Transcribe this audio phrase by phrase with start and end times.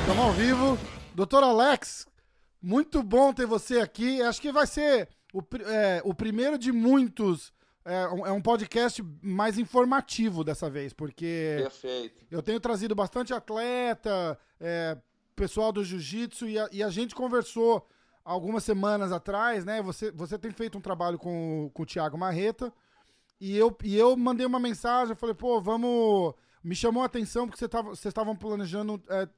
[0.00, 0.78] Estamos ao vivo.
[1.12, 2.06] Doutor Alex,
[2.62, 4.22] muito bom ter você aqui.
[4.22, 7.52] Acho que vai ser o, é, o primeiro de muitos.
[7.84, 12.24] É um, é um podcast mais informativo dessa vez, porque Perfeito.
[12.30, 14.96] eu tenho trazido bastante atleta, é,
[15.34, 17.84] pessoal do jiu-jitsu, e, e a gente conversou
[18.24, 19.82] algumas semanas atrás, né?
[19.82, 22.72] Você, você tem feito um trabalho com, com o Thiago Marreta,
[23.40, 26.34] e eu, e eu mandei uma mensagem, falei, pô, vamos.
[26.62, 29.28] Me chamou a atenção porque vocês estavam planejando é,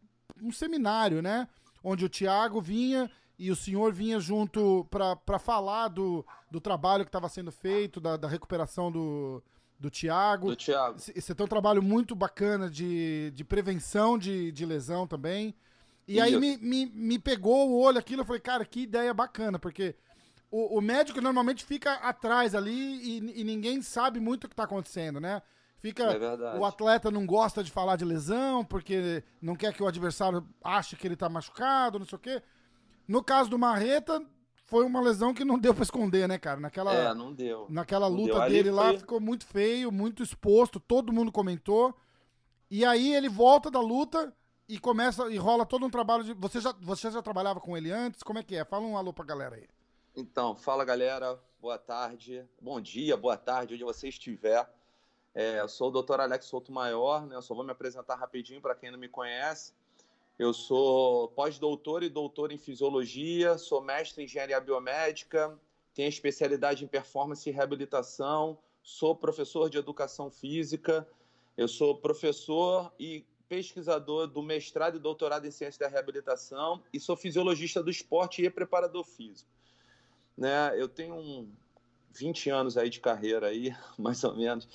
[0.42, 1.48] um seminário, né?
[1.82, 7.08] Onde o Thiago vinha e o senhor vinha junto para falar do, do trabalho que
[7.08, 9.42] estava sendo feito, da, da recuperação do,
[9.78, 10.48] do Thiago.
[10.48, 10.98] Do Thiago.
[10.98, 15.54] Você tem um trabalho muito bacana de, de prevenção de, de lesão também.
[16.06, 19.58] E aí me, me, me pegou o olho aquilo, eu falei, cara, que ideia bacana,
[19.58, 19.94] porque
[20.50, 22.70] o, o médico normalmente fica atrás ali
[23.18, 25.40] e, e ninguém sabe muito o que tá acontecendo, né?
[25.78, 26.58] Fica, É verdade.
[26.58, 30.96] o atleta não gosta de falar de lesão, porque não quer que o adversário ache
[30.96, 32.42] que ele tá machucado, não sei o quê.
[33.06, 34.22] No caso do Marreta,
[34.66, 36.58] foi uma lesão que não deu pra esconder, né, cara?
[36.58, 37.66] Naquela, É, não deu.
[37.68, 38.48] Naquela Não luta deu.
[38.48, 41.94] Dele lá foi- ficou muito feio, muito exposto, todo mundo comentou.
[42.70, 44.32] E aí ele volta da luta
[44.68, 46.32] e começa e rola todo um trabalho de.
[46.34, 48.22] Você já, você já trabalhava com ele antes?
[48.22, 48.64] Como é que é?
[48.64, 49.66] Fala um alô pra galera aí.
[50.16, 54.68] Então, fala galera, boa tarde, bom dia, boa tarde, onde você estiver.
[55.34, 56.20] É, eu sou o Dr.
[56.20, 57.34] Alex Souto Maior, né?
[57.34, 59.72] Eu só vou me apresentar rapidinho para quem não me conhece.
[60.38, 65.56] Eu sou pós-doutor e doutor em fisiologia, sou mestre em engenharia biomédica,
[65.92, 71.06] tenho especialidade em performance e reabilitação, sou professor de educação física,
[71.56, 77.16] eu sou professor e pesquisador do mestrado e doutorado em ciência da reabilitação e sou
[77.16, 79.50] fisiologista do esporte e preparador físico.
[80.36, 80.72] Né?
[80.76, 81.50] Eu tenho um
[82.12, 84.68] 20 anos aí de carreira aí, mais ou menos,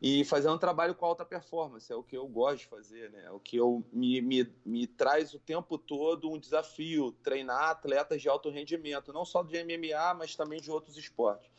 [0.00, 3.24] e fazendo um trabalho com alta performance, é o que eu gosto de fazer, né?
[3.24, 8.20] É o que eu me, me, me traz o tempo todo um desafio, treinar atletas
[8.20, 11.50] de alto rendimento, não só de MMA, mas também de outros esportes.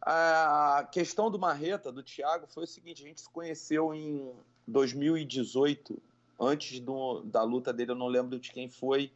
[0.00, 4.32] A questão do Marreta, do Thiago, foi o seguinte: a gente se conheceu em
[4.70, 6.00] 2018,
[6.38, 9.12] antes do, da luta dele, eu não lembro de quem foi,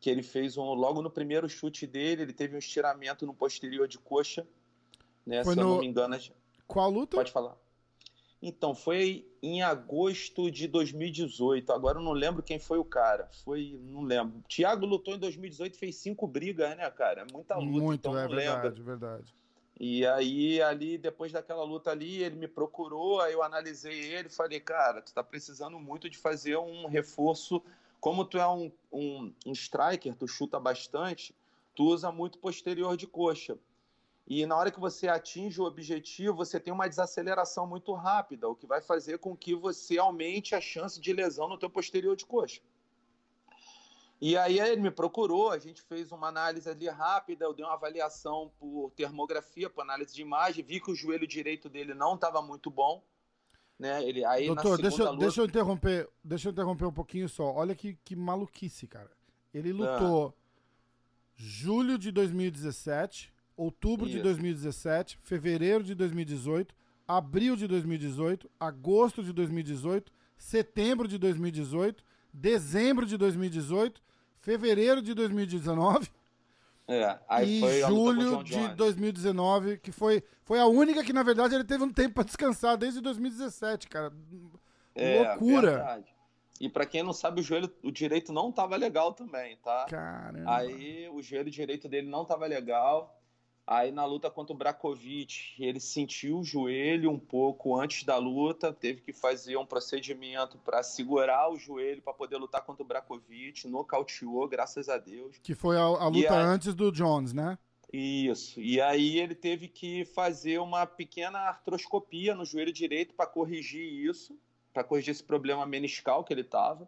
[0.00, 0.64] que ele fez um.
[0.74, 4.46] Logo no primeiro chute dele, ele teve um estiramento no posterior de coxa.
[5.26, 6.16] Né, Foi se eu no- não me engano.
[6.66, 7.16] Qual luta?
[7.16, 7.56] Pode falar.
[8.42, 11.72] Então, foi em agosto de 2018.
[11.72, 13.26] Agora eu não lembro quem foi o cara.
[13.42, 14.42] Foi, não lembro.
[14.46, 17.22] Thiago lutou em 2018 fez cinco brigas, né, cara?
[17.22, 18.60] É muita luta, Muito, então é não lembro.
[18.60, 19.34] verdade, verdade.
[19.78, 24.60] E aí, ali, depois daquela luta ali, ele me procurou, aí eu analisei ele falei,
[24.60, 27.60] cara, tu tá precisando muito de fazer um reforço.
[28.00, 31.34] Como tu é um, um, um striker, tu chuta bastante,
[31.74, 33.58] tu usa muito posterior de coxa.
[34.26, 38.54] E na hora que você atinge o objetivo, você tem uma desaceleração muito rápida, o
[38.54, 42.24] que vai fazer com que você aumente a chance de lesão no teu posterior de
[42.24, 42.60] coxa.
[44.26, 47.74] E aí ele me procurou, a gente fez uma análise ali rápida, eu dei uma
[47.74, 52.40] avaliação por termografia, por análise de imagem, vi que o joelho direito dele não estava
[52.40, 53.04] muito bom,
[53.78, 54.02] né?
[54.02, 57.52] Ele aí Doutor, deixa, eu- luta, deixa eu interromper, deixa eu interromper um pouquinho só.
[57.52, 59.10] Olha que, que maluquice, cara.
[59.52, 59.74] Ele Ah.
[59.74, 60.34] lutou
[61.36, 64.22] julho de 2017, outubro de Isso.
[64.22, 66.74] 2017, fevereiro de 2018,
[67.06, 72.02] abril de 2018, agosto de 2018, setembro de 2018,
[72.32, 74.02] dezembro de 2018,
[74.44, 76.08] fevereiro de 2019
[76.86, 78.76] é, aí e foi julho de Jones.
[78.76, 82.76] 2019, que foi, foi a única que, na verdade, ele teve um tempo pra descansar
[82.76, 84.12] desde 2017, cara.
[84.94, 85.70] É, loucura.
[85.70, 86.14] verdade.
[86.60, 89.86] E para quem não sabe, o joelho o direito não estava legal também, tá?
[89.88, 90.56] Caramba.
[90.56, 93.18] Aí o joelho direito dele não estava legal.
[93.66, 98.72] Aí na luta contra o Brakovic, ele sentiu o joelho um pouco antes da luta,
[98.74, 103.66] teve que fazer um procedimento para segurar o joelho para poder lutar contra o Brakovic,
[103.66, 105.38] nocauteou, graças a Deus.
[105.42, 107.58] Que foi a, a luta aí- antes do Jones, né?
[107.90, 108.60] Isso.
[108.60, 114.36] E aí ele teve que fazer uma pequena artroscopia no joelho direito para corrigir isso,
[114.74, 116.86] para corrigir esse problema meniscal que ele estava.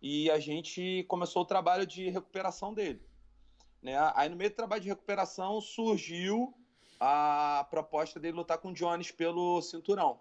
[0.00, 3.02] E a gente começou o trabalho de recuperação dele.
[3.82, 3.94] Né?
[4.14, 6.54] Aí no meio do trabalho de recuperação surgiu
[6.98, 10.18] a proposta dele lutar com o Jones pelo cinturão.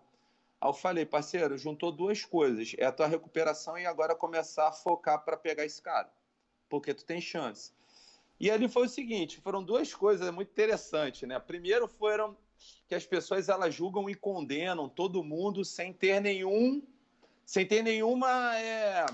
[0.60, 2.74] Aí eu falei, parceiro, juntou duas coisas.
[2.78, 6.12] É a tua recuperação e agora começar a focar para pegar esse cara.
[6.70, 7.72] Porque tu tem chance.
[8.40, 11.40] E ali foi o seguinte, foram duas coisas muito interessantes, né?
[11.40, 12.36] Primeiro foram
[12.88, 16.82] que as pessoas elas julgam e condenam todo mundo sem ter nenhum,
[17.46, 19.06] sem ter nenhuma é,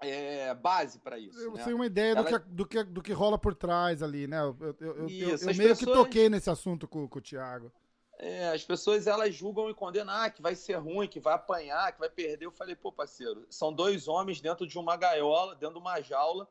[0.00, 1.38] é, base para isso.
[1.38, 1.64] Eu né?
[1.64, 2.22] tenho uma ideia Ela...
[2.22, 4.40] do, que, do, que, do que rola por trás ali, né?
[4.40, 5.78] Eu, eu, eu, isso, eu meio pessoas...
[5.78, 7.72] que toquei nesse assunto com, com o Thiago.
[8.20, 11.92] É, as pessoas elas julgam e condenam ah, que vai ser ruim, que vai apanhar,
[11.92, 12.46] que vai perder.
[12.46, 16.48] Eu falei, pô, parceiro, são dois homens dentro de uma gaiola, dentro de uma jaula,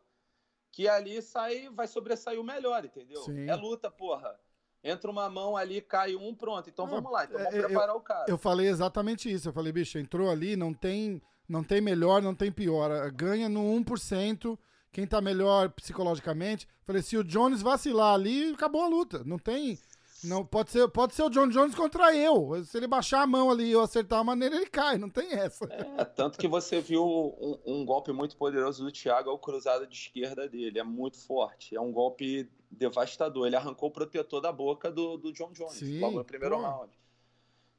[0.72, 3.22] que ali sai, vai sobressair o melhor, entendeu?
[3.24, 3.50] Sim.
[3.50, 4.40] É luta, porra.
[4.82, 6.70] Entra uma mão ali, cai um, pronto.
[6.70, 8.26] Então vamos lá, então vamos é, preparar eu, o cara.
[8.30, 9.50] Eu falei exatamente isso.
[9.50, 13.12] Eu falei, bicho, entrou ali, não tem, não tem melhor, não tem pior.
[13.12, 14.58] Ganha no 1%.
[14.92, 16.68] Quem tá melhor psicologicamente.
[16.84, 19.24] Falei, se o Jones vacilar ali, acabou a luta.
[19.24, 19.78] Não tem.
[20.24, 22.64] Não, pode ser, pode ser o John Jones contra eu.
[22.66, 25.34] Se ele baixar a mão ali e eu acertar a maneira, ele cai, não tem
[25.34, 25.66] essa.
[25.66, 29.86] É, tanto que você viu um, um, golpe muito poderoso do Thiago, é o cruzado
[29.86, 30.80] de esquerda dele.
[30.80, 31.76] É muito forte.
[31.76, 33.46] É um golpe devastador.
[33.46, 36.62] Ele arrancou o protetor da boca do, do John Jones Sim, logo no primeiro pô.
[36.64, 36.92] round.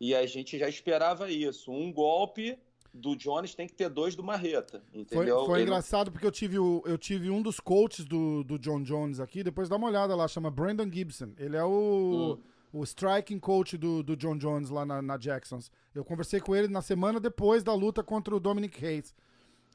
[0.01, 1.73] E a gente já esperava isso.
[1.73, 2.57] Um golpe
[2.99, 5.39] do Jones tem que ter dois do Marreta, entendeu?
[5.39, 8.83] Foi, foi engraçado porque eu tive, o, eu tive um dos coaches do, do John
[8.83, 11.33] Jones aqui, depois dá uma olhada lá, chama Brandon Gibson.
[11.39, 12.39] Ele é o,
[12.73, 12.81] hum.
[12.81, 15.71] o striking coach do, do John Jones lá na, na Jacksons.
[15.95, 19.15] Eu conversei com ele na semana depois da luta contra o Dominic Hayes.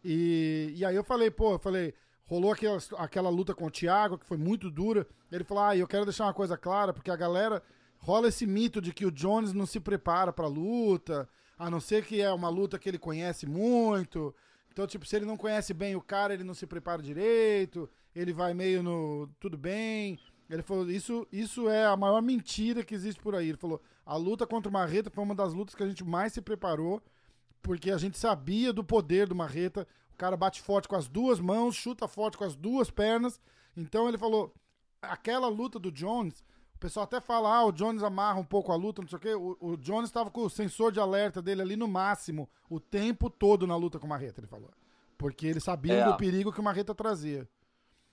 [0.04, 1.94] E, e aí eu falei, pô, eu falei,
[2.26, 5.08] rolou aquela, aquela luta com o Thiago, que foi muito dura.
[5.32, 7.64] Ele falou, ah, eu quero deixar uma coisa clara, porque a galera
[7.98, 11.28] rola esse mito de que o Jones não se prepara pra luta,
[11.58, 14.34] a não ser que é uma luta que ele conhece muito.
[14.72, 18.34] Então, tipo, se ele não conhece bem o cara, ele não se prepara direito, ele
[18.34, 20.20] vai meio no tudo bem.
[20.50, 23.50] Ele falou, isso, isso é a maior mentira que existe por aí.
[23.50, 26.34] Ele falou, a luta contra o Marreta foi uma das lutas que a gente mais
[26.34, 27.02] se preparou,
[27.62, 29.88] porque a gente sabia do poder do Marreta.
[30.14, 33.40] O cara bate forte com as duas mãos, chuta forte com as duas pernas.
[33.76, 34.54] Então ele falou,
[35.02, 36.44] aquela luta do Jones
[36.84, 39.34] pessoal até fala, ah, o Jones amarra um pouco a luta, não sei o quê.
[39.34, 43.30] O, o Jones estava com o sensor de alerta dele ali no máximo, o tempo
[43.30, 44.70] todo na luta com o Marreta, ele falou.
[45.18, 46.06] Porque ele sabia é.
[46.06, 47.48] do perigo que o Marreta trazia.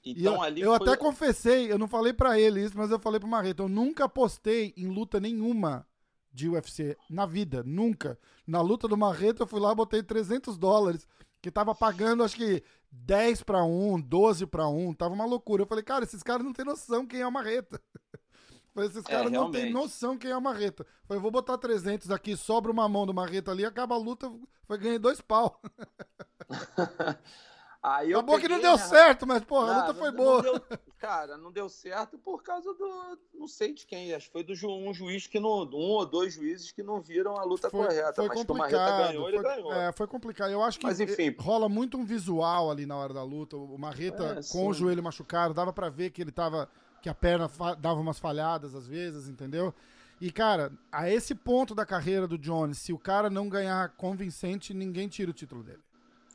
[0.04, 0.88] Então, eu, ali eu foi...
[0.88, 4.04] até confessei, eu não falei para ele isso, mas eu falei pro Marreta, eu nunca
[4.04, 5.84] apostei em luta nenhuma
[6.32, 8.16] de UFC na vida, nunca.
[8.46, 11.08] Na luta do Marreta eu fui lá, botei 300 dólares,
[11.42, 12.62] que tava pagando acho que
[12.92, 15.62] 10 para 1, 12 para 1, tava uma loucura.
[15.62, 17.80] Eu falei, cara, esses caras não têm noção quem é o Marreta.
[18.74, 20.86] Falei, esses é, caras não têm noção quem é o Marreta.
[21.06, 24.32] Falei, vou botar 300 aqui, sobra uma mão do Marreta ali, acaba a luta,
[24.66, 25.60] foi ganhei dois pau.
[27.82, 28.88] Aí Acabou peguei, que não deu né?
[28.88, 30.42] certo, mas, porra, não, a luta foi não, boa.
[30.42, 30.62] Não deu,
[30.98, 33.18] cara, não deu certo por causa do.
[33.32, 35.62] Não sei de quem, acho que foi do ju, um juiz que não.
[35.62, 38.12] Um ou dois juízes que não viram a luta foi, correta.
[38.12, 39.72] Foi mas complicado, que o Marreta ganhou, foi, ele ganhou.
[39.72, 40.50] É, foi complicado.
[40.50, 43.56] Eu acho que mas, enfim, rola muito um visual ali na hora da luta.
[43.56, 44.68] O Marreta é, com sim.
[44.68, 46.68] o joelho machucado, dava para ver que ele tava
[47.00, 49.74] que a perna dava umas falhadas às vezes, entendeu?
[50.20, 54.74] E, cara, a esse ponto da carreira do Jones, se o cara não ganhar convincente,
[54.74, 55.80] ninguém tira o título dele.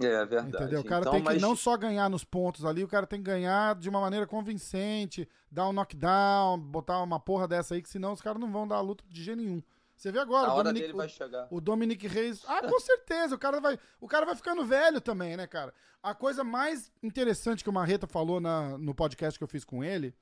[0.02, 0.50] É, verdade.
[0.50, 0.82] Entendeu?
[0.82, 1.42] O cara então, tem que mas...
[1.42, 5.30] não só ganhar nos pontos ali, o cara tem que ganhar de uma maneira convincente,
[5.52, 8.78] dar um knockdown, botar uma porra dessa aí, que senão os caras não vão dar
[8.78, 9.62] a luta de jeito nenhum.
[9.96, 12.44] Você vê agora, a o Dominic, o, o Dominic Reis.
[12.48, 15.74] Ah, com certeza, o cara, vai, o cara vai ficando velho também, né, cara?
[16.04, 19.84] A coisa mais interessante que o Marreta falou na, no podcast que eu fiz com
[19.84, 20.14] ele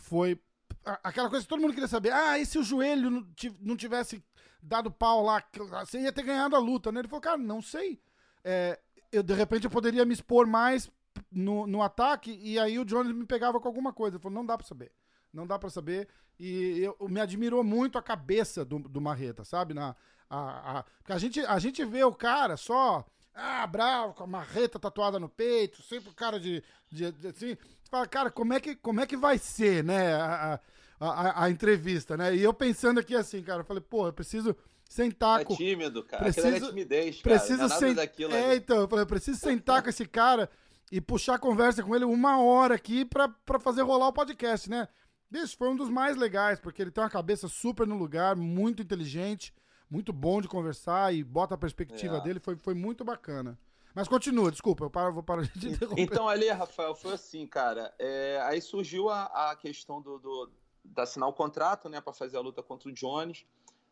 [0.00, 0.40] foi
[0.84, 2.12] aquela coisa que todo mundo queria saber.
[2.12, 3.26] Ah, e se o joelho
[3.60, 4.22] não tivesse
[4.62, 5.42] dado pau lá,
[5.84, 7.00] você ia ter ganhado a luta, né?
[7.00, 8.00] Ele falou, cara, não sei.
[8.44, 8.78] É,
[9.12, 10.90] eu, de repente eu poderia me expor mais
[11.30, 14.16] no, no ataque e aí o Jones me pegava com alguma coisa.
[14.16, 14.92] Ele falou, não dá pra saber.
[15.32, 16.08] Não dá pra saber.
[16.38, 19.74] E eu, me admirou muito a cabeça do, do Marreta, sabe?
[19.74, 19.94] Na,
[20.28, 23.04] a, a, porque a gente, a gente vê o cara só,
[23.34, 27.56] ah, bravo, com a marreta tatuada no peito, sempre o cara de, de, de assim
[27.90, 30.60] fala, cara, como é que, como é que vai ser, né, a,
[31.00, 32.34] a, a, entrevista, né?
[32.34, 34.56] E eu pensando aqui assim, cara, eu falei, pô, eu preciso
[34.88, 35.54] sentar é com...
[35.54, 36.24] É tímido, cara.
[36.24, 37.38] Preciso, Aquilo é timidez, cara.
[37.38, 37.96] Preciso sen...
[38.32, 40.48] É, então, eu falei, eu preciso sentar com esse cara
[40.90, 44.88] e puxar conversa com ele uma hora aqui pra, pra fazer rolar o podcast, né?
[45.32, 48.82] Isso foi um dos mais legais, porque ele tem uma cabeça super no lugar, muito
[48.82, 49.54] inteligente,
[49.88, 52.20] muito bom de conversar e bota a perspectiva é.
[52.20, 53.56] dele, foi, foi muito bacana.
[53.94, 56.02] Mas continua, desculpa, eu paro, vou parar de interromper.
[56.02, 57.92] Então, ali, Rafael, foi assim, cara.
[57.98, 60.50] É, aí surgiu a, a questão do, do,
[60.84, 63.44] de assinar o contrato, né, para fazer a luta contra o Jones.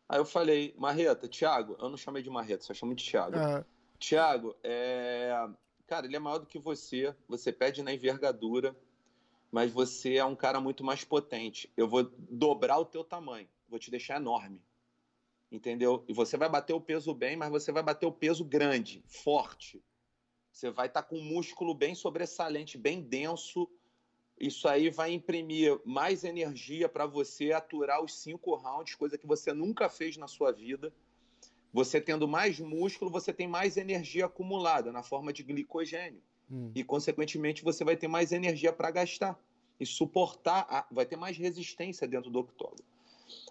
[0.07, 3.37] Aí eu falei, Marreta, Thiago, eu não chamei de Marreta, só chamo de Thiago.
[3.37, 3.63] É.
[3.99, 5.47] Thiago, é...
[5.85, 8.75] cara, ele é maior do que você, você pede na envergadura,
[9.51, 11.71] mas você é um cara muito mais potente.
[11.75, 14.61] Eu vou dobrar o teu tamanho, vou te deixar enorme.
[15.51, 16.03] Entendeu?
[16.07, 19.83] E você vai bater o peso bem, mas você vai bater o peso grande, forte.
[20.51, 23.69] Você vai estar tá com um músculo bem sobressalente, bem denso.
[24.39, 29.53] Isso aí vai imprimir mais energia para você aturar os cinco rounds, coisa que você
[29.53, 30.93] nunca fez na sua vida.
[31.71, 36.21] Você tendo mais músculo, você tem mais energia acumulada na forma de glicogênio.
[36.49, 36.71] hum.
[36.73, 39.39] e, consequentemente, você vai ter mais energia para gastar
[39.79, 40.87] e suportar, a...
[40.91, 42.83] vai ter mais resistência dentro do octógono.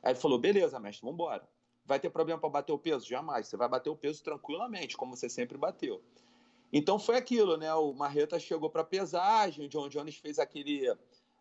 [0.03, 1.49] Aí ele falou: beleza, mestre, vamos embora.
[1.85, 3.07] Vai ter problema para bater o peso?
[3.07, 3.49] Jamais.
[3.49, 6.03] Você vai bater o peso tranquilamente, como você sempre bateu.
[6.73, 7.73] Então foi aquilo, né?
[7.75, 10.87] O Marreta chegou para pesagem, o John Jones fez aquele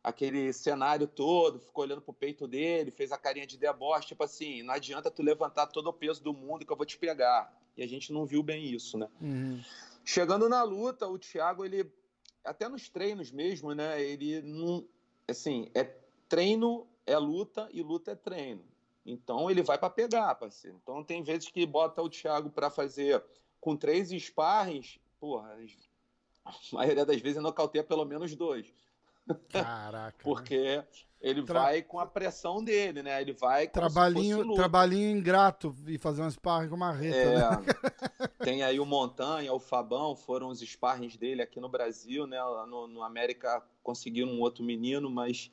[0.04, 4.64] aquele cenário todo, ficou olhando pro peito dele, fez a carinha de deboche, tipo assim,
[4.64, 7.54] não adianta tu levantar todo o peso do mundo que eu vou te pegar.
[7.76, 9.10] E a gente não viu bem isso, né?
[9.20, 9.62] Uhum.
[10.06, 11.92] Chegando na luta, o Thiago, ele,
[12.44, 14.02] até nos treinos mesmo, né?
[14.02, 14.88] Ele não,
[15.28, 15.84] assim, é
[16.30, 18.64] treino é luta e luta é treino.
[19.06, 20.80] Então ele vai para pegar, parceiro.
[20.82, 23.24] Então tem vezes que bota o Thiago para fazer
[23.60, 25.58] com três sparrings, porra,
[26.46, 28.74] a maioria das vezes nocauteia pelo menos dois.
[29.50, 30.18] Caraca.
[30.24, 30.84] Porque
[31.22, 31.62] ele Tra...
[31.62, 33.22] vai com a pressão dele, né?
[33.22, 37.18] Ele vai trabalhinho, trabalhinho ingrato e fazer um sparring com uma reta.
[37.18, 38.30] É, né?
[38.44, 42.42] tem aí o Montanha, o Fabão, foram os sparrings dele aqui no Brasil, né?
[42.42, 45.52] Lá no, no América conseguiram um outro menino, mas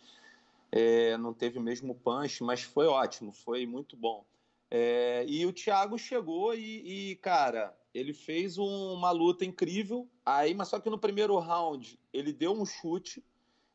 [0.70, 4.24] é, não teve o mesmo punch, mas foi ótimo, foi muito bom.
[4.70, 10.08] É, e o Thiago chegou e, e cara, ele fez um, uma luta incrível.
[10.26, 13.24] Aí, mas só que no primeiro round ele deu um chute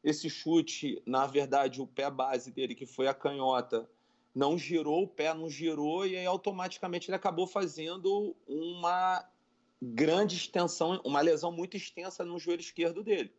[0.03, 3.89] esse chute, na verdade, o pé base dele, que foi a canhota,
[4.33, 9.27] não girou, o pé não girou, e aí automaticamente ele acabou fazendo uma
[9.81, 13.33] grande extensão, uma lesão muito extensa no joelho esquerdo dele.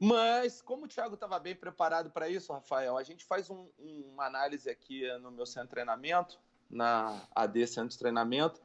[0.00, 4.26] Mas, como o Thiago estava bem preparado para isso, Rafael, a gente faz um, uma
[4.26, 6.38] análise aqui no meu centro de treinamento,
[6.70, 8.60] na AD Centro de Treinamento,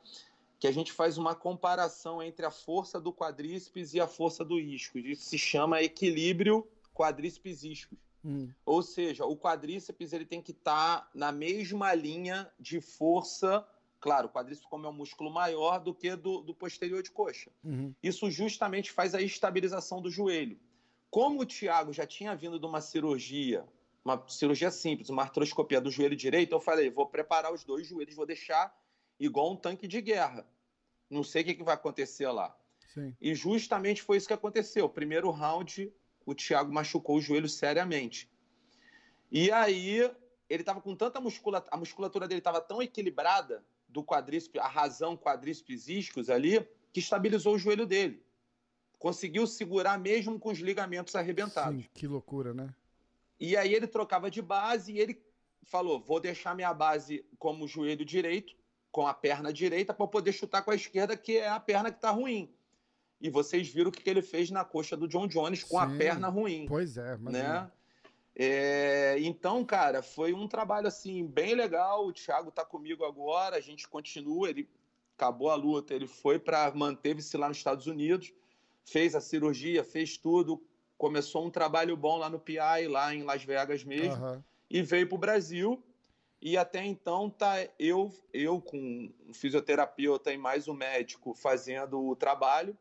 [0.64, 4.58] que a gente faz uma comparação entre a força do quadríceps e a força do
[4.58, 4.98] isco.
[4.98, 8.00] Isso se chama equilíbrio quadríceps iscos.
[8.24, 8.50] Hum.
[8.66, 13.68] Ou seja, o quadríceps ele tem que estar tá na mesma linha de força.
[14.00, 17.52] Claro, o quadríceps como é um músculo maior do que do, do posterior de coxa.
[17.62, 17.94] Uhum.
[18.02, 20.58] Isso justamente faz a estabilização do joelho.
[21.10, 23.66] Como o Thiago já tinha vindo de uma cirurgia,
[24.06, 28.16] uma cirurgia simples, uma artroscopia do joelho direito, eu falei, vou preparar os dois joelhos,
[28.16, 28.74] vou deixar
[29.20, 30.48] igual um tanque de guerra.
[31.14, 32.56] Não sei o que, que vai acontecer lá.
[32.94, 33.16] Sim.
[33.22, 34.90] E justamente foi isso que aconteceu.
[34.90, 35.92] Primeiro round,
[36.26, 38.30] o Thiago machucou o joelho seriamente.
[39.32, 40.12] E aí,
[40.50, 45.16] ele estava com tanta musculatura, a musculatura dele estava tão equilibrada do quadríceps, a razão
[45.16, 48.24] quadríceps iscos ali, que estabilizou o joelho dele.
[48.98, 51.84] Conseguiu segurar mesmo com os ligamentos arrebentados.
[51.84, 52.74] Sim, que loucura, né?
[53.40, 55.22] E aí ele trocava de base e ele
[55.64, 58.56] falou: vou deixar minha base como joelho direito,
[58.94, 61.98] com a perna direita para poder chutar com a esquerda, que é a perna que
[61.98, 62.48] está ruim.
[63.20, 65.98] E vocês viram o que ele fez na coxa do John Jones com Sim, a
[65.98, 66.68] perna ruim.
[66.68, 67.72] Pois é, mas né?
[68.36, 72.06] É, então, cara, foi um trabalho assim bem legal.
[72.06, 74.48] O Thiago está comigo agora, a gente continua.
[74.48, 74.70] Ele
[75.18, 78.32] acabou a luta, ele foi para manteve-se lá nos Estados Unidos,
[78.86, 80.64] fez a cirurgia, fez tudo,
[81.00, 84.44] começou um trabalho bom lá no PI, lá em Las Vegas mesmo, uhum.
[84.70, 85.84] e veio para o Brasil
[86.46, 92.18] e até então tá eu eu com um fisioterapeuta e mais um médico fazendo o
[92.18, 92.78] trabalho.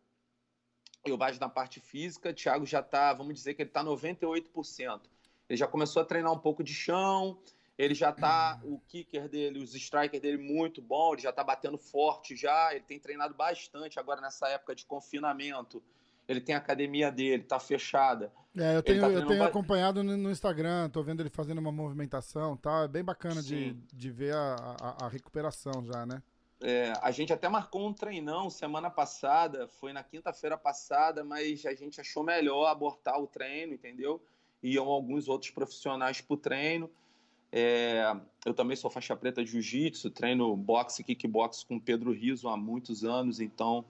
[1.05, 5.03] Eu mais na parte física, Thiago já tá, vamos dizer que ele tá 98%.
[5.49, 7.41] Ele já começou a treinar um pouco de chão,
[7.79, 11.79] ele já tá o kicker dele, os strikers dele muito bom, ele já tá batendo
[11.79, 15.81] forte já, ele tem treinado bastante agora nessa época de confinamento
[16.29, 18.33] ele tem a academia dele, tá fechada.
[18.57, 22.55] É, eu tenho, tá eu tenho acompanhado no, Instagram, tô vendo ele fazendo uma movimentação
[22.55, 22.83] tá?
[22.83, 26.23] É bem bacana de, de ver a, a, a, recuperação já, né?
[26.61, 31.75] É, a gente até marcou um treinão semana passada, foi na quinta-feira passada, mas a
[31.75, 34.23] gente achou melhor abortar o treino, entendeu?
[34.63, 36.91] Iam alguns outros profissionais pro treino.
[37.51, 38.15] É,
[38.47, 42.57] eu também sou faixa preta de jiu-jitsu, treino boxe e kickbox com Pedro Riso há
[42.57, 43.85] muitos anos, então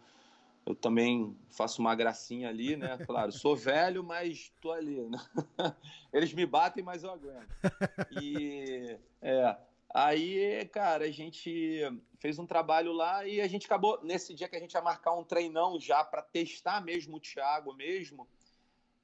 [0.65, 2.97] eu também faço uma gracinha ali, né?
[3.05, 5.19] Claro, sou velho, mas tô ali, né?
[6.13, 7.49] Eles me batem, mas eu aguento.
[8.21, 9.57] E é,
[9.93, 11.81] aí, cara, a gente
[12.19, 15.15] fez um trabalho lá e a gente acabou nesse dia que a gente ia marcar
[15.15, 18.29] um treinão já para testar mesmo o Thiago mesmo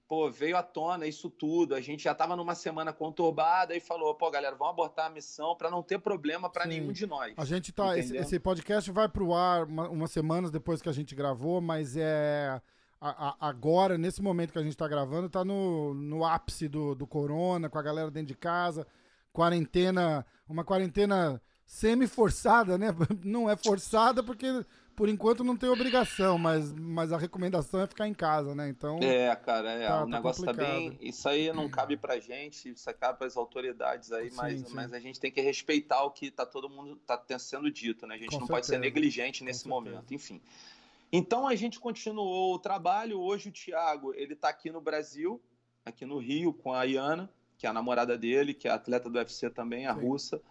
[0.09, 1.75] pô, veio à tona isso tudo.
[1.75, 5.55] A gente já estava numa semana conturbada e falou, pô, galera, vamos abortar a missão
[5.55, 7.35] para não ter problema para nenhum de nós.
[7.37, 7.97] A gente tá.
[7.99, 11.97] Esse, esse, podcast vai pro ar uma, umas semanas depois que a gente gravou, mas
[11.97, 12.61] é.
[13.00, 16.97] A, a, agora, nesse momento que a gente está gravando, tá no, no ápice do,
[16.97, 18.85] do corona, com a galera dentro de casa,
[19.33, 22.88] quarentena, uma quarentena semi-forçada, né?
[23.23, 24.65] Não é forçada porque
[24.99, 28.69] por enquanto não tem obrigação, mas, mas a recomendação é ficar em casa, né?
[28.69, 28.99] Então.
[29.00, 29.87] É, cara, é.
[29.87, 30.99] Tá, o tá negócio tá, tá bem.
[31.00, 34.75] Isso aí não cabe pra gente, isso cabe para as autoridades aí, sim, mas, sim.
[34.75, 38.17] mas a gente tem que respeitar o que tá todo mundo tá sendo dito, né?
[38.17, 38.57] A gente Com não certeza.
[38.57, 40.43] pode ser negligente nesse momento, enfim.
[41.12, 43.21] Então a gente continuou o trabalho.
[43.21, 45.40] Hoje o Thiago ele está aqui no Brasil,
[45.87, 49.17] aqui no Rio, com a Iana, que é a namorada dele, que é atleta do
[49.17, 50.00] UFC também, a Sim.
[50.00, 50.43] russa.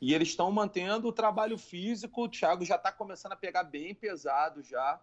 [0.00, 2.24] E eles estão mantendo o trabalho físico.
[2.24, 4.98] O Thiago já está começando a pegar bem pesado já.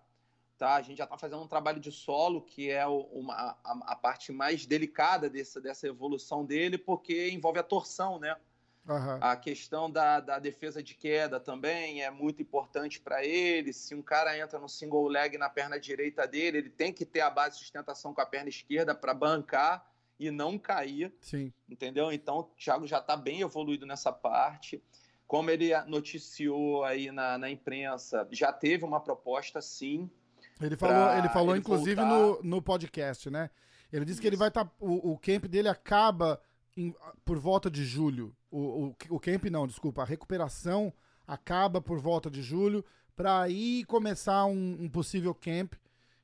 [0.58, 0.74] Tá?
[0.74, 4.32] A gente já está fazendo um trabalho de solo, que é uma, a, a, parte
[4.32, 8.36] mais delicada dessa, dessa evolução dele, porque envolve a torção, né?
[8.88, 9.20] Uhum.
[9.22, 13.72] A questão da, da defesa de queda também é muito importante para ele.
[13.72, 17.20] Se um cara entra no single leg na perna direita dele, ele tem que ter
[17.20, 19.86] a base de sustentação com a perna esquerda para bancar
[20.20, 21.14] e não cair.
[21.22, 21.52] Sim.
[21.70, 22.12] Entendeu?
[22.12, 24.82] Então o Thiago já está bem evoluído nessa parte.
[25.28, 30.10] Como ele noticiou aí na, na imprensa, já teve uma proposta sim.
[30.62, 33.50] Ele falou, ele falou ele inclusive no, no podcast, né?
[33.92, 34.22] Ele disse Isso.
[34.22, 34.66] que ele vai estar.
[34.66, 36.42] Tá, o, o camp dele acaba
[36.76, 36.94] em,
[37.24, 38.36] por volta de julho.
[38.50, 40.94] O, o, o camp não, desculpa, a recuperação
[41.26, 42.84] acaba por volta de julho
[43.16, 45.74] para aí começar um, um possível camp.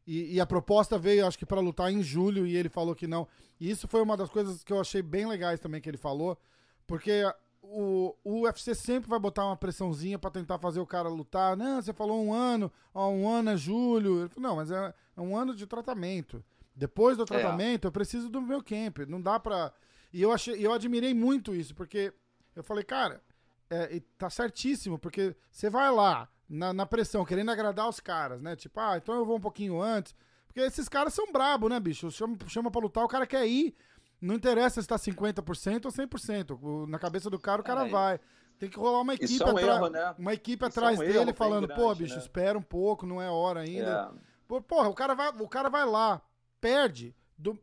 [0.05, 3.07] E, e, a proposta veio, acho que, para lutar em julho, e ele falou que
[3.07, 3.27] não.
[3.59, 6.37] E isso foi uma das coisas que eu achei bem legais também que ele falou,
[6.85, 7.23] porque
[7.61, 11.55] o, o UFC sempre vai botar uma pressãozinha para tentar fazer o cara lutar.
[11.55, 14.19] Não, você falou um ano, ó, um ano é julho.
[14.19, 16.43] Ele falou, não, mas é, é um ano de tratamento.
[16.75, 17.25] Depois do é.
[17.25, 17.87] tratamento, é.
[17.87, 18.99] eu preciso do meu camp.
[19.07, 19.71] Não dá pra.
[20.11, 22.13] E eu, achei, eu admirei muito isso, porque
[22.55, 23.23] eu falei, cara,
[23.69, 28.55] é, tá certíssimo, porque você vai lá na, na, pressão, querendo agradar os caras, né?
[28.55, 30.15] Tipo, ah, então eu vou um pouquinho antes.
[30.47, 32.11] Porque esses caras são brabo, né, bicho?
[32.11, 33.75] Chama, chama pra lutar, o cara quer ir.
[34.21, 36.87] Não interessa se tá 50% ou 100%.
[36.87, 38.19] Na cabeça do cara, o cara é, vai.
[38.57, 40.15] Tem que rolar uma equipe, é um erro, né?
[40.17, 42.21] uma equipe atrás é um dele falando, grande, pô, bicho, né?
[42.21, 44.13] espera um pouco, não é hora ainda.
[44.49, 44.61] É.
[44.61, 46.21] Porra, o cara vai, o cara vai lá,
[46.61, 47.15] perde.
[47.37, 47.59] Do,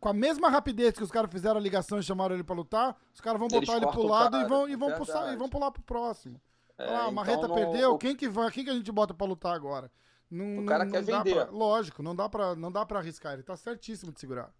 [0.00, 2.96] com a mesma rapidez que os caras fizeram a ligação e chamaram ele pra lutar,
[3.14, 5.70] os caras vão botar ele pro lado e vão, e, vão puxar, e vão pular
[5.70, 6.40] pro próximo.
[6.78, 9.54] É, ah, então Marreta perdeu, quem que vai, quem que a gente bota pra lutar
[9.54, 9.90] agora?
[10.30, 11.34] Não, o cara não, quer vender.
[11.34, 14.54] Pra, lógico, não dá, pra, não dá pra arriscar, ele tá certíssimo de segurar.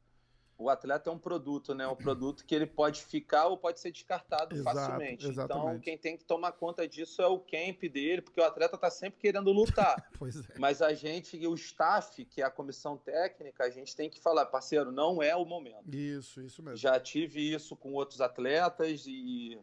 [0.61, 1.87] O atleta é um produto, né?
[1.87, 5.21] Um produto que ele pode ficar ou pode ser descartado Exato, facilmente.
[5.21, 5.69] Então, exatamente.
[5.69, 8.91] Então, quem tem que tomar conta disso é o camp dele, porque o atleta tá
[8.91, 9.95] sempre querendo lutar.
[10.19, 10.59] pois é.
[10.59, 14.47] Mas a gente, o staff, que é a comissão técnica, a gente tem que falar,
[14.47, 15.95] parceiro, não é o momento.
[15.95, 16.77] Isso, isso mesmo.
[16.77, 19.61] Já tive isso com outros atletas e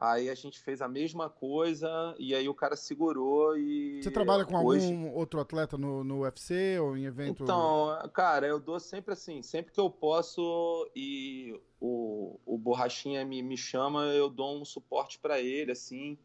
[0.00, 4.00] Aí a gente fez a mesma coisa e aí o cara segurou e.
[4.00, 4.86] Você trabalha com hoje...
[4.86, 7.42] algum outro atleta no, no UFC ou em evento?
[7.42, 13.42] Então, cara, eu dou sempre assim, sempre que eu posso e o, o Borrachinha me,
[13.42, 16.16] me chama, eu dou um suporte para ele, assim.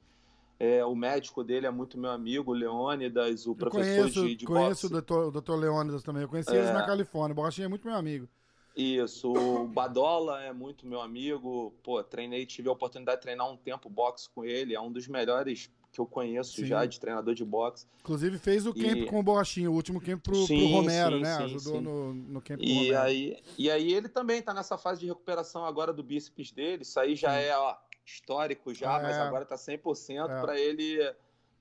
[0.60, 4.36] É, o médico dele é muito meu amigo, o Leônidas, o eu professor conheço, de,
[4.36, 5.12] de Conheço boxe.
[5.12, 6.60] o doutor Leônidas também, eu conheci é...
[6.60, 8.30] eles na Califórnia, o Borrachinha é muito meu amigo.
[8.76, 11.74] Isso, o Badola é muito meu amigo.
[11.84, 14.74] Pô, treinei, tive a oportunidade de treinar um tempo boxe com ele.
[14.74, 16.66] É um dos melhores que eu conheço sim.
[16.66, 17.86] já de treinador de boxe.
[18.00, 18.82] Inclusive fez o e...
[18.82, 21.36] camp com o Borrachinho, o último camp pro, sim, pro Romero, sim, né?
[21.36, 23.00] Ajudou no, no camp e Romero.
[23.00, 26.82] Aí, e aí ele também tá nessa fase de recuperação agora do bíceps dele.
[26.82, 29.04] Isso aí já é ó, histórico já, é.
[29.04, 30.42] mas agora tá 100% é.
[30.42, 31.00] para ele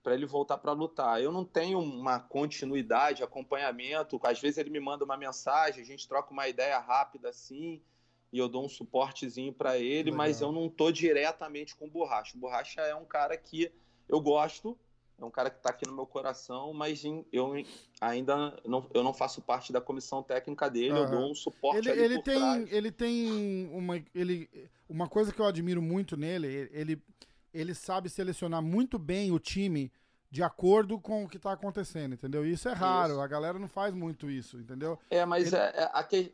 [0.03, 1.23] para ele voltar para lutar.
[1.23, 4.21] Eu não tenho uma continuidade, acompanhamento.
[4.25, 7.81] Às vezes ele me manda uma mensagem, a gente troca uma ideia rápida assim,
[8.33, 10.17] e eu dou um suportezinho para ele, Legal.
[10.17, 12.37] mas eu não tô diretamente com o Borracha.
[12.37, 13.71] O Borracha é um cara que
[14.09, 14.77] eu gosto,
[15.21, 17.55] é um cara que está aqui no meu coração, mas eu
[18.01, 21.05] ainda não, eu não faço parte da comissão técnica dele, uhum.
[21.05, 22.73] eu dou um suporte ele, ele tem trás.
[22.73, 24.51] Ele tem uma, ele,
[24.89, 27.01] uma coisa que eu admiro muito nele, ele
[27.53, 29.93] ele sabe selecionar muito bem o time
[30.33, 32.43] de acordo com o que está acontecendo, entendeu?
[32.43, 33.21] Isso é raro, isso.
[33.21, 34.99] a galera não faz muito isso, entendeu?
[35.11, 35.57] É, mas ele...
[35.57, 35.91] é, é,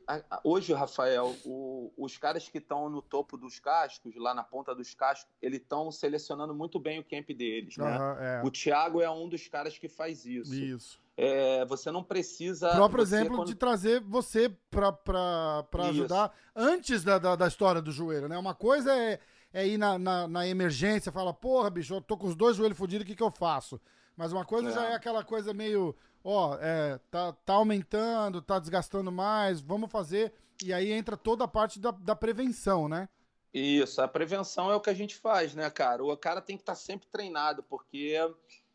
[0.06, 4.72] a, hoje, Rafael, o, os caras que estão no topo dos cascos, lá na ponta
[4.72, 7.98] dos cascos, eles estão selecionando muito bem o camp deles, né?
[7.98, 8.42] Uhum, é.
[8.44, 10.54] O Thiago é um dos caras que faz isso.
[10.54, 11.00] Isso.
[11.16, 12.70] É, você não precisa.
[12.70, 13.48] O próprio exemplo quando...
[13.48, 18.38] de trazer você para ajudar antes da, da, da história do joelho, né?
[18.38, 19.18] Uma coisa é
[19.52, 22.76] é ir na, na, na emergência, fala, porra, bicho, eu tô com os dois joelhos
[22.76, 23.80] fodidos, o que, que eu faço?
[24.16, 24.72] Mas uma coisa é.
[24.72, 30.32] já é aquela coisa meio, ó, é, tá, tá aumentando, tá desgastando mais, vamos fazer.
[30.62, 33.08] E aí entra toda a parte da, da prevenção, né?
[33.54, 36.04] Isso, a prevenção é o que a gente faz, né, cara?
[36.04, 38.16] O cara tem que estar tá sempre treinado, porque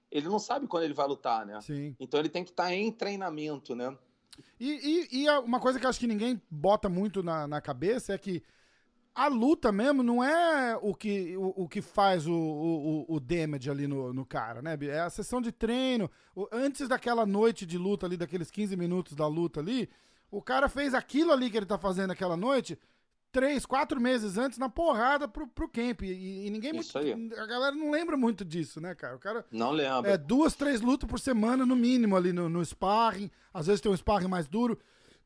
[0.09, 1.59] ele não sabe quando ele vai lutar, né?
[1.61, 1.95] Sim.
[1.99, 3.95] Então ele tem que estar tá em treinamento, né?
[4.59, 8.13] E, e, e, uma coisa que eu acho que ninguém bota muito na, na cabeça
[8.13, 8.41] é que
[9.15, 13.69] a luta mesmo não é o que, o, o que faz o, o, o damage
[13.69, 14.77] ali no, no cara, né?
[14.81, 16.09] É a sessão de treino.
[16.35, 19.89] O, antes daquela noite de luta ali, daqueles 15 minutos da luta ali,
[20.31, 22.77] o cara fez aquilo ali que ele tá fazendo aquela noite
[23.33, 26.03] três, quatro meses antes na porrada pro, pro camp.
[26.03, 29.15] E, e ninguém Isso muito, A galera não lembra muito disso, né, cara?
[29.15, 29.43] O cara.
[29.51, 30.11] Não lembra.
[30.11, 33.29] É duas, três lutas por semana, no mínimo, ali no, no sparring.
[33.51, 34.79] Às vezes tem um sparring mais duro.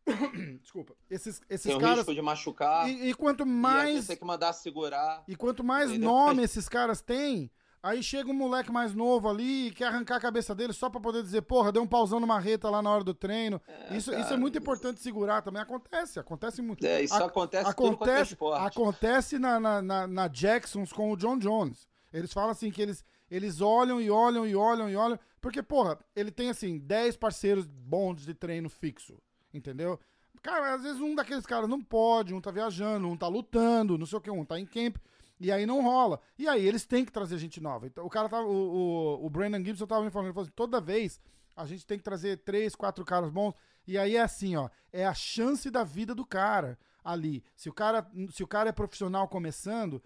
[0.62, 0.96] Desculpa.
[1.10, 1.98] Esses, esses tem caras.
[2.00, 2.90] risco de machucar.
[2.90, 4.08] E, e quanto E mais.
[4.08, 5.24] tem que mandar segurar.
[5.28, 6.10] E quanto mais Entendeu?
[6.10, 7.52] nome esses caras têm,
[7.84, 11.00] aí chega um moleque mais novo ali e quer arrancar a cabeça dele só pra
[11.00, 13.62] poder dizer, porra, deu um pauzão no marreta lá na hora do treino.
[13.92, 14.38] isso, isso é cara.
[14.38, 15.62] muito importante segurar também.
[15.62, 16.86] Acontece, acontece muito.
[16.86, 21.38] É, isso A- acontece é acontece, acontece na, na, na, na Jacksons com o John
[21.38, 21.88] Jones.
[22.14, 25.20] Eles falam assim que eles, eles olham e olham e olham e olham.
[25.40, 29.18] Porque, porra, ele tem assim, 10 parceiros bons de treino fixo.
[29.54, 30.00] Entendeu?
[30.42, 34.06] Cara, às vezes um daqueles caras não pode, um tá viajando, um tá lutando, não
[34.06, 34.98] sei o que, um tá em camp.
[35.40, 36.20] E aí não rola.
[36.38, 37.86] E aí eles têm que trazer gente nova.
[37.86, 38.48] Então, o cara tava.
[38.48, 41.20] O, o, o Brandon Gibson tava me falando, ele falou assim, toda vez
[41.56, 43.54] a gente tem que trazer três, quatro caras bons.
[43.88, 44.70] E aí é assim, ó.
[44.92, 47.44] É a chance da vida do cara ali.
[47.56, 50.02] Se o cara, se o cara é profissional começando,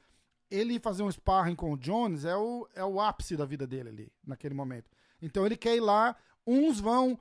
[0.50, 3.90] ele fazer um sparring com o Jones é o, é o ápice da vida dele
[3.90, 4.90] ali, naquele momento.
[5.22, 7.20] Então ele quer ir lá, uns vão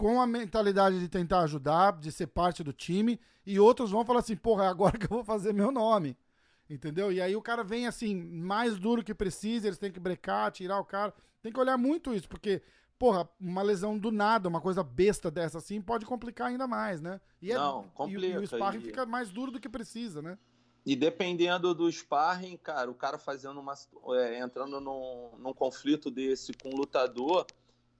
[0.00, 4.20] com a mentalidade de tentar ajudar, de ser parte do time, e outros vão falar
[4.20, 6.16] assim, porra, é agora que eu vou fazer meu nome.
[6.68, 7.12] Entendeu?
[7.12, 10.78] E aí o cara vem assim, mais duro que precisa, eles têm que brecar, tirar
[10.78, 11.12] o cara.
[11.42, 12.62] Tem que olhar muito isso, porque,
[12.98, 17.20] porra, uma lesão do nada, uma coisa besta dessa assim, pode complicar ainda mais, né?
[17.42, 20.22] E é- Não, e- E, complica, o sparring e- fica mais duro do que precisa,
[20.22, 20.38] né?
[20.86, 23.74] E dependendo do sparring, cara, o cara fazendo uma.
[24.16, 27.46] é, entrando num, num conflito desse com o lutador,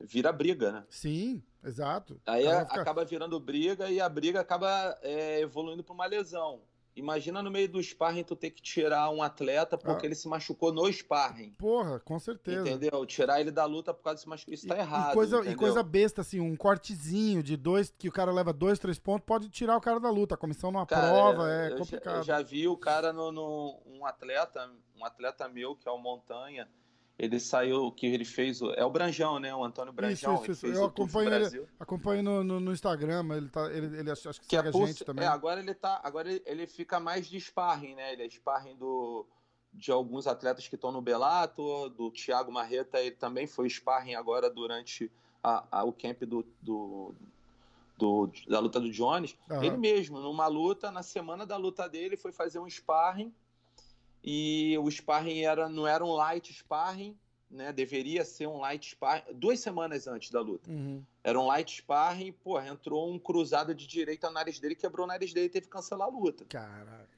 [0.01, 0.85] vira briga, né?
[0.89, 2.21] Sim, exato.
[2.27, 6.63] Aí a- fica- acaba virando briga e a briga acaba é, evoluindo para uma lesão.
[6.97, 10.09] Imagina no meio do sparring tu ter que tirar um atleta porque Ah.
[10.09, 11.53] ele se machucou no sparring.
[11.53, 12.69] Porra, com certeza.
[12.69, 13.07] Entendeu?
[13.07, 14.55] Tirar ele da luta por causa desse machucado.
[14.55, 15.13] Isso tá errado.
[15.13, 18.79] E coisa, e coisa besta, assim, um cortezinho de dois, que o cara leva dois,
[18.81, 20.35] três pontos, pode tirar o cara da luta.
[20.35, 22.17] A comissão não aprova, eu- é eu já- complicado.
[22.17, 25.97] Eu já vi o cara no, no- um atleta, um atleta meu que é o
[25.99, 26.69] Montanha.
[27.23, 29.55] Ele saiu, que ele fez, o- é o Branjão, né?
[29.55, 30.37] O Antônio Branjão.
[30.37, 30.61] isso, isso.
[30.63, 34.23] fez Eu o acompanho ele, acompanho no, no, no Instagram, ele, tá, ele, ele acho,
[34.23, 35.25] que, Que segue é, a gente também.
[35.25, 38.15] é, agora ele tá, agora ele, ele fica mais de sparring, né?
[38.15, 39.27] Ele é sparring do
[39.73, 44.49] de alguns atletas que estão no Bellator, do Thiago Marreta, ele também foi sparring agora
[44.51, 45.09] durante
[45.45, 47.15] a- a- o camp do, do,
[47.99, 49.37] do- da luta do Jones.
[49.51, 49.63] Aham.
[49.65, 53.33] Ele mesmo, numa luta, na semana da luta dele, foi fazer um sparring
[54.23, 57.17] e o sparring era, não era um light sparring,
[57.51, 57.73] né?
[57.73, 60.71] Deveria ser um light sparring, duas semanas antes da luta.
[60.71, 61.03] Uhum.
[61.25, 65.09] Era um light sparring, porra, entrou um cruzado de direita no nariz dele, quebrou o
[65.09, 66.45] nariz dele e teve que cancelar a luta.
[66.45, 67.09] Caraca.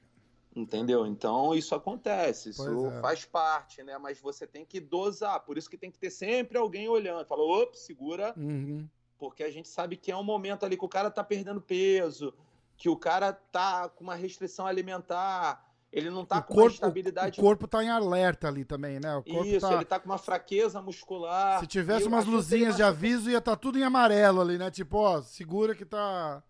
[0.55, 1.05] Entendeu?
[1.07, 3.01] Então isso acontece, isso é.
[3.01, 3.97] faz parte, né?
[3.97, 7.25] Mas você tem que dosar, por isso que tem que ter sempre alguém olhando.
[7.25, 8.87] Fala, opa, segura, Uhum.
[9.17, 12.33] porque a gente sabe que é um momento ali que o cara tá perdendo peso,
[12.77, 16.73] que o cara tá com uma restrição alimentar, ele não tá o, com uma corpo,
[16.73, 17.39] estabilidade.
[17.39, 19.15] o corpo tá em alerta ali também, né?
[19.15, 19.73] O corpo Isso, tá...
[19.75, 21.59] ele tá com uma fraqueza muscular.
[21.59, 24.71] Se tivesse umas luzinhas de uma- aviso, ia estar tá tudo em amarelo ali, né?
[24.71, 26.41] Tipo, ó, segura que tá.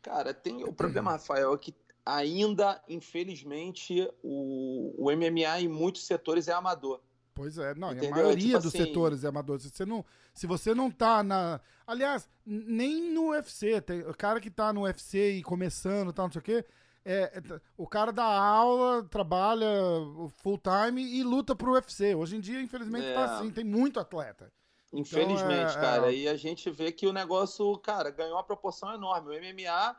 [0.00, 1.74] Cara, tem o problema, Rafael, é que
[2.06, 7.00] ainda, infelizmente, o, o MMA em muitos setores é amador.
[7.34, 8.10] Pois é, não, e a Entendeu?
[8.12, 9.58] maioria Tipo dos assim- setores é amador.
[9.58, 11.60] Se você não, se você não tá na.
[11.84, 13.80] Aliás, nem no UFC.
[13.80, 16.64] Tem, o cara que tá no UFC e começando e tal, não sei o quê.
[17.04, 19.66] É- é o cara dá aula, trabalha
[20.42, 22.14] full time e luta pro UFC.
[22.14, 23.14] Hoje em dia, infelizmente, É.
[23.14, 23.50] tá assim.
[23.50, 24.52] Tem muito atleta.
[24.92, 26.12] Infelizmente, é- cara.
[26.12, 26.14] é.
[26.16, 29.30] E a gente vê que o negócio, cara, ganhou uma proporção enorme.
[29.30, 29.96] O MMA,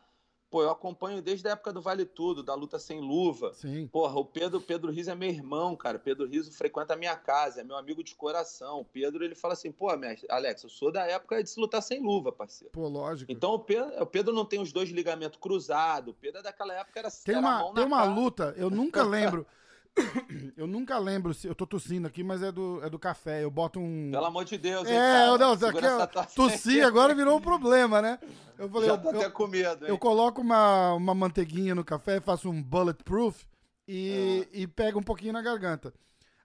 [0.55, 3.53] pô, eu acompanho desde a época do Vale Tudo, da luta sem luva.
[3.55, 3.87] Sim.
[3.87, 5.99] Porra, o Pedro, Pedro Riso é meu irmão, cara.
[5.99, 8.79] Pedro Riso frequenta a minha casa, é meu amigo de coração.
[8.79, 11.81] O Pedro, ele fala assim, pô, mestre, Alex, eu sou da época de se lutar
[11.83, 12.71] sem luva, parceiro.
[12.71, 13.29] Pô, lógico.
[13.29, 16.13] Então o Pedro, o Pedro não tem os dois ligamentos cruzados.
[16.13, 18.09] O Pedro é daquela época era Tem era uma, tem uma cara.
[18.09, 19.45] luta, eu nunca lembro.
[20.57, 21.47] eu nunca lembro se.
[21.47, 23.43] Eu tô tossindo aqui, mas é do, é do café.
[23.43, 24.09] Eu boto um.
[24.11, 25.37] Pelo amor de Deus, hein, É, cara?
[25.37, 26.81] não, aqui, tosse tossir aí.
[26.83, 28.19] agora virou um problema, né?
[28.57, 29.89] Eu falei, Já eu, tô eu- até com medo, hein?
[29.89, 33.45] eu coloco uma, uma manteiguinha no café, faço um bulletproof
[33.87, 34.49] e, Ah.
[34.53, 35.93] e pego um pouquinho na garganta.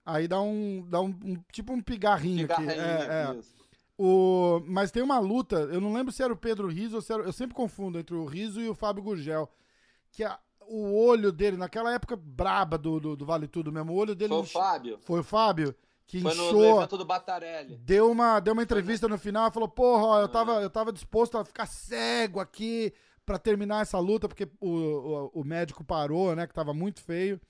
[0.04, 2.60] Aí dá um, dá um, um- tipo um pigarrinho, aqui.
[2.60, 3.60] Cigarrinho, É, é.
[4.02, 7.12] O, mas tem uma luta, eu não lembro se era o Pedro Riso ou se
[7.12, 9.46] era, eu sempre confundo entre o Riso e o Fábio Gurgel,
[10.10, 10.38] que a-
[10.72, 14.28] o olho dele, naquela época braba do, do, do Vale Tudo mesmo, o olho dele
[14.30, 14.98] Foi o Fábio.
[15.02, 15.74] foi o Fábio
[16.06, 17.76] que Foi no, no inchou, evento do Batarelli.
[17.76, 20.92] deu uma, deu uma entrevista no final e falou: Porra, ó, eu tava, eu tava
[20.92, 22.92] disposto a ficar cego aqui
[23.24, 26.48] pra terminar essa luta, porque o, o, o médico parou, né?
[26.48, 27.40] Que tava muito feio.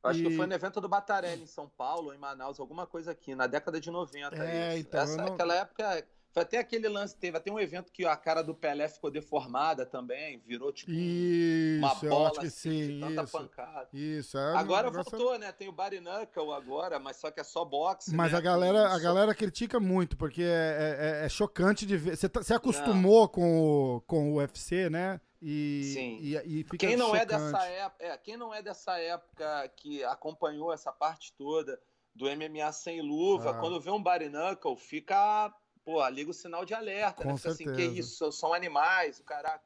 [0.00, 3.10] Acho E- que foi no evento do Batarelli em São Paulo, em Manaus, alguma coisa
[3.10, 4.36] aqui, na década de 90.
[4.36, 4.86] É, isso.
[4.86, 8.16] então, Essa, não- Aquela época Foi até aquele lance, teve até um evento que a
[8.16, 13.22] cara do Pelé ficou deformada também, virou tipo Isso, uma bola assim, sim, de tanta
[13.22, 13.32] isso.
[13.38, 13.88] pancada.
[13.92, 15.52] Isso, é Agora voltou, né?
[15.52, 18.12] Tem o Body Knuckle agora, mas só que é só boxe.
[18.12, 18.38] Mas né?
[18.38, 22.16] a galera, a galera critica muito, porque é, é- é chocante de ver.
[22.16, 25.20] Você tá- acostumou com o, com o UFC, né?
[25.40, 26.18] E, Sim.
[26.20, 27.42] e, e fica Quem não é chocante.
[27.52, 31.78] dessa época, é, quem não é dessa época que acompanhou essa parte toda
[32.12, 33.54] do MMA sem luva, Ah.
[33.60, 35.52] quando vê um Body Knuckle, fica,
[35.84, 37.36] pô, liga o sinal de alerta, Com né?
[37.36, 37.98] Fica assim, que certeza.
[38.00, 39.62] isso, são animais, o caraca.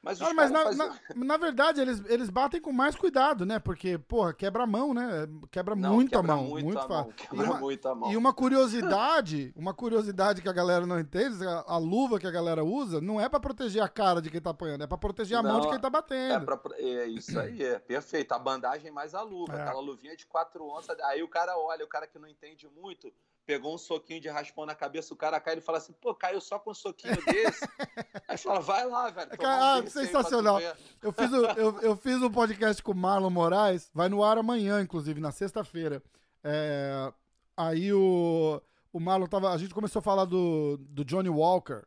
[0.00, 3.58] Mas Não, mas na, faziam- na, na verdade, eles, eles batem com mais cuidado, né?
[3.58, 5.26] Porque, porra, quebra a mão, né?
[5.50, 6.44] Quebra Não, muito quebra a mão.
[6.44, 7.10] muito Muito, a mão.
[7.10, 8.12] E quebra uma, muito a mão.
[8.12, 12.30] e uma curiosidade, uma curiosidade que a galera não entende, a, a luva que a
[12.30, 15.36] galera usa não é pra proteger a cara de quem tá apanhando, é pra proteger
[15.36, 16.44] a mão Não, de quem tá É, batendo.
[16.46, 18.30] pra, é isso aí, é perfeito.
[18.32, 19.62] A bandagem mais a luva, É.
[19.62, 20.96] aquela luvinha de 4 onças.
[21.00, 23.12] Aí o cara olha, o cara que não entende muito,
[23.48, 26.38] pegou um soquinho de raspão na cabeça, o cara cai e fala assim, pô, caiu
[26.38, 27.66] só com um soquinho desse.
[28.28, 29.30] aí fala, vai lá, velho.
[29.40, 30.60] um Ah, aí sensacional.
[31.02, 34.36] Eu fiz, o- eu, eu fiz um podcast com o Marlon Moraes, vai no ar
[34.36, 36.02] amanhã, inclusive, na sexta-feira.
[36.44, 37.10] É,
[37.56, 38.60] aí o,
[38.92, 39.50] o Marlon tava.
[39.50, 41.84] A gente começou a falar do, do Johnny Walker.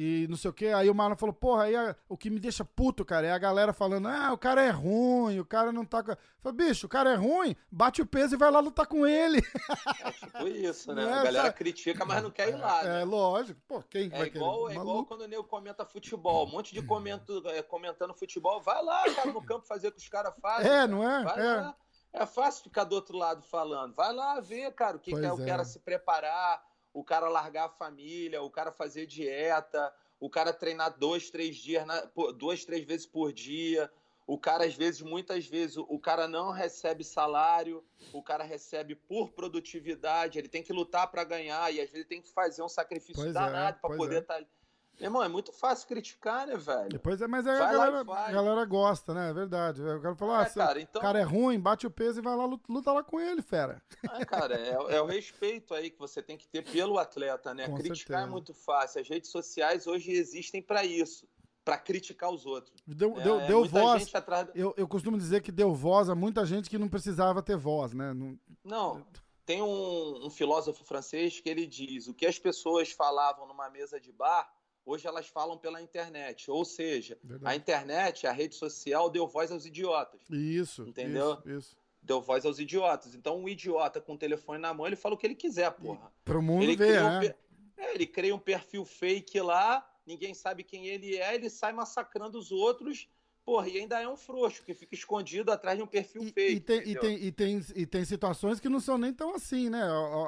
[0.00, 2.38] E não sei o que, aí o Marlon falou, porra, aí a- o que me
[2.38, 5.84] deixa puto, cara, é a galera falando, ah, o cara é ruim, o cara não
[5.84, 6.04] tá
[6.40, 9.38] falei, bicho, o cara é ruim, bate o peso e vai lá lutar com ele.
[10.04, 11.02] É tipo isso, né?
[11.08, 11.56] É, a galera sabe?
[11.56, 13.00] critica, mas não quer ir lá, né?
[13.00, 14.70] É lógico, pô, quem É vai igual, querer?
[14.70, 15.08] é igual Maluco.
[15.08, 16.46] quando o nego comenta futebol.
[16.46, 18.60] Um monte de comento, é, comentando futebol.
[18.60, 20.70] Vai lá, cara, no campo fazer o que os caras fazem.
[20.70, 21.24] É, não é?
[21.24, 21.54] Vai É.
[21.56, 21.76] lá.
[22.12, 23.94] É fácil ficar do outro lado falando.
[23.94, 25.46] Vai lá ver, cara, o que Pois que é o é.
[25.46, 26.62] cara se preparar,
[26.98, 31.86] o cara largar a família, o cara fazer dieta, o cara treinar dois, três dias,
[31.86, 33.88] na- duas, três vezes por dia.
[34.26, 39.30] O cara, às vezes, muitas vezes, o- cara não recebe salário, o cara recebe por
[39.30, 43.22] produtividade, ele tem que lutar para ganhar e às vezes tem que fazer um sacrifício
[43.22, 44.18] Pois é, danado para pois poder é.
[44.18, 44.44] estar ali.
[44.44, 44.57] Meu
[45.00, 46.88] irmão, é muito fácil criticar, né, velho?
[46.88, 49.30] Depois é, mas aí a Vai galera, a galera gosta, né?
[49.30, 49.82] É verdade.
[49.82, 52.18] O cara falou, ah, É, se cara, então- o cara é ruim, bate o peso
[52.20, 53.80] e vai lá, luta, lá com ele, fera.
[54.12, 57.66] É, cara, é, é o respeito aí que você tem que ter pelo atleta, né?
[57.68, 58.20] Com Criticar certeza.
[58.22, 59.00] é muito fácil.
[59.00, 61.28] As redes sociais hoje existem para isso,
[61.64, 62.74] para criticar os outros.
[62.86, 64.14] Deu, É, deu, é deu voz.
[64.14, 64.48] atrás.
[64.54, 67.92] Eu, eu costumo dizer que deu voz a muita gente que não precisava ter voz,
[67.92, 68.12] né?
[68.14, 69.06] Não- Não,
[69.44, 73.98] tem um, um filósofo francês que ele diz: o que as pessoas falavam numa mesa
[74.00, 74.50] de bar,
[74.88, 76.50] hoje elas falam pela internet.
[76.50, 77.56] Ou seja, a Verdade.
[77.56, 80.20] internet, a rede social, deu voz aos idiotas.
[80.30, 80.82] Isso.
[80.88, 81.34] Entendeu?
[81.44, 81.76] Isso, isso.
[82.02, 83.14] Deu voz aos idiotas.
[83.14, 86.10] Então, um idiota com o telefone na mão, ele fala o que ele quiser, porra.
[86.24, 87.34] Pro mundo Ele ver, cria, um né?
[87.76, 92.38] é, ele cria um perfil fake lá, ninguém sabe quem ele é, ele sai massacrando
[92.38, 93.08] os outros,
[93.48, 96.52] porra, e ainda é um frouxo, que fica escondido atrás de um perfil E, fake.
[96.52, 99.70] e tem, e, tem, e, tem, e tem situações que não são nem tão assim,
[99.70, 99.80] né?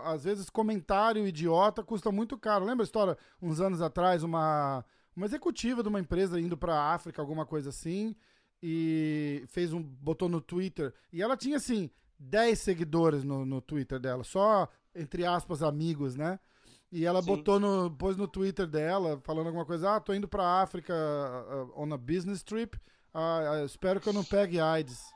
[0.05, 2.65] Às vezes comentário idiota custa muito caro.
[2.65, 4.83] Lembra a história, uns anos atrás, uma,
[5.15, 8.17] uma executiva de uma empresa indo pra África, alguma coisa assim,
[8.63, 9.83] e fez um.
[9.83, 10.95] botou no Twitter.
[11.13, 16.41] E ela tinha assim, 10 seguidores no, no Twitter dela, só, entre aspas, amigos, né?
[16.91, 17.27] E ela Sim.
[17.27, 21.81] botou no, pôs no Twitter dela, falando alguma coisa, ah, tô indo pra África uh,
[21.81, 22.81] on a business trip,
[23.13, 25.13] ah, ah, espero que eu não pegue AIDS.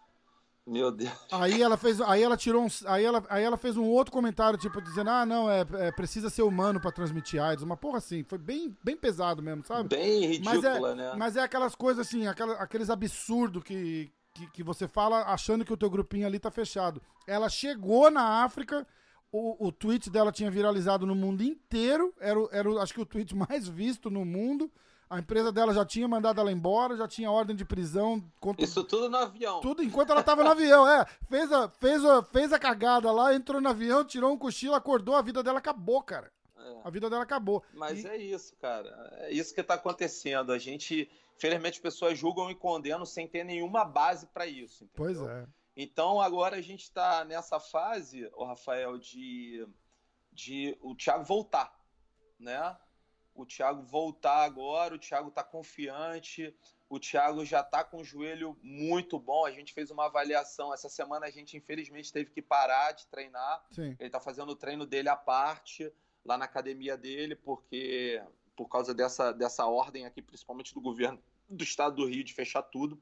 [0.66, 1.12] Meu Deus.
[1.30, 4.58] Aí ela fez, aí ela tirou um, aí ela, aí ela fez um outro comentário
[4.58, 8.24] tipo dizendo: "Ah, não, é, é, precisa ser humano pra transmitir AIDS", uma porra assim,
[8.24, 9.90] foi bem, bem pesado mesmo, sabe?
[9.90, 11.12] Bem Mas é, ridícula, né?
[11.18, 15.76] mas é aquelas coisas assim, aqueles absurdos que, que, que você fala achando que o
[15.76, 17.02] teu grupinho ali tá fechado.
[17.26, 18.86] Ela chegou na África,
[19.30, 23.34] o, o tweet dela tinha viralizado no mundo inteiro, era, era acho que o tweet
[23.36, 24.70] mais visto no mundo.
[25.08, 28.82] A empresa dela já tinha mandado ela embora, já tinha ordem de prisão contra Isso
[28.82, 29.60] tudo no avião.
[29.60, 31.04] tudo enquanto ela tava no avião, é.
[31.28, 35.14] Fez a, fez, a, fez a cagada lá, entrou no avião, tirou um cochilo, acordou,
[35.14, 36.32] a vida dela acabou, cara.
[36.56, 36.80] É.
[36.84, 37.62] A vida dela acabou.
[37.74, 38.88] Mas E- é isso, cara.
[39.18, 40.50] É isso que tá acontecendo.
[40.52, 44.84] A gente, infelizmente, as pessoas julgam e condenam sem ter nenhuma base para isso.
[44.84, 44.94] entendeu?
[44.96, 45.46] Pois é.
[45.76, 49.66] Então agora a gente está nessa fase, o Rafael, de,
[50.32, 51.76] de o Thiago voltar,
[52.38, 52.76] né?
[53.34, 56.54] O Thiago voltar agora, o Thiago está confiante,
[56.88, 59.44] o Thiago já está com o joelho muito bom.
[59.44, 61.26] A gente fez uma avaliação essa semana.
[61.26, 63.64] A gente infelizmente teve que parar de treinar.
[63.72, 63.96] Sim.
[63.98, 65.92] Ele está fazendo o treino dele à parte
[66.24, 68.22] lá na academia dele, porque
[68.56, 72.62] por causa dessa, dessa ordem aqui, principalmente do governo do estado do Rio de fechar
[72.62, 73.00] tudo.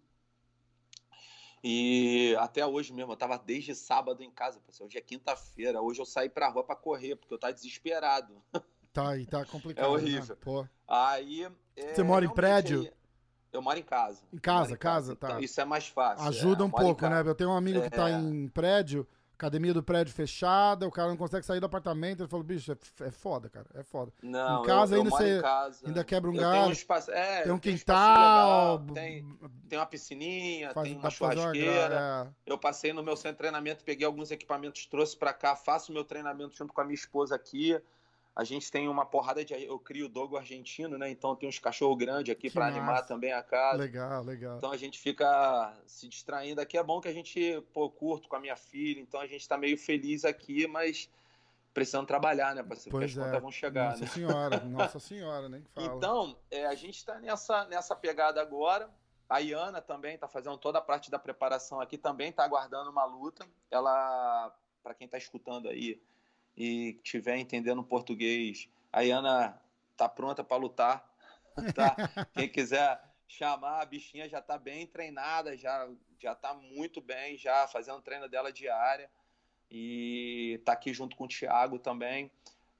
[1.62, 4.88] E até hoje mesmo, eu tava desde sábado em casa, pessoal.
[4.88, 5.80] Hoje é quinta-feira.
[5.80, 8.42] Hoje eu saí pra rua pra correr, porque eu tava desesperado.
[8.92, 9.84] Tá aí, tá complicado.
[9.84, 10.34] É horrível.
[10.34, 10.40] né?
[10.42, 10.66] Pô.
[10.86, 11.48] Aí.
[11.76, 12.80] é, Você mora em prédio?
[12.82, 12.92] aí-
[13.52, 14.18] eu moro em casa.
[14.32, 15.28] Em casa, em casa, tá.
[15.28, 16.26] Então, isso é mais fácil.
[16.26, 17.10] Ajuda é, um pouco, né?
[17.16, 17.28] casa.
[17.30, 18.12] Eu tenho um amigo que tá É.
[18.14, 22.20] em prédio, academia do prédio fechada, o cara não consegue sair do apartamento.
[22.20, 22.76] Ele falou, bicho, é,
[23.06, 24.10] é foda, cara, é foda.
[24.22, 25.86] Não, em casa eu, ainda eu moro você em casa.
[25.86, 26.52] ainda quebra um galho.
[26.52, 30.96] tenho um espaço, é, tem um tem quintal, legal, tem, tem uma piscininha, faz- tem
[30.98, 31.88] uma fazer uma churrasqueira.
[31.88, 35.92] gra- Eu passei no meu centro de treinamento, peguei alguns equipamentos, trouxe pra cá, faço
[35.92, 37.78] meu treinamento junto com a minha esposa aqui.
[38.34, 39.52] A gente tem uma porrada de.
[39.52, 41.10] Eu crio dogo argentino, né?
[41.10, 43.76] Então tem uns cachorros grandes aqui pra animar também a casa.
[43.78, 44.56] legal, legal.
[44.56, 46.78] Então a gente fica se distraindo aqui.
[46.78, 49.58] É bom que a gente, pô, curto com a minha filha, então a gente tá
[49.58, 51.10] meio feliz aqui, mas
[51.74, 52.90] precisando trabalhar, né, parceiro?
[52.90, 53.26] Porque Pois as é.
[53.26, 54.06] contas vão chegar, Nossa né?
[54.06, 55.96] senhora, nossa senhora, nem fala.
[55.96, 58.90] Então, é, a gente está nessa, nessa pegada agora.
[59.28, 63.04] A Iana também está fazendo toda a parte da preparação aqui, também está aguardando uma
[63.04, 63.46] luta.
[63.70, 66.02] Ela, para quem está escutando aí
[66.56, 69.60] e estiver entendendo português, a Iana
[69.96, 71.10] tá pronta para lutar.
[71.74, 71.94] Tá?
[72.32, 75.86] Quem quiser chamar, a bichinha já está bem treinada, já
[76.18, 79.10] já está muito bem, já fazendo treino dela diária.
[79.70, 82.30] E está aqui junto com o Thiago também.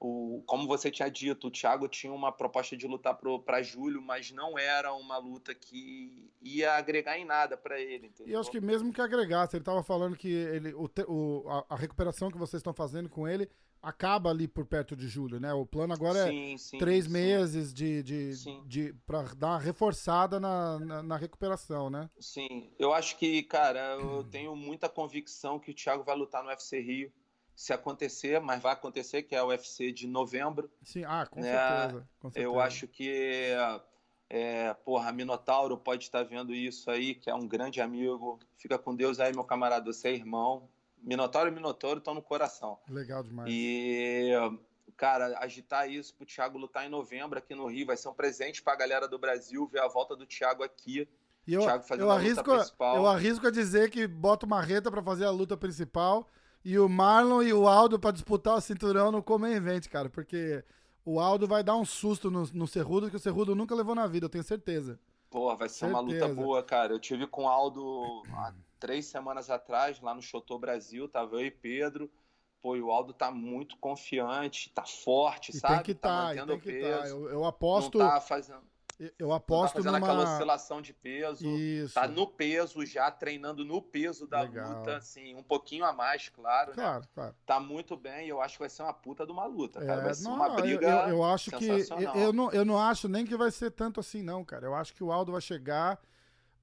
[0.05, 4.31] O, como você tinha dito, o Thiago tinha uma proposta de lutar para julho, mas
[4.31, 8.07] não era uma luta que ia agregar em nada para ele.
[8.07, 8.27] Entendeu?
[8.27, 11.65] E eu acho que mesmo que agregasse, ele tava falando que ele, o, o- a,
[11.69, 13.49] a recuperação que vocês estão fazendo com ele
[13.81, 15.53] acaba ali por perto de julho, né?
[15.53, 17.11] O plano agora é sim, sim, três sim.
[17.11, 18.31] meses de, de,
[18.65, 22.09] de, pra dar uma reforçada na, na, na recuperação, né?
[22.19, 26.49] Sim, eu acho que, cara, eu tenho muita convicção que o Thiago vai lutar no
[26.49, 27.11] UFC Rio.
[27.55, 30.69] Se acontecer, mas vai acontecer, que é o UFC de novembro.
[30.83, 32.09] Sim, ah, com Né, certeza.
[32.19, 32.45] Com certeza.
[32.45, 33.53] Eu acho que,
[34.29, 38.39] é, porra, Minotauro pode estar vendo isso aí, que é um grande amigo.
[38.57, 40.67] Fica com Deus aí, meu camarada, você é irmão.
[41.01, 42.79] Minotauro e Minotauro estão no coração.
[42.89, 43.49] Legal demais.
[43.53, 44.31] E,
[44.97, 48.63] cara, agitar isso pro Thiago lutar em novembro aqui no Rio vai ser um presente
[48.63, 51.07] pra galera do Brasil ver a volta do Thiago aqui.
[51.45, 52.95] E eu, Thiago fazendo eu, a luta arrisco, principal.
[52.95, 56.29] eu arrisco a dizer que bota o Marreta pra fazer a luta principal
[56.63, 60.63] e o Marlon e o Aldo pra disputar o cinturão no Come Event, cara, porque
[61.05, 64.07] o Aldo vai dar um susto no, no Cerrudo que o Cerrudo nunca levou na
[64.07, 64.99] vida, eu tenho certeza.
[65.29, 66.35] Pô, vai ser uma luta Certeza.
[66.35, 66.93] boa, cara.
[66.93, 71.45] Eu tive com o Aldo há três semanas atrás, lá no Chotô Brasil, tava eu
[71.45, 72.11] e Pedro.
[72.61, 75.75] Pô, e o Aldo tá muito confiante, tá forte, E sabe?
[75.75, 76.87] tem que tá estar, mantendo tem que o estar.
[77.01, 77.15] peso.
[77.15, 78.61] Eu, eu aposto, Não tá fazendo,
[79.19, 81.47] eu tá aposto fazendo aquela numa oscilação de peso.
[81.47, 81.93] isso.
[81.93, 84.79] Tá no peso já, treinando no peso da Legal.
[84.79, 86.69] luta, assim, um pouquinho a mais, claro.
[86.69, 86.75] né?
[86.75, 87.35] Claro, claro.
[87.45, 90.01] Tá muito bem e eu acho que vai ser uma puta de uma luta, cara.
[90.01, 90.87] É, vai ser não, uma eu- briga.
[90.87, 91.67] eu, eu acho que
[92.15, 94.65] eu não, eu não acho nem que vai ser tanto assim não, cara.
[94.65, 95.99] Eu acho que o Aldo vai chegar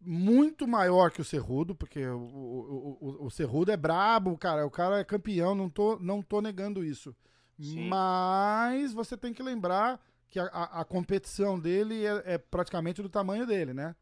[0.01, 4.66] muito maior que o Cerrudo, porque o, o, o, o Cerrudo é brabo, cara.
[4.66, 7.14] O cara é campeão, não tô, não tô negando isso.
[7.59, 7.88] Sim.
[7.88, 13.09] Mas você tem que lembrar que a, a, a competição dele é, é praticamente do
[13.09, 13.95] tamanho dele, né?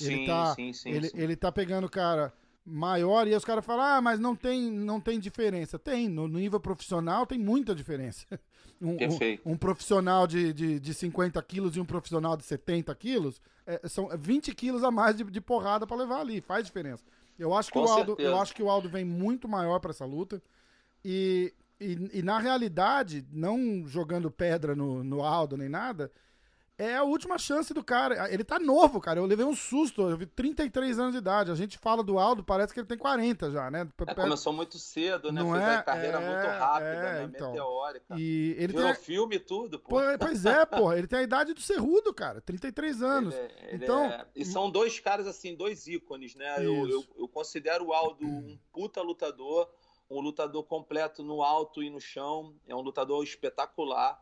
[0.00, 1.18] ele sim, tá- sim, sim, ele, sim.
[1.18, 2.32] ele tá pegando cara
[2.64, 5.78] maior e os caras falam, ah, mas não tem, não tem diferença.
[5.78, 8.26] Tem, no nível profissional tem muita diferença.
[8.80, 9.18] Um, um-
[9.54, 14.08] um profissional de, de, de 50 quilos e um profissional de 70 quilos é, são
[14.16, 17.02] 20 quilos a mais de, de porrada pra levar ali, faz diferença.
[17.36, 18.28] Eu acho que, Com o Aldo, certeza.
[18.28, 20.40] eu acho que o Aldo vem muito maior pra essa luta.
[21.04, 26.10] E, e, e na realidade, não jogando pedra no, no Aldo nem nada,
[26.80, 28.32] é a última chance do cara.
[28.32, 29.18] Ele tá novo, cara.
[29.18, 30.02] Eu levei um susto.
[30.02, 31.50] Eu vi 33 anos de idade.
[31.50, 33.88] A gente fala do Aldo, parece que ele tem 40 já, né?
[34.06, 35.42] É, começou muito cedo, né?
[35.42, 35.74] Não Fez é?
[35.74, 37.30] a carreira É, muito rápida, é, né?
[37.34, 37.50] então.
[37.50, 38.14] Meteórica.
[38.16, 39.02] E ele Virou tem.
[39.02, 39.88] filme e tudo, pô.
[39.88, 40.96] Pô, Pois é, porra.
[40.96, 42.40] Ele tem a idade do Cerrudo, cara.
[42.40, 43.34] 33 anos.
[43.34, 46.64] Ele é- ele Então- é- E são dois caras, assim, dois ícones, né?
[46.64, 49.68] Eu, eu, eu considero o Aldo um puta lutador,
[50.10, 54.18] um lutador completo no alto e no chão, é um lutador espetacular.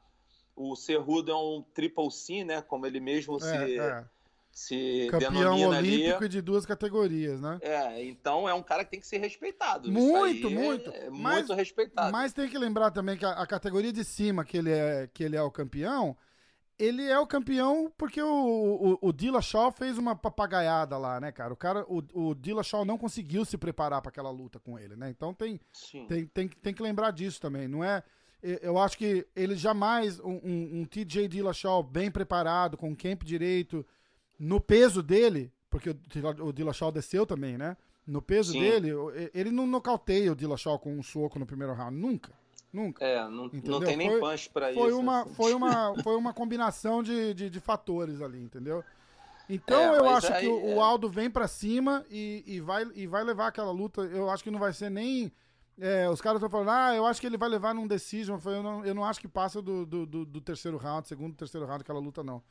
[0.54, 2.62] O Cerrudo é um triple C, né?
[2.62, 4.04] Como ele mesmo se, É, é.
[4.50, 6.28] se Campeão denomina olímpico ali.
[6.28, 7.58] de duas categorias, né?
[7.60, 9.90] É, então é um cara que tem que ser respeitado.
[9.92, 10.90] Muito, é- muito.
[10.90, 12.10] É, Mas- muito respeitado.
[12.10, 15.22] Mas tem que lembrar também que a, a categoria de cima que ele é, que
[15.22, 16.16] ele é o campeão,
[16.78, 21.52] ele é o campeão porque o, o, o Dillashaw fez uma papagaiada lá, né, cara?
[21.52, 25.08] O cara, o, o Dillashaw não conseguiu se preparar para aquela luta com ele, né?
[25.10, 25.60] Então tem,
[26.08, 27.66] tem, tem, tem que lembrar disso também.
[27.68, 28.02] Não é?
[28.42, 33.22] eu- acho que ele jamais um, um, um TJ Dillashaw bem preparado com o camp
[33.24, 33.84] direito
[34.38, 35.96] no peso dele, porque o,
[36.46, 37.76] o Dillashaw desceu também, né?
[38.06, 38.60] No peso Sim.
[38.60, 38.90] dele,
[39.34, 42.32] ele não nocauteia o Dillashaw com um soco no primeiro round, nunca,
[42.76, 43.04] nunca.
[43.04, 43.70] É, não, Entendeu?
[43.72, 44.98] não tem nem Foi- punch pra Foi isso.
[45.00, 45.34] uma, assim.
[45.34, 48.84] foi uma, foi uma combinação de, de, de fatores ali, entendeu?
[49.48, 52.60] Então É, eu acho aí que o, é- o Aldo vem pra cima e, e,
[52.60, 54.00] vai, e vai levar aquela luta.
[54.02, 55.32] Eu acho que não vai ser nem.
[55.78, 58.38] é, os caras estão falando, ah, eu acho que ele vai levar num decision.
[58.44, 61.82] Eu, não, eu não acho que passa do, do, do- terceiro round, segundo, terceiro round,
[61.82, 62.42] aquela luta, não.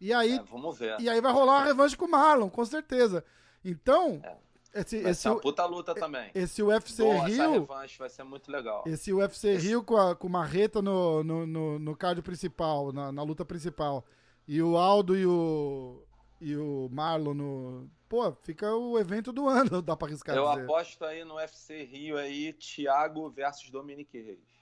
[0.00, 1.00] E aí, É, vamos ver.
[1.00, 3.24] e aí vai rolar uma revanche com o Marlon, com certeza.
[3.64, 4.36] Então, É.
[4.74, 6.30] Esse, vai esse, ser uma puta luta também.
[6.34, 7.34] Esse UFC Bom, Rio.
[7.34, 8.82] Essa revanche vai ser muito legal.
[8.86, 9.68] Esse UFC esse...
[9.68, 13.44] Rio com, a, com o Marreta no, no, no, no card principal, na, na luta
[13.44, 14.04] principal.
[14.46, 16.02] E o Aldo e o.
[16.40, 17.90] E o Marlon no.
[18.08, 20.36] Pô, fica o evento do ano, dá pra arriscar.
[20.36, 20.62] Eu dizer.
[20.64, 24.53] aposto aí no UFC Rio aí, Thiago versus Dominique Reis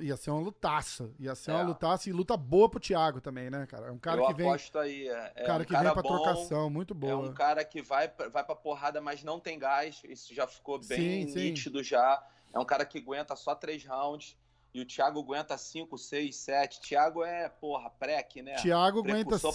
[0.00, 1.10] ia ser uma lutaça.
[1.18, 1.54] Ia ser é.
[1.54, 3.88] uma lutaça e luta boa pro Thiago também, né, cara?
[3.88, 4.48] É um cara eu que vem.
[4.48, 7.12] Aposto aí, é, é cara um que cara vem pra bom, trocação, muito boa.
[7.12, 10.02] É um cara que vai, vai pra porrada, mas não tem gás.
[10.04, 11.84] Isso já ficou bem sim, nítido sim.
[11.84, 12.24] já.
[12.52, 14.36] É um cara que aguenta só três rounds.
[14.76, 16.80] E o Thiago aguenta 5, 6, 7.
[16.82, 18.56] Thiago é, porra, prec, né?
[18.56, 19.54] Thiago aguenta 5.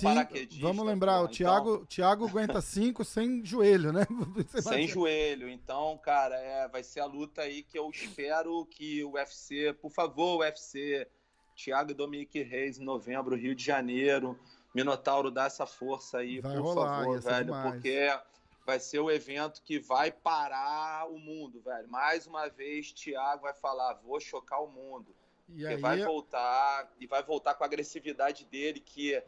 [0.59, 1.85] Vamos lembrar, porra, o Thiago, então...
[1.85, 4.01] Thiago aguenta 5 sem joelho, né?
[4.63, 5.47] sem joelho.
[5.47, 9.91] Então, cara, é, vai ser a luta aí que eu espero que o UFC, por
[9.91, 11.07] favor, UFC,
[11.55, 14.39] Thiago e Dominique Reis, em novembro, Rio de Janeiro.
[14.73, 17.45] Minotauro, dá essa força aí, vai por rolar, favor, velho.
[17.45, 17.71] Demais.
[17.73, 18.19] Porque
[18.65, 21.87] vai ser o evento que vai parar o mundo, velho.
[21.87, 25.15] Mais uma vez, Thiago vai falar, vou chocar o mundo.
[25.49, 25.77] E aí...
[25.77, 29.21] vai voltar e vai voltar com a agressividade dele que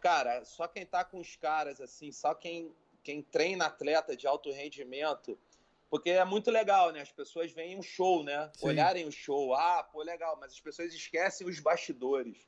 [0.00, 4.50] cara, só quem tá com os caras assim, só quem quem treina atleta de alto
[4.52, 5.36] rendimento,
[5.90, 7.00] porque é muito legal, né?
[7.00, 8.50] As pessoas veem um show, né?
[8.54, 8.68] Sim.
[8.68, 12.38] Olharem o show, ah, pô, legal, mas as pessoas esquecem os bastidores,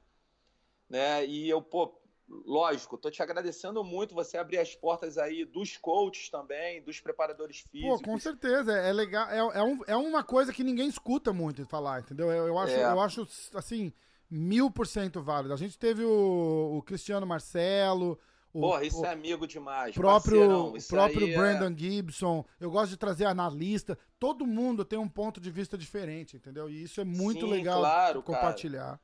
[0.89, 1.27] né?
[1.27, 6.31] E eu, pô, lógico, tô te agradecendo muito você abrir as portas aí dos coaches
[6.31, 8.01] também, dos preparadores físicos.
[8.01, 11.67] Pô, com certeza, é, legal, é, é, um, é uma coisa que ninguém escuta muito
[11.67, 12.31] falar, entendeu?
[12.31, 12.83] Eu, eu acho, é.
[12.83, 13.93] eu acho, assim,
[14.31, 15.55] mil por cento válido.
[15.55, 18.19] A gente teve o, o Cristiano Marcelo...
[18.53, 19.97] O, Porra, isso o, é amigo demais.
[19.97, 21.77] Próprio, o próprio é Brandon é...
[21.77, 22.45] Gibson.
[22.61, 23.99] Eu gosto de trazer analista.
[24.17, 26.71] Todo mundo tem um ponto de vista diferente, entendeu?
[26.71, 28.87] E isso é muito Sim, legal claro, compartilhar.
[28.87, 29.01] Cara.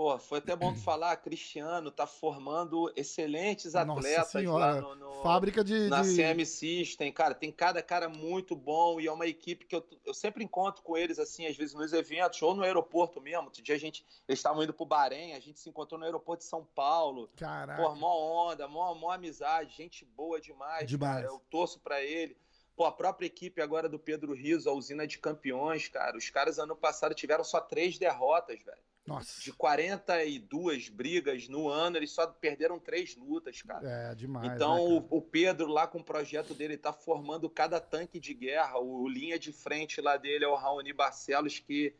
[0.00, 5.62] Pô, foi até bom tu falar, Cristiano tá formando excelentes atletas lá no, no, fábrica
[5.62, 6.16] de na de...
[6.16, 10.14] CM System, cara, tem cada cara muito bom e é uma equipe que eu, eu
[10.14, 13.44] sempre encontro com eles assim, às vezes nos eventos ou no aeroporto mesmo.
[13.44, 16.44] Outro dia a gente eles estavam indo pro Bahrein, a gente se encontrou no aeroporto
[16.44, 17.28] de São Paulo.
[17.36, 17.82] Caraca.
[17.82, 20.88] Pô, mó onda, mó, mó amizade, gente boa demais.
[20.88, 21.16] Demais.
[21.16, 22.38] Cara, eu torço para ele.
[22.74, 26.16] Pô, a própria equipe agora do Pedro Riso, a usina de campeões, cara.
[26.16, 28.80] Os caras ano passado tiveram só três derrotas, velho.
[29.10, 29.40] Nossa.
[29.40, 34.10] De 42 brigas no ano, eles só perderam três lutas, cara.
[34.10, 34.52] É, demais.
[34.52, 38.32] Então, né, o, o, Pedro, lá com o projeto dele, tá formando cada tanque de
[38.32, 38.78] guerra.
[38.78, 41.92] O, o linha de frente lá dele é o Raoni Barcelos, que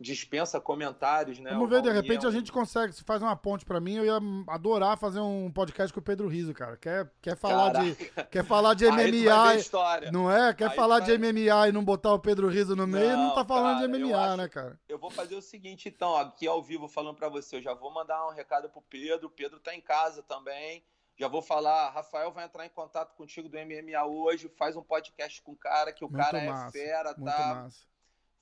[0.00, 1.50] dispensa comentários, né?
[1.50, 4.18] Vamos ver, de repente a gente consegue, se faz uma ponte para mim, eu ia
[4.46, 6.76] adorar fazer um podcast com o Pedro Riso, cara.
[6.76, 7.84] Quer, quer falar Caraca.
[7.84, 10.54] de quer falar de MMA, não é?
[10.54, 11.32] Quer Aí falar de vai...
[11.32, 13.98] MMA e não botar o Pedro Riso no meio, não, não tá falando cara, de
[13.98, 14.36] MMA, acho...
[14.36, 14.80] né, cara?
[14.88, 17.92] Eu vou fazer o seguinte então, aqui ao vivo falando para você, eu já vou
[17.92, 20.84] mandar um recado pro Pedro, o Pedro tá em casa também.
[21.16, 25.42] Já vou falar, Rafael vai entrar em contato contigo do MMA hoje, faz um podcast
[25.42, 27.54] com o cara, que o muito cara é massa, é fera, tá?
[27.56, 27.88] Massa.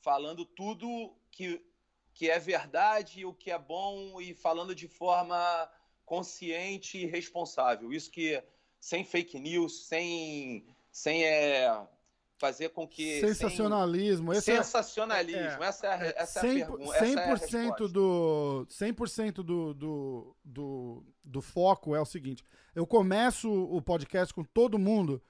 [0.00, 1.60] Falando tudo que,
[2.14, 5.70] que é verdade, o que é bom e falando de forma
[6.04, 7.92] consciente e responsável.
[7.92, 8.42] Isso que
[8.80, 11.86] sem fake news, sem, sem é,
[12.38, 13.20] fazer com que.
[13.20, 14.34] Sensacionalismo.
[14.34, 15.64] Sem, sensacionalismo.
[15.64, 16.98] É, essa é, essa 100, é a pergunta.
[16.98, 22.44] 100% é do, 100% do, do, do, do foco é o seguinte:
[22.74, 25.22] eu começo o podcast com todo mundo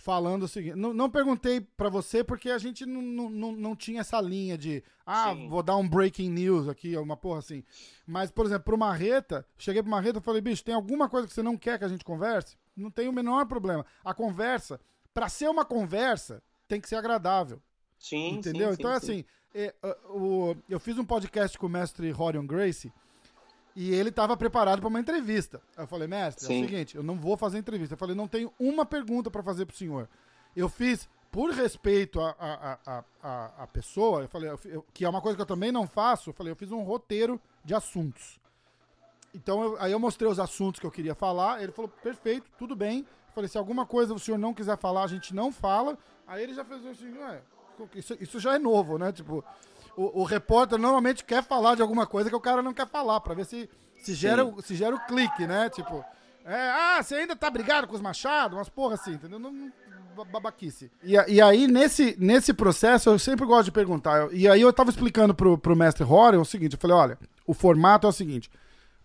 [0.00, 0.76] falando o seguinte.
[0.76, 4.82] Não, não perguntei para você porque a gente não, não, não tinha essa linha de.
[5.04, 5.48] Ah, Sim.
[5.48, 7.62] vou dar um breaking news aqui, uma porra assim.
[8.06, 11.34] Mas, por exemplo, pro Marreta, cheguei pro Marreta e falei, bicho, tem alguma coisa que
[11.34, 12.56] você não quer que a gente converse?
[12.74, 13.84] Não tem o menor problema.
[14.02, 14.80] A conversa,
[15.12, 17.60] para ser uma conversa, tem que ser agradável.
[17.98, 18.36] Sim.
[18.36, 18.68] Entendeu?
[18.68, 19.24] Sim, então, sim, assim,
[19.54, 19.74] é,
[20.08, 22.92] o, eu fiz um podcast com o mestre Rorion Gracie.
[23.74, 25.60] E ele estava preparado para uma entrevista.
[25.76, 26.60] Eu falei, mestre, Sim.
[26.60, 27.94] é o seguinte, eu não vou fazer entrevista.
[27.94, 30.08] Eu falei, não tenho uma pergunta para fazer para o senhor.
[30.56, 35.08] Eu fiz, por respeito à a, a, a, a, pessoa, eu falei, eu, que é
[35.08, 38.40] uma coisa que eu também não faço, eu falei, eu fiz um roteiro de assuntos.
[39.32, 42.74] Então, eu, aí eu mostrei os assuntos que eu queria falar, ele falou, perfeito, tudo
[42.74, 43.00] bem.
[43.00, 45.96] Eu falei, se alguma coisa o senhor não quiser falar, a gente não fala.
[46.26, 47.40] Aí ele já fez assim, ué,
[47.94, 49.12] isso, isso já é novo, né?
[49.12, 49.44] Tipo,
[50.00, 53.20] o, o, repórter normalmente quer falar de alguma coisa que o cara não quer falar,
[53.20, 55.68] para ver se, se, gera, se gera o clique, né?
[55.68, 56.02] Tipo,
[56.46, 58.56] é, ah, você ainda tá brigado com os machados?
[58.56, 59.38] Umas porra assim, entendeu?
[59.38, 59.70] Não,
[60.32, 60.90] babaquice.
[61.02, 64.32] E, e aí, nesse, nesse processo, eu sempre gosto de perguntar.
[64.32, 67.52] E aí eu tava explicando pro, pro mestre Rorion o seguinte, eu falei, olha, o
[67.52, 68.50] formato é o seguinte,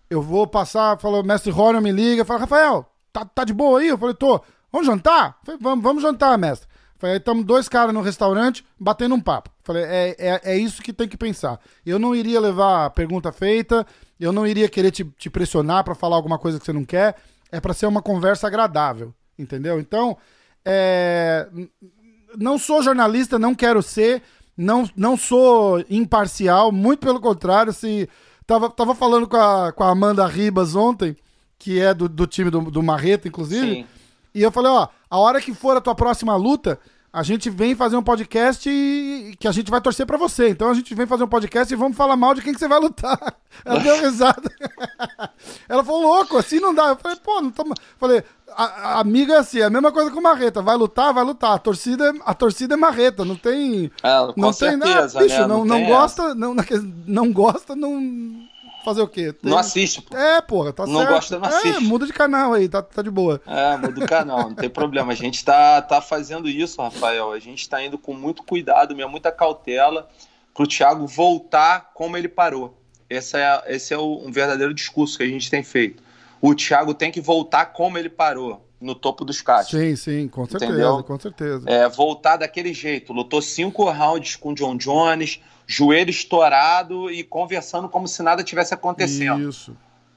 [0.09, 3.89] eu vou passar, falou, mestre Rorion me liga, fala, Rafael, tá, tá de boa aí?
[3.89, 4.41] Eu falei, tô.
[4.71, 5.39] Vamos jantar?
[5.43, 6.69] Falei, vamos, vamos jantar, mestre.
[6.97, 9.49] Falei, estamos dois caras no restaurante batendo um papo.
[9.63, 11.59] Falei, é, é, é isso que tem que pensar.
[11.85, 13.85] Eu não iria levar pergunta feita,
[14.19, 17.15] eu não iria querer te, te pressionar para falar alguma coisa que você não quer.
[17.51, 19.79] É para ser uma conversa agradável, entendeu?
[19.79, 20.17] Então,
[20.67, 21.47] É,
[22.37, 24.23] não sou jornalista, não quero ser,
[24.57, 27.71] não, não sou imparcial, muito pelo contrário.
[27.71, 28.09] Se,
[28.47, 31.15] tava, tava falando com a, com a Amanda Ribas ontem,
[31.59, 33.73] que é do, do time do, do Marreta, inclusive.
[33.73, 33.85] Sim.
[34.35, 36.77] E eu falei, ó, a hora que for a tua próxima luta,
[37.11, 40.49] a gente vem fazer um podcast e, que a gente vai torcer para você.
[40.49, 42.67] Então a gente vem fazer um podcast e vamos falar mal de quem que você
[42.67, 43.17] vai lutar.
[43.63, 44.51] Ela deu risada.
[45.69, 46.89] Ela falou, louco, assim não dá.
[46.89, 47.63] Eu falei, pô, não tô...
[47.97, 50.61] Falei, a, a amiga é assim, é a mesma coisa com Marreta.
[50.61, 51.53] Vai lutar, vai lutar.
[51.53, 53.89] A torcida, a torcida é Marreta, não tem.
[54.03, 55.07] É, não tem nada.
[55.17, 55.47] Bicho, né?
[55.47, 56.53] não, não, não gosta, não,
[57.07, 58.45] não gosta, não
[58.85, 59.33] fazer o quê?
[59.33, 59.49] Tem...
[59.49, 60.15] Não assiste, pô.
[60.15, 61.07] É, porra, tá não certo.
[61.07, 61.77] Não gosta, não assiste.
[61.77, 63.41] É, muda de canal aí, tá, tá de boa.
[63.45, 65.11] É, muda o canal, não tem problema.
[65.11, 67.31] A gente tá, tá fazendo isso, Rafael.
[67.31, 70.07] A gente tá indo com muito cuidado, mesmo, muita cautela
[70.53, 72.77] pro Thiago voltar como ele parou.
[73.09, 76.01] Esse é, esse é o, um verdadeiro discurso que a gente tem feito.
[76.41, 79.79] O Thiago tem que voltar como ele parou no topo dos caixas.
[79.79, 81.03] Sim, sim, com certeza, Entendeu?
[81.03, 81.69] com certeza.
[81.69, 83.13] É, voltar daquele jeito.
[83.13, 88.73] Lutou cinco rounds com o John Jones, joelho estourado e conversando como se nada tivesse
[88.73, 89.49] acontecendo.
[89.49, 89.75] Isso.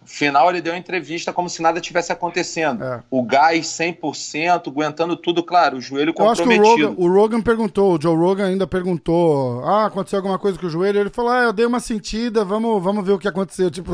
[0.08, 2.82] Final ele deu entrevista como se nada tivesse acontecendo.
[2.82, 3.02] É.
[3.10, 6.54] O gás 100%, aguentando tudo, claro, o joelho comprometido.
[6.54, 10.18] Eu acho que o Rogan, o Rogan perguntou, o Joe Rogan ainda perguntou, ah, aconteceu
[10.18, 10.98] alguma coisa com o joelho?
[10.98, 13.70] Ele falou, ah, eu dei uma sentida, vamos, vamos ver o que aconteceu.
[13.78, 13.92] Tipo,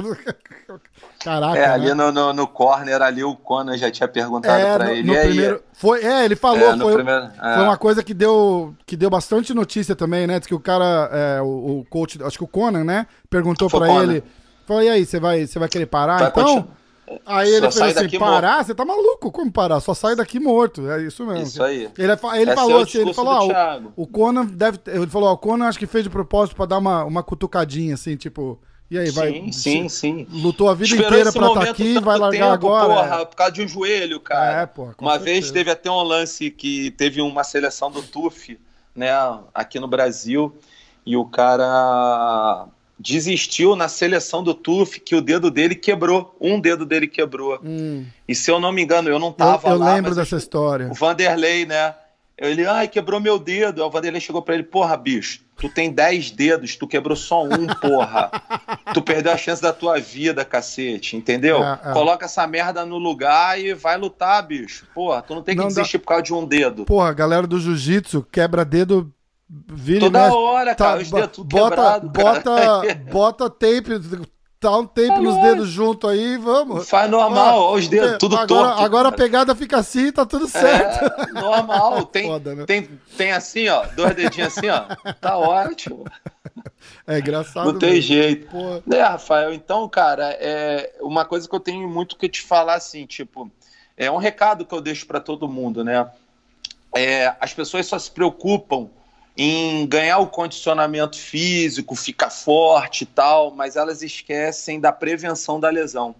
[1.19, 1.95] caraca, É, ali né?
[1.95, 5.03] no, no, no, corner, ali o Conan já tinha perguntado é, pra no, ele.
[5.03, 7.55] No primeiro, foi, é, ele falou, é, foi, primeiro, é.
[7.55, 10.39] foi uma coisa que deu, que deu bastante notícia também, né?
[10.39, 13.81] Diz que o cara, é, o, o coach, acho que o Conan, né, perguntou foi
[13.81, 14.03] pra Conan.
[14.05, 14.25] ele
[14.67, 16.45] Falei, e aí, você vai, você vai querer parar vai então?
[16.45, 16.85] Continuar.
[17.27, 18.65] Aí ele falou assim: parar?
[18.65, 19.31] Você tá maluco?
[19.31, 19.81] Como parar?
[19.81, 20.91] Só sai daqui morto.
[20.91, 21.43] É isso mesmo.
[21.43, 21.89] Isso aí.
[21.99, 24.79] Ele, ele é falou assim: ele falou, ó, o, o Conan deve.
[24.87, 27.95] Ele falou, ó, o Conan acho que fez de propósito pra dar uma, uma cutucadinha,
[27.95, 28.59] assim, tipo.
[28.91, 29.53] E aí, sim, vai.
[29.53, 30.27] Sim, sim.
[30.31, 32.95] Lutou a vida Esperou inteira pra estar tá aqui, vai largar tempo, agora.
[32.95, 33.25] Porra, é.
[33.25, 34.63] por causa de um joelho, cara.
[34.63, 34.95] É, porra.
[34.99, 35.25] Uma certeza.
[35.25, 38.59] vez teve até um lance que teve uma seleção do TUF,
[38.95, 39.11] né,
[39.53, 40.55] aqui no Brasil,
[41.05, 42.69] e o cara
[42.99, 46.37] desistiu na seleção do TUF que o dedo dele quebrou.
[46.41, 47.59] Um dedo dele quebrou.
[47.63, 48.07] Hum.
[48.27, 49.91] E se eu não me engano, eu não tava eu, eu lá.
[49.91, 50.89] Eu lembro dessa história.
[50.91, 51.95] O Vanderlei, né?
[52.37, 53.83] Ele, ai, quebrou meu dedo.
[53.83, 57.45] Aí o Vanderlei chegou pra ele, porra, bicho, tu tem 10 dedos, tu quebrou só
[57.45, 58.31] um, porra.
[58.93, 61.63] tu perdeu a chance da tua vida, cacete, entendeu?
[61.63, 61.93] É, é.
[61.93, 64.87] Coloca essa merda no lugar e vai lutar, bicho.
[64.93, 66.03] Porra, tu não tem que não desistir dá...
[66.03, 66.85] por causa de um dedo.
[66.85, 69.13] Porra, galera do jiu-jitsu quebra dedo
[69.69, 72.83] Vira Toda mexe, hora, tá, cara, os dedos tudo bota, quebrado, bota,
[73.13, 74.01] bota tape,
[74.59, 76.89] tá um tape nos dedos junto aí, vamos.
[76.89, 78.83] Faz normal, ah, os dedos, tudo agora, torto.
[78.83, 81.05] Agora a pegada fica assim, tá tudo certo.
[81.05, 82.65] É, normal, tem, Foda, né?
[82.67, 86.05] tem, tem assim, ó, dois dedinhos assim, ó, tá ótimo.
[87.07, 87.73] É engraçado.
[87.73, 88.09] Não tem mesmo.
[88.09, 88.51] jeito.
[88.51, 88.83] Porra.
[88.91, 93.07] É, Rafael, então, cara, é uma coisa que eu tenho muito que te falar, assim,
[93.07, 93.49] tipo,
[93.97, 96.11] é um recado que eu deixo para todo mundo, né?
[96.97, 98.89] É, as pessoas só se preocupam
[99.37, 105.69] em ganhar o condicionamento físico, ficar forte e tal, mas elas esquecem da prevenção da
[105.69, 106.15] lesão.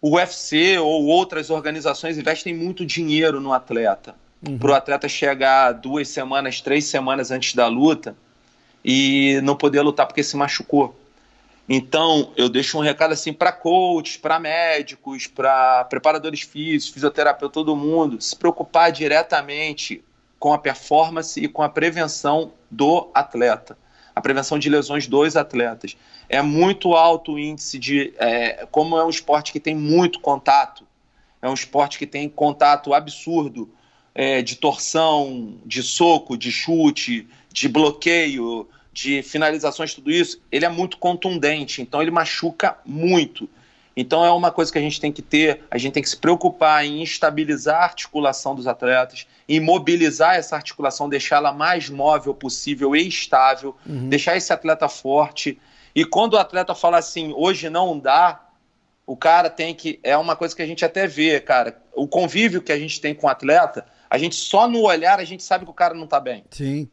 [0.00, 4.14] O UFC ou outras organizações investem muito dinheiro no atleta.
[4.46, 4.58] Uhum.
[4.58, 8.16] Para o atleta chegar duas semanas, três semanas antes da luta
[8.82, 10.98] e não poder lutar porque se machucou.
[11.68, 17.76] Então, eu deixo um recado assim para coaches, para médicos, para preparadores físicos, fisioterapeuta, todo
[17.76, 20.02] mundo, se preocupar diretamente
[20.40, 23.76] com a performance e com a prevenção do atleta,
[24.16, 25.96] a prevenção de lesões dos atletas.
[26.28, 28.14] É muito alto o índice de.
[28.16, 30.84] É, como é um esporte que tem muito contato,
[31.42, 33.70] é um esporte que tem contato absurdo
[34.14, 40.68] é, de torção, de soco, de chute, de bloqueio, de finalizações, tudo isso, ele é
[40.68, 43.48] muito contundente, então ele machuca muito.
[44.00, 46.16] Então é uma coisa que a gente tem que ter, a gente tem que se
[46.16, 53.06] preocupar em estabilizar a articulação dos atletas, imobilizar essa articulação, deixá-la mais móvel possível e
[53.06, 54.08] estável, uhum.
[54.08, 55.60] deixar esse atleta forte.
[55.94, 58.40] E quando o atleta fala assim, hoje não dá,
[59.06, 60.00] o cara tem que.
[60.02, 61.76] É uma coisa que a gente até vê, cara.
[61.92, 65.24] O convívio que a gente tem com o atleta, a gente só no olhar a
[65.24, 66.42] gente sabe que o cara não tá bem.
[66.50, 66.88] Sim.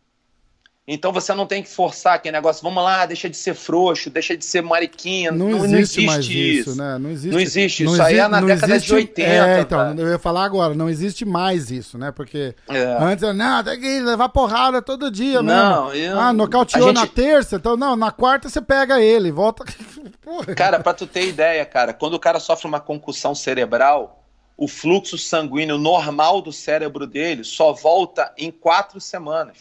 [0.90, 4.38] Então você não tem que forçar aquele negócio, vamos lá, deixa de ser frouxo, deixa
[4.38, 5.34] de ser mariquinha.
[5.34, 6.98] Não, não, existe, não existe isso, isso, né?
[6.98, 7.98] Não existe, não existe isso.
[7.98, 9.30] Não aí é na década existe, de 80.
[9.30, 10.02] É, então, tá?
[10.02, 12.14] eu ia falar agora, não existe mais isso, né?
[12.14, 12.98] Porque é.
[13.02, 16.06] antes era, não, tem que levar porrada todo dia não, mesmo.
[16.06, 16.18] Eu...
[16.18, 16.96] Ah, nocauteou gente...
[16.96, 19.66] na terça, então não, na quarta você pega ele, volta.
[20.56, 24.24] Cara, pra tu ter ideia, cara, quando o cara sofre uma concussão cerebral,
[24.56, 29.58] o fluxo sanguíneo normal do cérebro dele só volta em quatro semanas.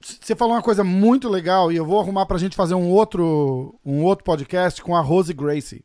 [0.00, 3.74] Você falou uma coisa muito legal e eu vou arrumar pra gente fazer um outro,
[3.84, 5.82] um outro podcast com a Rose Gracie.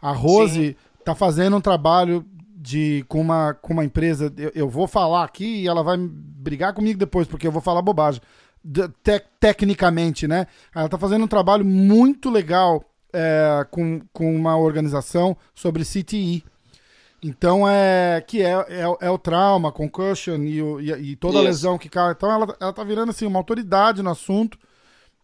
[0.00, 0.74] A Rose Sim.
[1.04, 4.32] tá fazendo um trabalho de com, uma, com uma empresa.
[4.36, 7.82] Eu, eu, vou falar aqui e ela vai brigar comigo depois, porque eu vou falar
[7.82, 8.20] bobagem.
[8.64, 10.46] De, te, tecnicamente, né?
[10.74, 16.44] Ela está fazendo um trabalho muito legal é, com, com uma organização sobre CTI.
[17.22, 21.42] Então é que é, é, é, o trauma, concussion e, o, e, e toda a
[21.42, 22.10] lesão que cai.
[22.12, 24.58] Então ela, ela tá virando assim uma autoridade no assunto.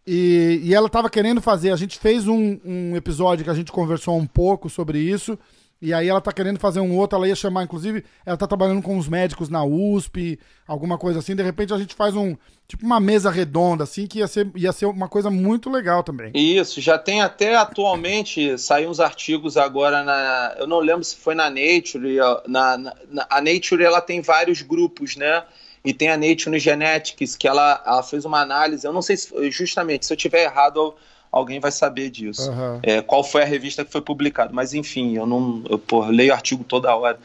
[0.06, 1.70] E, e ela estava querendo fazer.
[1.70, 5.36] A gente fez um, um episódio que a gente conversou um pouco sobre isso.
[5.80, 8.82] E aí ela tá querendo fazer um outro, ela ia chamar, inclusive, ela tá trabalhando
[8.82, 11.36] com os médicos na USP, alguma coisa assim.
[11.36, 14.72] De repente a gente faz um, tipo uma mesa redonda, assim, que ia ser, ia
[14.72, 16.32] ser uma coisa muito legal também.
[16.34, 21.36] Isso, já tem até atualmente, saiu uns artigos agora na, eu não lembro se foi
[21.36, 22.16] na Nature,
[22.48, 25.44] na, na, a Nature ela tem vários grupos, né?
[25.84, 29.50] E tem a Nature Genetics, que ela, ela fez uma análise, eu não sei se,
[29.52, 30.92] justamente, se eu tiver errado
[31.30, 32.50] alguém vai saber disso.
[32.50, 32.80] Uhum.
[32.82, 34.52] É, qual foi a revista que foi publicada.
[34.52, 35.62] Mas enfim, eu não.
[35.68, 37.18] Eu porra, leio artigo toda hora.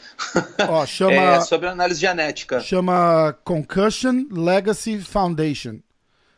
[0.69, 2.59] Ó, chama, é, sobre análise genética.
[2.59, 5.77] Chama Concussion Legacy Foundation.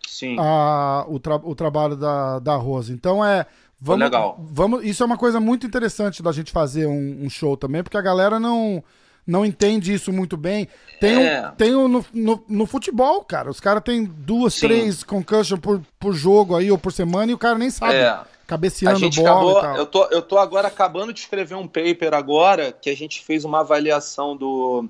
[0.07, 0.37] Sim.
[0.39, 2.93] A, o, tra, o trabalho da, da Rosa.
[2.93, 3.45] Então é.
[3.77, 4.39] Vamos, legal.
[4.39, 7.97] Vamos, isso é uma coisa muito interessante da gente fazer um, um show também, porque
[7.97, 8.81] a galera não
[9.25, 10.67] não entende isso muito bem.
[10.99, 11.47] Tem, é.
[11.47, 13.49] um, tem um no, no, no, futebol, cara.
[13.49, 14.67] Os caras têm duas, Sim.
[14.67, 17.95] três concussion por, por jogo aí ou por semana e o cara nem sabe.
[17.95, 18.19] É.
[18.47, 22.13] Cabeceando a gente bola acabou, Eu tô, eu tô agora acabando de escrever um paper
[22.13, 24.87] agora que a gente fez uma avaliação do,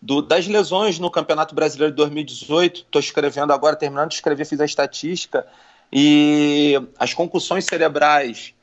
[0.00, 2.82] do das lesões no Campeonato Brasileiro de 2018.
[2.82, 5.44] Estou escrevendo agora, terminando de escrever, fiz a estatística.
[5.92, 8.54] E as concussões cerebrais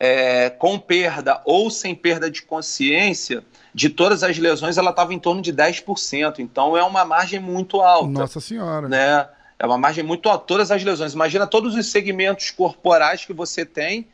[0.00, 3.44] é, com perda ou sem perda de consciência,
[3.74, 6.38] de todas as lesões, ela estava em torno de 10%.
[6.38, 8.08] Então é uma margem muito alta.
[8.08, 8.88] Nossa Senhora.
[8.88, 9.28] Né?
[9.58, 10.46] É uma margem muito alta.
[10.46, 11.12] Todas as lesões.
[11.12, 14.08] Imagina todos os segmentos corporais que você tem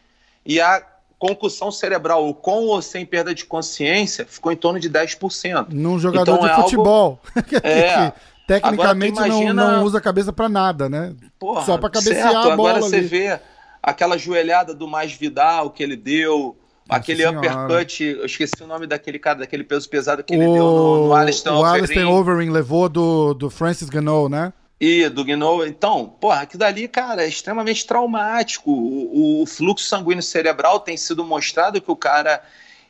[0.45, 0.83] e a
[1.19, 5.69] concussão cerebral, com ou sem perda de consciência, ficou em torno de 10%.
[5.71, 7.21] Num jogador então, de é futebol.
[7.35, 7.67] Algo...
[7.67, 8.13] é.
[8.47, 9.53] Tecnicamente imagina...
[9.53, 11.15] não, não, usa a cabeça para nada, né?
[11.37, 12.37] Porra, Só para cabecear certo.
[12.37, 12.71] a bola.
[12.71, 12.83] Agora ali.
[12.85, 13.41] você vê
[13.83, 16.57] aquela joelhada do Mais Vidal que ele deu,
[16.89, 17.39] nossa aquele senhora.
[17.39, 21.07] uppercut, eu esqueci o nome daquele cara, daquele peso pesado que ele o, deu no,
[21.07, 24.53] no Alistair O Alistair Overing levou do, do Francis Gano, né?
[24.79, 28.71] E do Gno, então, porra, aquilo dali, cara, é extremamente traumático.
[28.71, 32.43] O, o, fluxo sanguíneo cerebral tem sido mostrado que o cara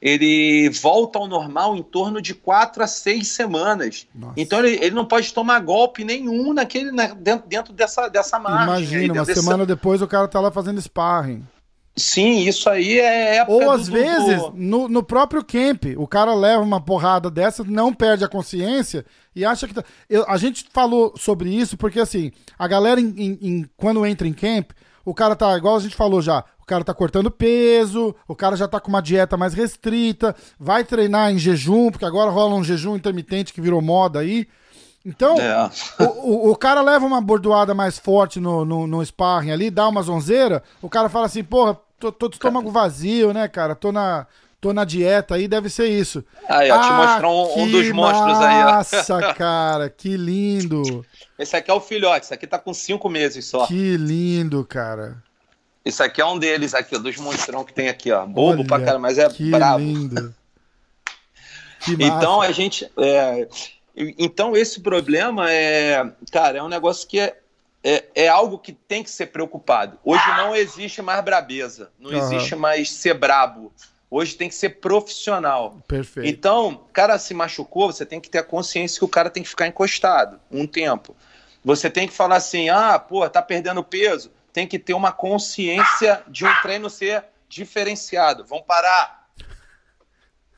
[0.07, 4.07] ele volta ao normal em torno de quatro a seis semanas.
[4.14, 4.34] Nossa.
[4.36, 8.66] Então ele, ele não pode tomar golpe nenhum naquele, na, dentro, dentro dessa, dessa margem.
[8.68, 11.42] Imagina, uma semana depois o cara tá lá fazendo sparring.
[11.96, 14.52] Sim, isso aí é Ou às do, vezes, do...
[14.54, 19.04] No, no próprio camp, o cara leva uma porrada dessa, não perde a consciência
[19.34, 19.74] e acha que.
[19.74, 19.82] Tá...
[20.09, 24.28] Eu, a gente falou sobre isso porque, assim, a galera, em, em, em, quando entra
[24.28, 24.70] em camp,
[25.04, 28.56] o cara tá, igual a gente falou já, o cara tá cortando peso, o cara
[28.56, 32.64] já tá com uma dieta mais restrita, vai treinar em jejum, porque agora rola um
[32.64, 34.48] jejum intermitente que virou moda aí.
[35.04, 35.70] Então, é.
[36.00, 39.86] o, o, o, cara leva uma bordoada mais forte no, no, no sparring ali, dá
[39.86, 43.76] uma zonzeira, o cara fala assim, porra, tô, tô de estômago vazio, né, cara?
[43.76, 44.26] Tô na,
[44.60, 46.24] tô na dieta aí, deve ser isso.
[46.48, 48.72] Aí, ó, ah, te mostrar um, um dos monstros aí, ó.
[48.72, 51.06] Nossa, cara, que lindo.
[51.38, 53.68] Esse aqui é o filhote, esse aqui tá com cinco meses só.
[53.68, 55.24] Que lindo, cara.
[55.87, 58.26] Esse aqui é um deles aqui, dos monstrão que tem aqui, ó.
[58.26, 59.78] Bobo Olha, pra caramba, mas é que brabo.
[59.78, 60.34] Lindo.
[61.78, 62.91] Que então a gente.
[62.97, 63.47] É,
[64.18, 66.11] então esse problema é.
[66.32, 67.37] Cara, é um negócio que é
[67.84, 69.97] é, é, algo que tem que ser preocupado.
[70.05, 72.16] Hoje não existe mais brabeza, não uhum.
[72.16, 73.72] existe mais ser brabo.
[74.11, 75.78] Hoje tem que ser profissional.
[75.87, 76.28] Perfeito.
[76.28, 79.45] Então, o cara se machucou, você tem que ter a consciência que o cara tem
[79.45, 81.14] que ficar encostado um tempo.
[81.64, 84.32] Você tem que falar assim: ah, pô, tá perdendo peso.
[84.57, 88.42] Tem que ter uma consciência de um treino ser diferenciado.
[88.48, 89.28] Vamos parar.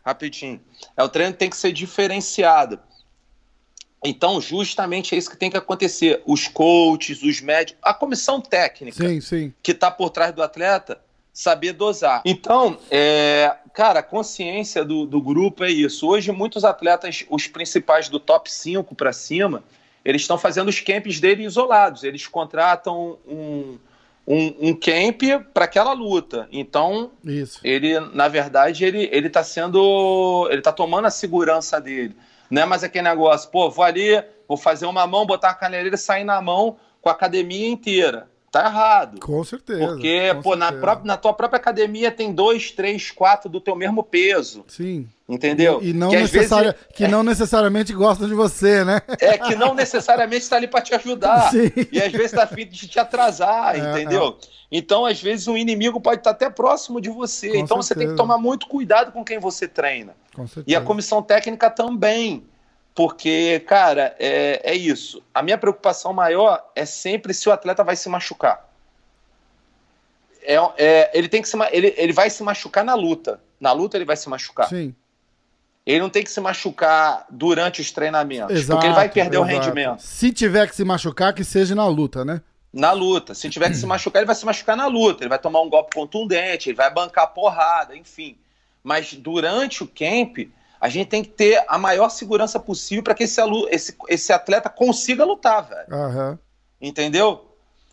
[0.07, 0.61] Rapidinho.
[0.97, 2.79] É, o treino tem que ser diferenciado.
[4.05, 6.23] Então, justamente é isso que tem que acontecer.
[6.25, 9.55] Os coaches, os médicos, a comissão técnica sim, sim.
[9.61, 11.01] que está por trás do atleta,
[11.33, 12.23] saber dosar.
[12.25, 16.07] Então, é, cara, a consciência do, do grupo é isso.
[16.07, 19.65] Hoje, muitos atletas, os principais do top 5 para cima,
[20.05, 22.05] eles estão fazendo os camps dele isolados.
[22.05, 23.77] Eles contratam um,
[24.29, 25.23] um, um camp
[25.55, 26.47] para aquela luta.
[26.53, 27.59] Então, isso.
[27.65, 32.15] ele, na verdade, ele ele está sendo, ele está tomando a segurança dele.
[32.51, 35.95] Não é mais aquele negócio, pô, vou ali, vou fazer uma mão, botar uma caneleira
[35.95, 38.29] e sair na mão com a academia inteira.
[38.51, 39.21] Tá errado.
[39.21, 39.87] Com certeza.
[39.87, 40.81] Porque, com pô, na, certeza.
[40.81, 44.65] própria, na tua própria academia tem dois, três, quatro do teu mesmo peso.
[44.69, 45.09] Sim.
[45.29, 45.81] Entendeu?
[45.83, 49.03] E, e não que, necessária, vezes, que não necessariamente gostam de você, né?
[49.21, 51.51] é que não necessariamente está ali para te ajudar.
[51.53, 51.71] Sim.
[51.93, 54.39] E às vezes está afim de te atrasar, É, entendeu?
[54.71, 57.51] Então, às vezes, um inimigo pode estar até próximo de você.
[57.51, 58.17] Com então, você tem que certeza.
[58.17, 60.15] tomar muito cuidado com quem você treina.
[60.35, 60.65] Com certeza.
[60.67, 62.45] E a comissão técnica também.
[62.99, 65.23] Porque, cara, é, é isso.
[65.33, 68.69] A minha preocupação maior é sempre se o atleta vai se machucar.
[70.43, 73.41] É, é, ele, tem que se, ele, ele vai se machucar na luta.
[73.61, 74.69] Na luta, ele vai se machucar.
[74.69, 74.93] Sim.
[75.87, 78.51] Ele não tem que se machucar durante os treinamentos.
[78.57, 79.61] Exato, porque ele vai perder o exato.
[79.61, 80.01] rendimento.
[80.01, 82.43] Se tiver que se machucar, que seja na luta, né?
[82.73, 83.33] Na luta.
[83.33, 85.23] Se tiver que se machucar, ele vai se machucar na luta.
[85.23, 88.37] Ele vai tomar um golpe contundente, ele vai bancar porrada, enfim.
[88.83, 90.49] Mas durante o camp,
[90.81, 94.69] a gente tem que ter a maior segurança possível para que esse, esse, esse atleta
[94.69, 95.87] consiga lutar, velho.
[95.93, 96.39] Aham.
[96.81, 97.45] Entendeu?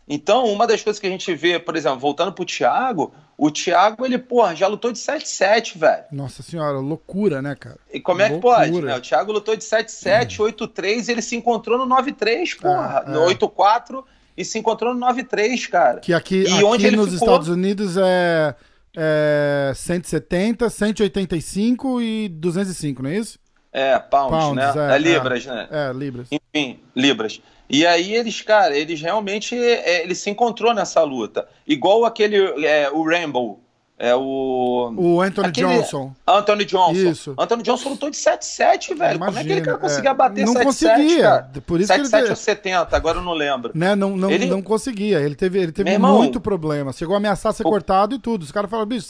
[0.08, 4.06] Então, uma das coisas que a gente vê, por exemplo, voltando pro Thiago, o Thiago,
[4.06, 6.04] ele, porra, já lutou de 7-7, velho.
[6.12, 7.76] Nossa senhora, loucura, né, cara?
[7.92, 8.56] E como é que Loucura.
[8.56, 8.96] pode, né?
[8.96, 13.04] O Thiago lutou de 7-7, 8-3 e ele se encontrou no 9-3, porra.
[13.04, 13.34] É, No é.
[13.34, 14.04] 8-4
[14.36, 15.98] e se encontrou no 9-3, cara.
[16.00, 17.26] Que aqui, E aqui onde ele nos ficou?
[17.26, 18.54] Estados Unidos é,
[18.96, 23.38] é 170, 185 e 205, não é isso?
[23.72, 24.92] É, pounds, Pounds, né?
[24.92, 25.68] é, É, libras, né?
[25.70, 26.28] É, libras.
[26.32, 27.42] Enfim, libras.
[27.68, 31.46] E aí eles, cara, eles realmente, é, ele se encontrou nessa luta.
[31.66, 33.60] Igual aquele, é, o Rambo,
[33.98, 34.92] é o...
[34.96, 36.12] O Anthony Aquele- Johnson.
[36.26, 36.92] Anthony Johnson.
[36.92, 37.34] Isso.
[37.38, 39.18] Anthony Johnson lutou de 7-7, velho.
[39.18, 40.14] Como é que aquele cara Imagina, conseguia é.
[40.14, 41.22] bater Não 7-7, conseguia.
[41.22, 41.50] cara?
[41.66, 43.72] Por isso que 7-7 ele ou 70, agora eu não lembro.
[43.74, 45.20] né, não, não, Ele- não conseguia.
[45.20, 46.92] Ele teve, ele teve irmão- muito problema.
[46.92, 48.42] Chegou a ameaçar ser O- cortado e tudo.
[48.42, 49.06] Os caras falaram, bicho,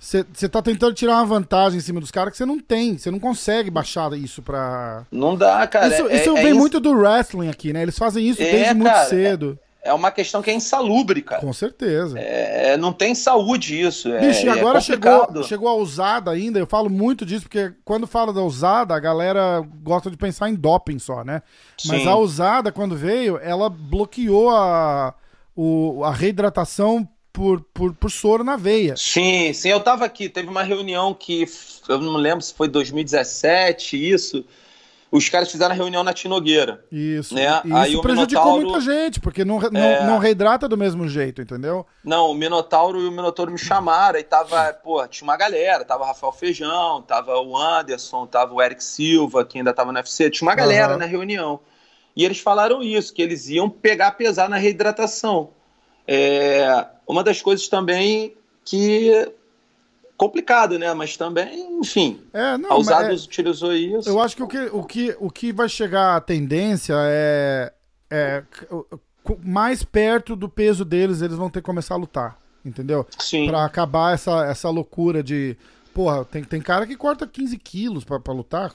[0.00, 2.96] você tá tentando tirar uma vantagem em cima dos caras que você não tem.
[2.96, 5.04] Você não consegue baixar isso pra.
[5.12, 5.88] Não dá, cara.
[5.88, 7.82] isso é, isso é vem ins- muito do wrestling aqui, né?
[7.82, 9.58] Eles fazem isso É, desde muito cara, cedo.
[9.84, 11.42] É uma questão que é insalubre, cara.
[11.42, 12.18] Com certeza.
[12.18, 14.08] É, não tem saúde isso.
[14.10, 15.44] É, Bicho, e é agora chegou, complicado.
[15.46, 19.62] chegou a usada ainda, eu falo muito disso, porque quando fala da usada, a galera
[19.82, 21.42] gosta de pensar em doping só, né?
[21.84, 22.08] Mas Sim.
[22.08, 25.14] a usada, quando veio, ela bloqueou a,
[25.54, 28.96] o, a reidratação por, por, por soro na veia.
[28.96, 31.44] Sim, sim, eu tava aqui, teve uma reunião que
[31.88, 34.46] eu não lembro se foi 2017, isso.
[35.16, 36.84] Os caras fizeram a reunião na Tinogueira.
[36.90, 37.36] Isso.
[37.36, 37.62] Né?
[37.64, 40.04] E Aí isso prejudicou muita gente, porque não, não, É.
[40.04, 41.86] não reidrata do mesmo jeito, entendeu?
[42.02, 46.02] Não, o Minotauro e o Minotauro me chamaram, aí tava, pô, tinha uma galera, tava
[46.02, 50.28] o Rafael Feijão, tava o Anderson, tava o Eric Silva, que ainda tava no UFC,
[50.30, 50.98] tinha uma galera Aham.
[50.98, 51.60] na reunião.
[52.16, 55.50] E eles falaram isso, que eles iam pegar pesar na reidratação.
[56.08, 58.34] É, uma das coisas também
[58.64, 59.30] que
[60.26, 60.92] complicado, né?
[60.94, 64.08] Mas também, enfim, É, não, a mas Usados é- utilizou isso.
[64.08, 67.72] Eu acho que o que, o que, o que vai chegar à tendência é,
[68.10, 68.42] é
[69.42, 73.06] mais perto do peso deles, eles vão ter que começar a lutar, entendeu?
[73.18, 73.46] Sim.
[73.46, 75.56] Pra acabar essa, essa loucura de.
[75.94, 78.74] Porra, tem, tem cara que corta 15 quilos pra, pra lutar.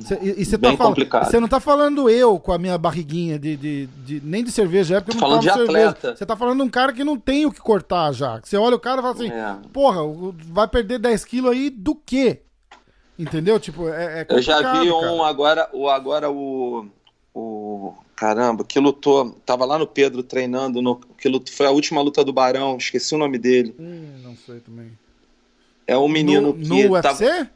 [0.00, 1.26] Cê- e você tá complicado.
[1.30, 4.96] Você não tá falando eu com a minha barriguinha de, de, de- nem de cerveja,
[4.96, 5.88] é porque eu não Falando de cerveja.
[5.90, 6.16] atleta.
[6.16, 8.40] Você tá falando de um cara que não tem o que cortar já.
[8.42, 9.56] Você olha o cara e fala assim: É.
[9.72, 10.00] porra,
[10.46, 12.40] vai perder 10 quilos aí do quê?
[13.18, 13.60] Entendeu?
[13.60, 15.28] Tipo, é, é Eu já vi um cara.
[15.28, 16.86] agora, o agora o,
[17.34, 22.00] o caramba, que lutou, tava lá no Pedro treinando, no, que lutou, foi a última
[22.00, 23.74] luta do Barão, esqueci o nome dele.
[23.78, 24.90] Hum, não sei também.
[25.86, 27.46] É um menino no, que no tava- UFC?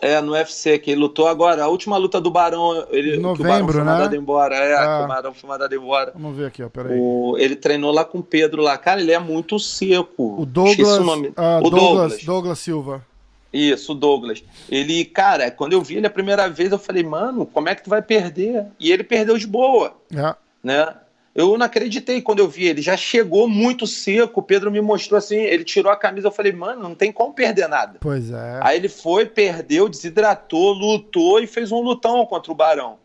[0.00, 3.18] é no UFC que ele lutou agora, a última luta do Barão, ele Em que
[3.18, 3.92] o Barão novembro, foi né?
[3.92, 4.98] mandado embora, é, Ah.
[4.98, 6.12] que o Barão foi mandado embora.
[6.14, 6.98] Vamos ver aqui, ó, peraí.
[6.98, 10.40] O, ele treinou lá com o Pedro lá, cara, ele é muito seco.
[10.40, 11.32] O Douglas, o nome.
[11.36, 12.24] ah, o Douglas, Douglas.
[12.24, 13.06] Douglas Silva.
[13.52, 14.42] Isso, o Douglas.
[14.68, 17.84] Ele, cara, quando eu vi ele a primeira vez, eu falei, mano, como é que
[17.84, 18.64] tu vai perder?
[18.80, 20.34] E ele perdeu de boa, É.
[20.64, 20.88] né?
[21.34, 22.82] Eu não acreditei quando eu vi ele.
[22.82, 24.40] Já chegou muito seco.
[24.40, 26.28] O Pedro me mostrou assim, ele tirou a camisa.
[26.28, 27.98] Eu falei, mano, não tem como perder nada.
[28.00, 28.60] Pois é.
[28.62, 32.98] Aí ele foi, perdeu, desidratou, lutou e fez um lutão contra o Barão,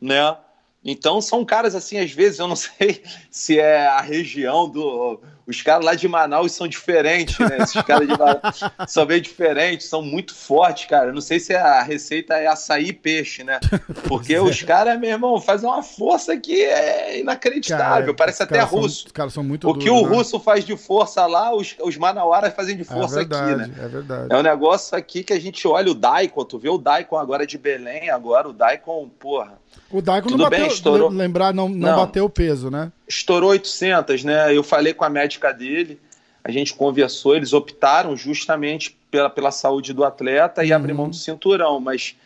[0.00, 0.36] né?
[0.84, 5.20] Então são caras assim, às vezes, eu não sei se é a região do.
[5.46, 7.58] Os caras lá de Manaus são diferentes, né?
[7.60, 11.06] Esses caras de Manaus são bem diferentes, são muito fortes, cara.
[11.08, 13.58] Eu não sei se a receita é açaí e peixe, né?
[14.06, 14.40] Porque é.
[14.40, 18.06] os caras, meu irmão, fazem uma força que é inacreditável.
[18.06, 19.06] Cara, Parece até caras são- russo.
[19.06, 20.16] os caras são muito O que o né?
[20.16, 23.46] russo faz de força lá, os, os manauaras fazem de É força aqui, né?
[23.56, 24.26] verdade, é verdade.
[24.30, 27.46] É um negócio aqui que a gente olha o Daikon, tu vê o Daikon agora
[27.46, 29.58] de Belém, agora o Daikon, porra,
[29.90, 31.08] O Daikon não Tudo bem, bateu, estourou.
[31.08, 31.96] lembrar, não, não, Não.
[31.96, 32.92] bateu o peso, né?
[33.08, 34.56] estourou 800, né?
[34.56, 36.00] Eu falei com a médica dele,
[36.42, 40.76] a gente conversou, eles optaram justamente pela, pela saúde do atleta e Uhum.
[40.76, 42.16] abrir mão do cinturão, mas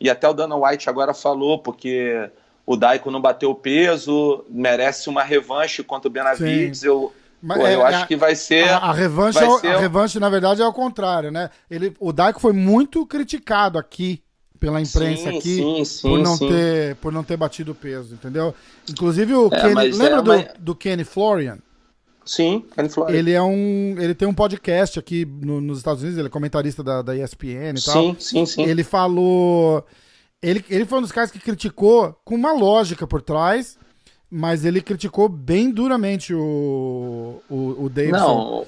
[0.00, 2.28] e até o Dana White agora falou, porque
[2.66, 6.82] o Daico não bateu o peso, merece uma revanche contra o Benavides.
[6.82, 8.68] Eu, Mas, pô, é, eu acho que vai ser.
[8.68, 9.66] A, a revanche, é, ser...
[9.68, 11.50] a revanche, na verdade, é o contrário, né?
[11.70, 14.22] Ele, o Daico foi muito criticado aqui
[14.58, 18.14] pela imprensa sim, aqui sim, sim, por, não Ter, por não ter batido o peso,
[18.14, 18.54] entendeu?
[18.88, 20.48] Inclusive o é, Kenny, lembra é, do, mas...
[20.58, 21.58] do Kenny Florian?
[22.24, 22.64] Sim.
[23.08, 23.96] Ele é um.
[23.98, 27.74] Ele tem um podcast aqui no, nos Estados Unidos, ele é comentarista da, da ESPN
[27.76, 27.94] e tal.
[27.94, 28.62] Sim, sim, sim.
[28.62, 29.84] Ele falou.
[30.42, 33.78] Ele, ele foi um dos caras que criticou com uma lógica por trás,
[34.30, 38.18] mas ele criticou bem duramente o, o, o Davidson.
[38.18, 38.66] Não,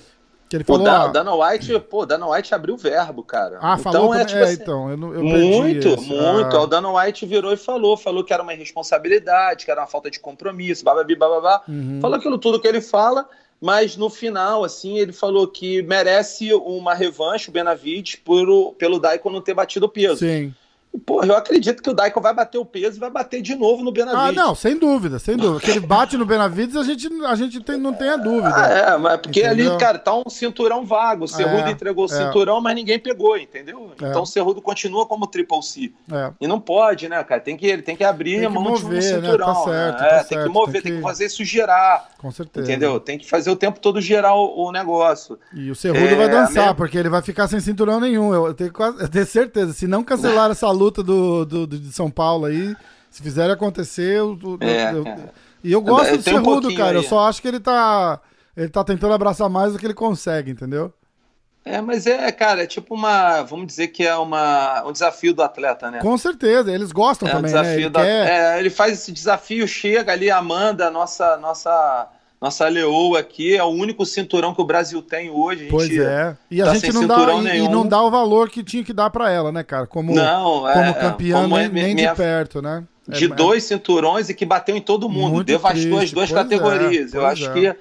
[0.48, 3.58] que ele falou, o ah, Dana White, pô, Dana White abriu o verbo, cara.
[3.60, 6.56] Ah, então, falou é, tipo é, assim, então, eu, eu Muito, muito.
[6.56, 6.62] Ah.
[6.62, 10.08] O Dana White virou e falou, falou que era uma irresponsabilidade, que era uma falta
[10.08, 11.62] de compromisso, bababi, bababá.
[11.68, 11.98] Uhum.
[12.00, 13.28] Falou aquilo tudo que ele fala,
[13.60, 19.40] mas no final, assim, ele falou que merece uma revanche, o Benavides, pelo Daikon não
[19.40, 20.18] ter batido o peso.
[20.18, 20.54] Sim.
[21.04, 23.82] Porra, eu acredito que o Daikon vai bater o peso e vai bater de novo
[23.82, 24.28] no Benavides.
[24.28, 25.60] Ah, não, sem dúvida, sem dúvida.
[25.60, 28.54] Que ele bate no Benavides, a gente, a gente tem, não tem a dúvida.
[28.54, 29.72] Ah, é, mas porque entendeu?
[29.72, 31.24] ali, cara, tá um cinturão vago.
[31.24, 32.16] O Cerrudo é, entregou o é.
[32.16, 33.90] cinturão, mas ninguém pegou, entendeu?
[34.00, 34.08] É.
[34.08, 35.92] Então o Cerrudo continua como Triple C.
[36.12, 36.32] É.
[36.40, 37.40] E não pode, né, cara?
[37.40, 39.48] Tem que, ele tem que abrir tem que a mão mover, de um cinturão.
[39.48, 39.54] Né?
[39.54, 40.08] Tá certo, né?
[40.08, 40.88] tá tem que mover, tem que...
[40.88, 41.02] tem que...
[41.02, 42.08] fazer isso girar.
[42.18, 42.70] Com certeza.
[42.70, 42.98] Entendeu?
[43.00, 45.38] Tem que fazer o tempo todo girar o, o negócio.
[45.54, 46.74] E o Cerrudo vai dançar, minha...
[46.74, 48.34] porque ele vai ficar sem cinturão nenhum.
[48.34, 49.72] Eu tenho, eu tenho certeza.
[49.72, 52.74] Se não cancelar essa luta do, do de São Paulo aí.
[53.10, 55.04] Se fizer acontecer, eu, é, eu,
[55.64, 56.90] e eu gosto eu do Cerrudo, um cara.
[56.90, 56.96] Aí.
[56.96, 58.20] Eu só acho que ele tá,
[58.56, 60.92] ele tá tentando abraçar mais do que ele consegue, entendeu?
[61.64, 63.42] É, mas é, cara, é tipo uma.
[63.42, 65.98] Vamos dizer que é uma, um desafio do atleta, né?
[65.98, 67.50] Com certeza, eles gostam é também.
[67.50, 67.82] Um desafio né?
[67.82, 68.28] ele, da, quer...
[68.28, 72.08] é, ele faz esse desafio, chega ali, Amanda, nossa, nossa
[72.40, 75.68] nossa leoa aqui é o único cinturão que o Brasil tem hoje.
[75.70, 76.36] pois é.
[76.50, 77.16] E a tá gente não dá
[77.54, 79.86] e, e, não dá o valor que tinha que dar para ela, né, cara?
[79.86, 82.84] Como, não, é, como campeã, como nem, nem minha, de perto, né?
[83.08, 86.04] De é, dois cinturões e que bateu em todo mundo, devastou triste.
[86.04, 87.14] as duas pois categorias.
[87.14, 87.52] Eu acho é.
[87.52, 87.76] que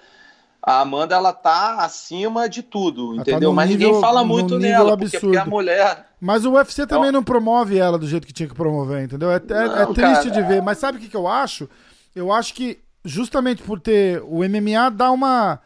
[0.61, 3.49] a Amanda ela tá acima de tudo, ela tá entendeu?
[3.49, 6.07] Tá Mas nível, ninguém fala muito nela, porque, porque, a mulher.
[6.19, 9.31] Mas o UFC também não promove ela do jeito que tinha que promover, entendeu?
[9.31, 10.61] É, é, não, é triste cara, de ver.
[10.61, 11.69] Mas sabe o que, que eu acho?
[12.15, 15.59] Eu acho que justamente por ter o MMA dá uma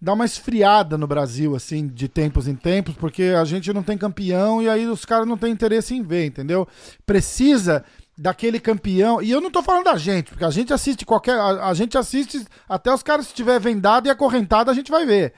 [0.00, 3.96] dá uma esfriada no Brasil assim de tempos em tempos, porque a gente não tem
[3.96, 6.66] campeão e aí os caras não têm interesse em ver, entendeu?
[7.06, 7.84] Precisa
[8.18, 9.22] daquele campeão.
[9.22, 11.96] E eu não tô falando da gente, porque a gente assiste qualquer a, a gente
[11.96, 15.32] assiste até os caras se tiver vendado e acorrentado, a gente vai ver.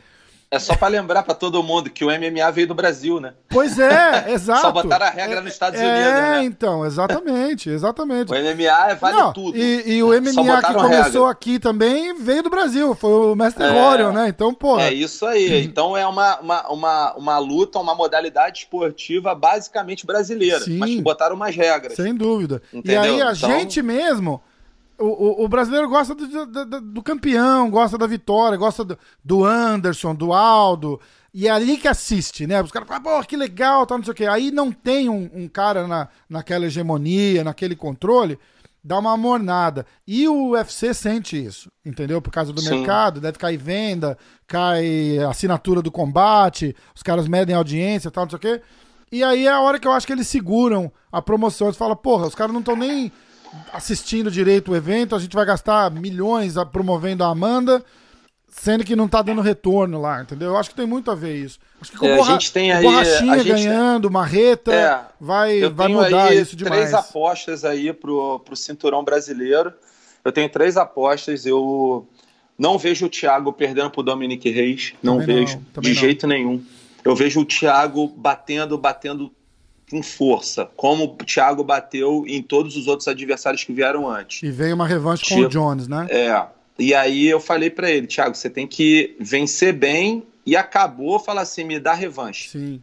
[0.55, 3.35] É só para lembrar para todo mundo que o MMA veio do Brasil, né?
[3.49, 4.61] Pois é, exato.
[4.61, 6.39] só botaram a regra é, nos Estados é, Unidos, né?
[6.39, 8.33] É, então, exatamente, exatamente.
[8.33, 9.59] O MMA vale Não, tudo.
[9.59, 14.13] E, e o MMA que começou aqui também veio do Brasil, foi o Mestre é,
[14.13, 14.29] né?
[14.29, 14.79] Então, pô.
[14.79, 15.65] É isso aí.
[15.65, 21.03] Então é uma, uma, uma, uma luta, uma modalidade esportiva basicamente brasileira, Sim, mas que
[21.03, 21.97] botaram umas regras.
[21.97, 22.63] Sem dúvida.
[22.73, 23.03] Entendeu?
[23.03, 23.51] E aí a então...
[23.51, 24.41] gente mesmo
[24.99, 29.45] o, o, o, brasileiro gosta do, do, do, campeão, gosta da vitória, gosta do, do,
[29.45, 31.01] Anderson, do Aldo.
[31.33, 32.63] E é ali que assiste, né?
[32.63, 34.27] Os caras falam, pô, que legal, tal, não sei o quê.
[34.27, 38.39] Aí não tem um, um, cara na, naquela hegemonia, naquele controle,
[38.83, 39.85] dá uma mornada.
[40.07, 42.23] E o UFC sente isso, entendeu?
[42.23, 42.71] Por causa do Sim.
[42.71, 44.17] mercado, deve cair venda,
[44.47, 48.63] cai assinatura do combate, os caras medem audiência, tal, não sei o quê.
[49.11, 51.67] E aí é a hora que eu acho que eles seguram a promoção.
[51.67, 53.13] Eles falam, porra, os caras não estão nem
[53.73, 57.85] assistindo direito o evento, a gente vai gastar milhões promovendo a Amanda,
[58.49, 60.51] sendo que não tá dando retorno lá, entendeu?
[60.51, 61.59] Eu acho que tem muito a ver isso.
[61.81, 63.49] Acho que com é, a gente tem aí, Borrachinha gente...
[63.49, 66.91] ganhando, Marreta, é, vai, vai mudar isso demais.
[66.91, 69.73] três apostas aí pro, pro cinturão brasileiro.
[70.25, 72.09] Eu tenho três apostas, eu
[72.59, 75.97] não vejo o Thiago perdendo pro Dominique Reis, não também vejo, não, de não.
[75.97, 76.65] jeito nenhum.
[77.05, 79.31] Eu vejo o Thiago batendo, batendo
[79.91, 84.43] com força, como o Thiago bateu em todos os outros adversários que vieram antes.
[84.43, 86.07] E veio uma revanche tipo, com o Jones, né?
[86.11, 86.47] É.
[86.79, 91.43] E aí eu falei para ele, Thiago, você tem que vencer bem e acabou, falar
[91.43, 92.51] assim, me dá revanche.
[92.51, 92.83] Sim.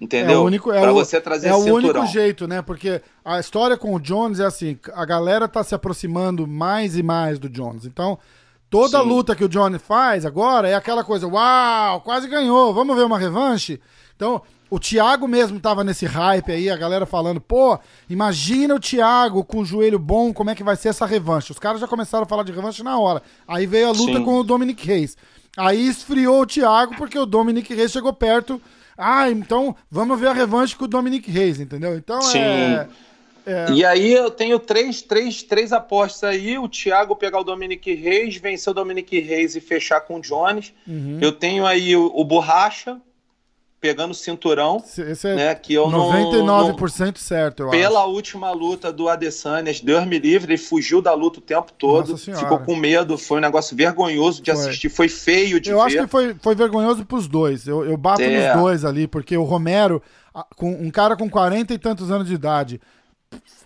[0.00, 0.34] Entendeu?
[0.34, 2.00] É o único, é pra o, você trazer É o cinturão.
[2.00, 2.62] único jeito, né?
[2.62, 7.02] Porque a história com o Jones é assim, a galera tá se aproximando mais e
[7.02, 7.84] mais do Jones.
[7.86, 8.18] Então,
[8.68, 9.08] toda Sim.
[9.08, 13.18] luta que o Jones faz agora é aquela coisa, uau, quase ganhou, vamos ver uma
[13.18, 13.80] revanche?
[14.16, 14.42] Então,
[14.74, 17.78] o Thiago mesmo tava nesse hype aí, a galera falando, pô,
[18.10, 21.52] imagina o Thiago com o joelho bom, como é que vai ser essa revanche?
[21.52, 23.22] Os caras já começaram a falar de revanche na hora.
[23.46, 24.24] Aí veio a luta Sim.
[24.24, 25.16] com o Dominic Reis.
[25.56, 28.60] Aí esfriou o Thiago porque o Dominic Reis chegou perto.
[28.98, 31.96] Ah, então vamos ver a revanche com o Dominic Reis, entendeu?
[31.96, 32.38] Então Sim.
[32.40, 32.88] é.
[33.46, 33.70] É.
[33.72, 36.58] E aí eu tenho três, três, três apostas aí.
[36.58, 40.72] O Thiago pegar o Dominic Reis, vencer o Dominic Reis e fechar com o Jones.
[40.86, 41.18] Uhum.
[41.20, 42.98] Eu tenho aí o, o Borracha,
[43.84, 45.54] pegando o cinturão, Esse é né?
[45.54, 45.90] Que eu 99%
[46.42, 48.08] não, não, certo, eu Pela acho.
[48.08, 52.60] última luta do Adesanya, Deus me livre, ele fugiu da luta o tempo todo, ficou
[52.60, 54.58] com medo, foi um negócio vergonhoso de Foi.
[54.58, 55.82] assistir, foi feio de Eu ver.
[55.82, 57.68] acho que foi, foi vergonhoso pros dois.
[57.68, 58.54] Eu, eu bato É.
[58.54, 60.00] nos dois ali, porque o Romero,
[60.56, 62.80] com um cara com 40 e tantos anos de idade,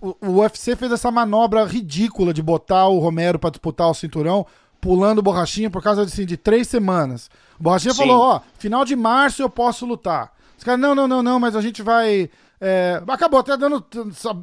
[0.01, 4.45] o, o UFC fez essa manobra ridícula de botar o Romero pra disputar o cinturão,
[4.81, 7.31] pulando borrachinha por causa assim, de três semanas.
[7.59, 8.01] O Borrachinha Sim.
[8.07, 10.33] falou: ó, final de março eu posso lutar.
[10.57, 12.29] Os caras, não, não, não, não, mas a gente vai.
[12.61, 13.85] é, Acabou até dando.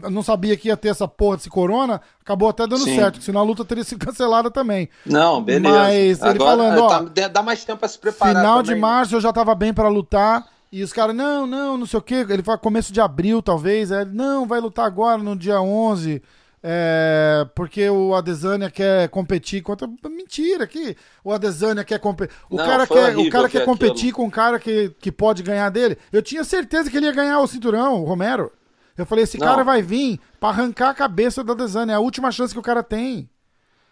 [0.10, 2.02] Não sabia que ia ter essa porra desse corona.
[2.22, 2.96] Acabou até dando Sim.
[2.96, 4.90] certo, senão a luta teria sido cancelada também.
[5.06, 5.74] Não, beleza.
[5.78, 8.82] Mas ele Agora, falando, ó, tá- dá mais tempo pra se preparar Final de também.
[8.82, 10.46] março eu já tava bem pra lutar.
[10.72, 12.26] E os caras, não, não, não sei o quê.
[12.30, 13.92] Ele fala começo de abril, talvez.
[13.92, 16.22] É, não, vai lutar agora no dia 11.
[16.68, 19.88] É, porque o Adesanya quer competir contra.
[20.10, 22.36] Mentira, que o Adesanya quer competir.
[22.50, 24.14] O Não, cara quer, o cara quer ver competir aquilo.
[24.14, 25.96] com um cara que, que pode ganhar dele.
[26.12, 28.52] Eu tinha certeza que ele ia ganhar o cinturão, o Romero.
[28.98, 29.46] Eu falei, esse Não.
[29.46, 31.92] cara vai vir pra arrancar a cabeça do Adesanya.
[31.94, 33.30] É a última chance que o cara tem.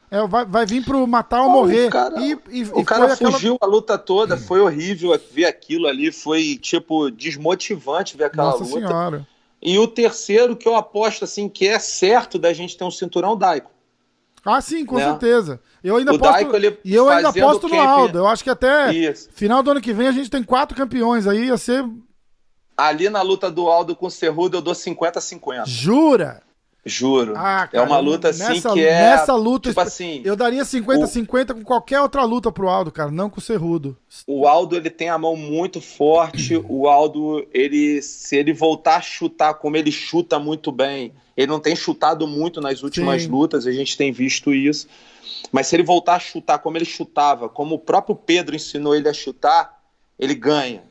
[0.10, 1.90] É, vai, vai vir pro matar ou Não, o morrer.
[1.92, 5.46] cara- e, e, O e cara foi aquela- fugiu a luta toda, foi horrível ver
[5.46, 8.88] aquilo ali, foi tipo desmotivante ver aquela Nossa luta.
[8.88, 9.28] senhora.
[9.64, 13.38] E o terceiro que eu aposto assim que é certo da gente ter um cinturão
[13.38, 13.72] Daico.
[14.46, 15.06] Ah, sim, com Né?
[15.06, 15.62] certeza.
[15.82, 18.18] Eu ainda O aposto, Daico, ele e eu ainda aposto no Aldo.
[18.18, 19.30] Eu acho que até Isso.
[19.32, 21.86] final do ano que vem a gente tem quatro campeões aí, ia ser.
[22.76, 25.66] Ali na luta do Aldo com o Cerrudo eu dou 50 a 50.
[25.66, 26.42] Jura?
[26.86, 27.34] Juro.
[27.38, 31.06] Ah, é uma luta assim nessa, que é Nessa luta, tipo assim, eu daria 50
[31.06, 33.98] o- 50 com qualquer outra luta pro Aldo, cara, não com o Cerrudo.
[34.28, 36.62] o Aldo ele tem a mão muito forte.
[36.68, 41.60] O Aldo, ele se ele voltar a chutar como ele chuta muito bem, ele não
[41.60, 43.30] tem chutado muito nas últimas Sim.
[43.30, 44.86] lutas, a gente tem visto isso.
[45.54, 49.08] Mas se ele voltar a chutar como ele chutava, como o próprio Pedro ensinou ele
[49.08, 49.82] a chutar,
[50.20, 50.84] ele ganha,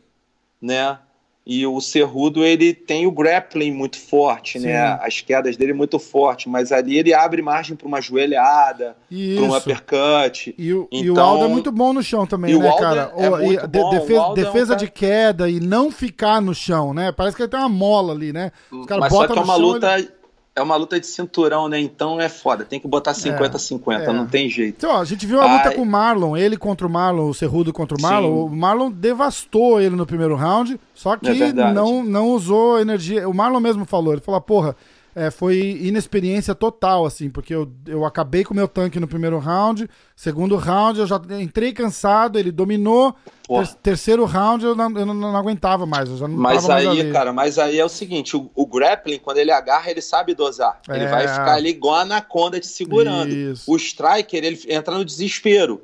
[0.60, 0.98] né?
[1.44, 4.66] E o Cerrudo, ele tem o grappling muito forte, Sim.
[4.66, 4.80] né?
[5.02, 9.56] As quedas dele muito forte, mas ali ele abre margem para uma joelhada, para um
[9.56, 10.54] uppercut.
[10.56, 13.12] E o, e o Então- Aldo é muito bom no chão também, né, cara?
[13.16, 13.90] é O- e de- bom.
[13.90, 17.10] defe- O Aldo é um defesa cara- de queda e não ficar no chão, né?
[17.10, 18.52] Parece que ele tem uma mola ali, né?
[18.70, 20.08] Os caras Mas só botam que é uma chão, luta.
[20.54, 21.80] É uma luta de cinturão, né?
[21.80, 22.62] Então é foda.
[22.64, 24.12] Tem que botar 50-50, é.
[24.12, 24.76] não tem jeito.
[24.76, 25.74] Então, ó, a gente viu a luta Ai.
[25.74, 28.48] com o Marlon, ele contra o Marlon, o Cerrudo contra o Marlon.
[28.48, 28.54] Sim.
[28.54, 33.26] O Marlon devastou ele no primeiro round, só que É não, não usou energia.
[33.26, 34.76] O Marlon mesmo falou, ele falou, porra,
[35.14, 39.38] é, foi inexperiência total, assim, porque eu, eu acabei com o meu tanque no primeiro
[39.38, 43.14] round, segundo round eu já entrei cansado, ele dominou,
[43.46, 46.86] ter- terceiro round eu não, eu não, não aguentava mais, eu já não Mas aí,
[46.86, 47.12] ali.
[47.12, 50.80] cara, mas aí é o seguinte: o, o grappling, quando ele agarra, ele sabe dosar.
[50.88, 51.08] Ele É.
[51.08, 53.30] vai ficar ali igual a anaconda te segurando.
[53.34, 53.70] Isso.
[53.70, 55.82] O striker, ele entra no desespero.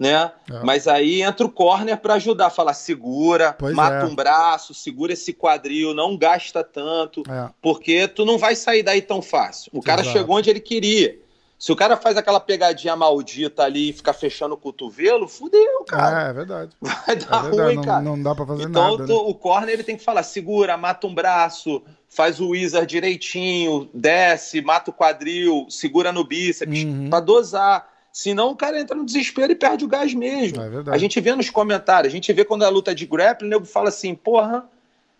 [0.00, 0.32] Né?
[0.50, 0.64] É.
[0.64, 4.04] Mas aí entra o corner pra ajudar, falar segura, Pois mata é.
[4.06, 7.22] um braço, segura esse quadril, não gasta tanto.
[7.30, 7.50] É.
[7.60, 9.70] Porque tu não vai sair daí tão fácil.
[9.74, 10.16] O cara Exato.
[10.16, 11.18] chegou onde ele queria.
[11.58, 16.28] Se o cara faz aquela pegadinha maldita ali e fica fechando o cotovelo, fudeu, cara.
[16.28, 16.70] É, é verdade.
[16.80, 18.00] Vai É dar verdade, ruim, não, cara.
[18.00, 19.06] não dá pra fazer então nada.
[19.06, 19.28] tu- né?
[19.28, 24.62] o corner ele tem que falar: segura, mata um braço, faz o wizard direitinho, desce,
[24.62, 27.10] mata o quadril, segura no bíceps, Uhum.
[27.10, 27.89] pra dosar.
[28.12, 30.60] Senão o cara entra no desespero e perde o gás mesmo.
[30.60, 30.94] É.
[30.94, 33.64] A gente vê nos comentários, a gente vê quando a luta de grappling, o nego
[33.64, 34.68] fala assim, porra,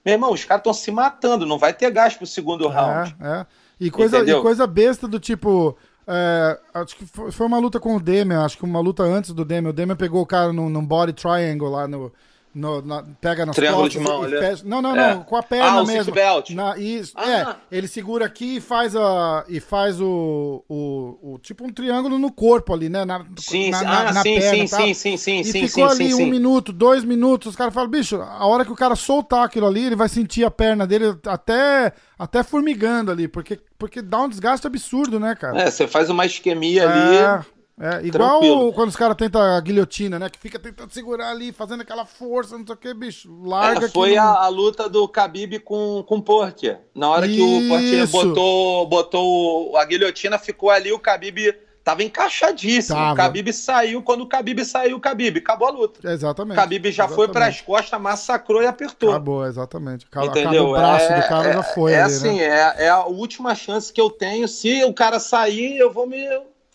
[0.04, 3.14] meu irmão, os caras estão se matando, não vai ter gás pro segundo round.
[3.20, 3.46] É, é.
[3.78, 5.76] E coisa, e coisa besta do tipo.
[6.06, 9.32] é, acho que foi foi uma luta com o Demian, acho que uma luta antes
[9.32, 9.70] do Demian.
[9.70, 12.12] O Demian pegou o cara num, num body triangle lá no.
[12.54, 15.14] No- na- pega nas Triângulo costas de mão, e fecha- Não, não, É.
[15.14, 16.04] não, com a perna Ah, mesmo.
[16.12, 16.50] seatbelt.
[16.50, 17.56] Na, isso, Ah.
[17.70, 22.18] é, ele segura aqui e faz a e faz o, o, o- tipo um triângulo
[22.18, 23.04] no corpo ali, né?
[23.04, 24.76] Na, Sim, na, sim, ah, na sim, perna, sim, tá?
[24.82, 27.72] sim, sim, sim, E sim, ficou sim, ali sim, um minuto, dois minutos, os caras
[27.72, 30.86] falam, bicho, a hora que o cara soltar aquilo ali, ele vai sentir a perna
[30.86, 35.60] dele até, até formigando ali, porque, porque dá um desgaste absurdo, né, cara?
[35.62, 37.44] É, você faz uma isquemia ali.
[37.80, 38.72] É, igual tranquilo.
[38.74, 40.28] quando os caras tentam a guilhotina, né?
[40.28, 43.30] Que fica tentando segurar ali, fazendo aquela força, não sei o que, bicho.
[43.42, 46.80] Larga É, foi a, a luta do Khabib com, com o Portier.
[46.94, 48.12] Na hora que o Portier Isso.
[48.12, 52.98] botou, botou a guilhotina, ficou ali, o Khabib tava encaixadíssimo.
[52.98, 53.12] Tava.
[53.12, 56.12] O Khabib saiu, quando o Khabib saiu, o Khabib, acabou a luta.
[56.12, 56.58] Exatamente.
[56.58, 57.32] O Khabib já foi exatamente.
[57.32, 59.08] pras costas, massacrou e apertou.
[59.10, 60.04] Acabou, exatamente.
[60.04, 60.66] Acaba Entendeu?
[60.68, 62.44] o braço é, do cara é- já foi é ali, assim, né?
[62.44, 64.46] é, é a última chance que eu tenho.
[64.46, 66.22] Se o cara sair, eu vou me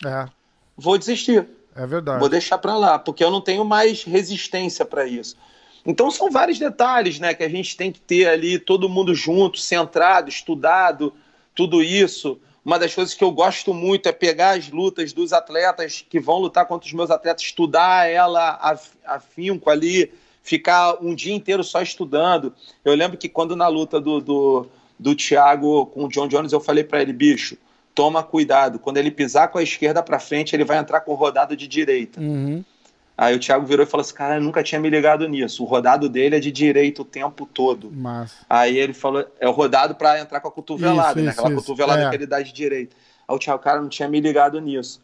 [0.03, 0.25] É,
[0.77, 1.47] vou desistir.
[1.75, 2.19] é verdade.
[2.19, 5.35] Vou deixar pra lá, porque eu não tenho mais resistência pra isso.
[5.85, 9.59] Então são vários detalhes, né, que a gente tem que ter ali todo mundo junto,
[9.59, 11.13] centrado, estudado,
[11.53, 12.39] tudo isso.
[12.63, 16.39] Uma das coisas que eu gosto muito é pegar as lutas dos atletas que vão
[16.39, 20.11] lutar contra os meus atletas, estudar ela af- afinco ali,
[20.41, 22.51] ficar um dia inteiro só estudando.
[22.83, 24.67] Eu lembro que quando na luta do, do,
[24.97, 27.55] do Thiago com o John Jones, eu falei para ele, bicho,
[27.95, 28.77] toma cuidado.
[28.77, 32.19] Quando ele pisar com a esquerda para frente, ele vai entrar com rodado de direita.
[32.19, 32.63] Uhum.
[33.17, 35.63] Aí o Thiago virou e falou assim: Cara, eu nunca tinha me ligado nisso.
[35.63, 37.89] O rodado dele é de direita o tempo todo.
[37.89, 38.35] Massa.
[38.49, 41.31] Aí ele falou: É o rodado para entrar com a cotovelada, Isso, né?
[41.31, 41.57] Aquela isso.
[41.61, 42.09] cotovelada É.
[42.09, 42.93] que ele dá de direita.
[43.25, 45.01] Aí o Thiago, cara, não tinha me ligado nisso.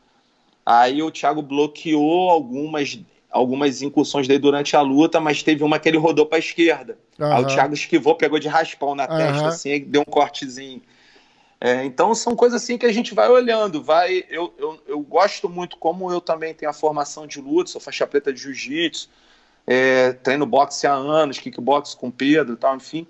[0.65, 2.99] Aí o Thiago bloqueou algumas,
[3.31, 6.97] algumas incursões dele durante a luta, mas teve uma que ele rodou para esquerda.
[7.17, 7.47] Aí o.
[7.47, 9.47] Thiago esquivou, pegou de raspão na testa, Aham.
[9.47, 10.81] assim, deu um cortezinho.
[11.63, 14.25] É, então são coisas assim que a gente vai olhando, vai.
[14.27, 18.07] Eu, eu, eu gosto muito, como eu também tenho a formação de luta, sou faixa
[18.07, 19.07] preta de jiu-jitsu,
[19.67, 23.05] é, treino boxe há anos, kickbox com Pedro e tal, enfim.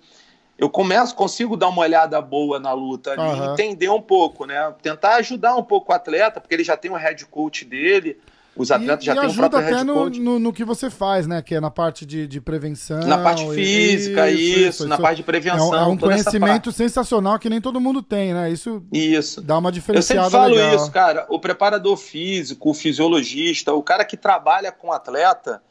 [0.58, 3.54] Eu começo, consigo dar uma olhada boa na luta ali, Aham.
[3.54, 4.76] entender um pouco, né?
[4.82, 8.20] Tentar ajudar um pouco o atleta, porque ele já tem um head coach dele,
[8.56, 10.20] os atletas e, já e têm um ajuda próprio até head no, coach.
[10.20, 11.42] no, no que você faz, né?
[11.42, 13.00] Que é na parte de, de prevenção.
[13.00, 15.02] Na parte física, isso, na isso.
[15.02, 15.70] parte de É prevenção.
[15.70, 18.52] um, é um toda essa conhecimento sensacional que nem todo mundo tem, né?
[18.52, 19.42] Isso Isso.
[19.42, 20.76] dá uma Eu sempre falo legal.
[20.76, 21.26] isso, cara.
[21.30, 25.62] O preparador físico, o fisiologista, o cara que trabalha com atleta,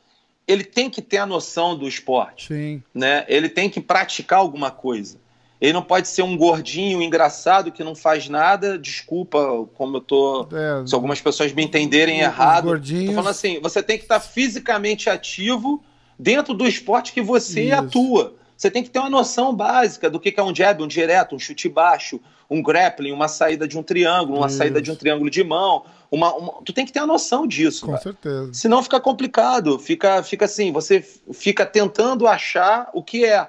[0.48, 2.82] ele tem que ter a noção do esporte, Sim.
[2.94, 3.24] né?
[3.28, 5.18] Ele tem que praticar alguma coisa.
[5.60, 8.78] Ele não pode ser um gordinho engraçado que não faz nada.
[8.78, 10.48] Desculpa, como eu tô.
[10.52, 12.64] É, Se algumas pessoas me entenderem errado.
[12.64, 15.82] gordinhos- Tô falando assim, você tem que estar fisicamente ativo
[16.18, 17.74] dentro do esporte que você Isso.
[17.74, 18.34] atua.
[18.56, 21.38] Você tem que ter uma noção básica do que é um jab, um direto, um
[21.38, 24.56] chute baixo, um grappling, uma saída de um triângulo, uma Isso.
[24.58, 25.84] saída de um triângulo de mão.
[26.10, 27.86] Uma, uma- Tu tem que ter uma noção disso.
[27.86, 28.02] com cara.
[28.02, 28.50] certeza.
[28.52, 29.78] Senão fica complicado.
[29.78, 31.00] Fica, fica assim, você
[31.32, 33.48] fica tentando achar o que é.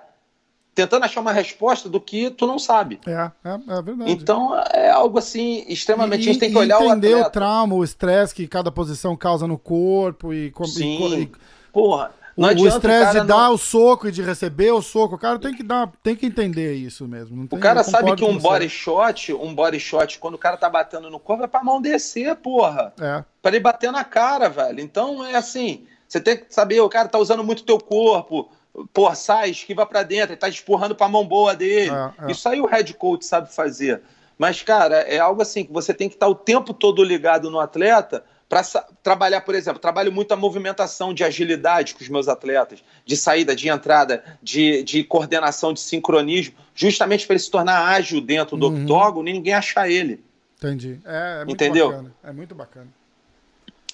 [0.83, 2.99] Tentando achar uma resposta do que tu não sabe.
[3.05, 3.11] É,
[3.43, 4.11] é, é verdade.
[4.11, 6.21] Então é algo assim, extremamente.
[6.25, 7.27] E- a gente tem que e olhar o entender atleta.
[7.27, 10.97] o trauma, o estresse que cada posição causa no corpo e, e Sim.
[10.97, 11.31] co- e
[11.71, 15.15] Porra, o, não o estresse de não- dar o soco e de receber o soco.
[15.15, 17.35] O cara tem que dar, tem que entender isso mesmo.
[17.37, 20.57] não O tem- cara sabe que um body shot, um body shot, quando o cara
[20.57, 22.93] tá batendo no corpo, é pra mão descer, porra.
[22.99, 24.79] É, Pra ele bater na cara, velho.
[24.81, 28.49] Então é assim, você tem que saber, o cara tá usando muito teu corpo.
[28.93, 31.91] Pô, sai, esquiva pra dentro, ele tá espurrando pra mão boa dele.
[31.91, 32.31] É, é.
[32.31, 34.01] Isso aí o head coach sabe fazer.
[34.37, 37.59] Mas, cara, é algo assim que você tem que estar o tempo todo ligado no
[37.59, 38.63] atleta para
[39.03, 43.55] trabalhar, por exemplo, trabalho muito a movimentação de agilidade com os meus atletas, de saída,
[43.55, 48.67] de entrada, de, de coordenação, de sincronismo, justamente para ele se tornar ágil dentro do
[48.67, 48.81] Uhum.
[48.83, 50.21] octógono e ninguém achar ele.
[50.57, 50.99] entendi.
[51.05, 51.89] É, é muito Entendeu?
[51.91, 52.11] bacana.
[52.23, 52.87] É muito bacana.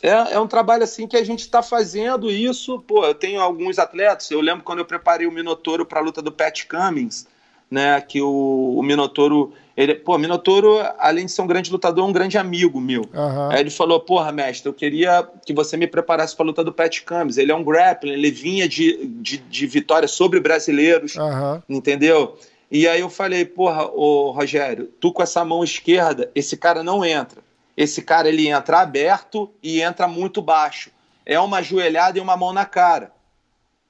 [0.01, 2.79] É, é um trabalho assim que a gente está fazendo isso.
[2.79, 4.29] Pô, eu tenho alguns atletas.
[4.29, 7.27] Eu lembro quando eu preparei o Minotouro para a luta do Pat Cummings,
[7.69, 7.99] né?
[8.01, 12.13] Que o, o Minotouro, ele, pô, Minotouro, além de ser um grande lutador, é um
[12.13, 13.09] grande amigo meu.
[13.13, 13.49] Aham.
[13.51, 16.73] Aí ele falou: Porra, mestre, eu queria que você me preparasse para a luta do
[16.73, 17.37] Pat Cummings.
[17.37, 21.63] Ele é um grappling, ele vinha de, de, de vitória sobre brasileiros, Aham.
[21.67, 22.37] entendeu?
[22.69, 27.03] E aí eu falei: Porra, ô Rogério, tu com essa mão esquerda, esse cara não
[27.03, 27.46] entra.
[27.77, 30.89] Esse cara ele entra aberto e entra muito baixo.
[31.23, 33.11] É uma joelhada e uma mão na cara.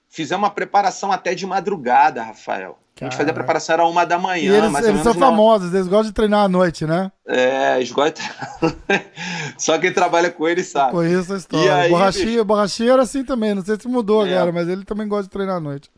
[0.10, 2.78] Fizemos uma preparação até de madrugada, Rafael.
[3.00, 5.72] A gente fazia a preparação, era uma da E manhã, eles, mais eles são famosos,
[5.72, 7.12] eles gostam de treinar à noite, né?
[7.28, 8.20] É, esgota.
[9.58, 10.92] Só quem trabalha com eles sabe.
[10.94, 11.76] Conheço a E história.
[11.76, 14.34] aí, borrachinha, borrachinha era assim também, não sei se mudou É.
[14.34, 15.90] agora, mas ele também gosta de treinar à noite.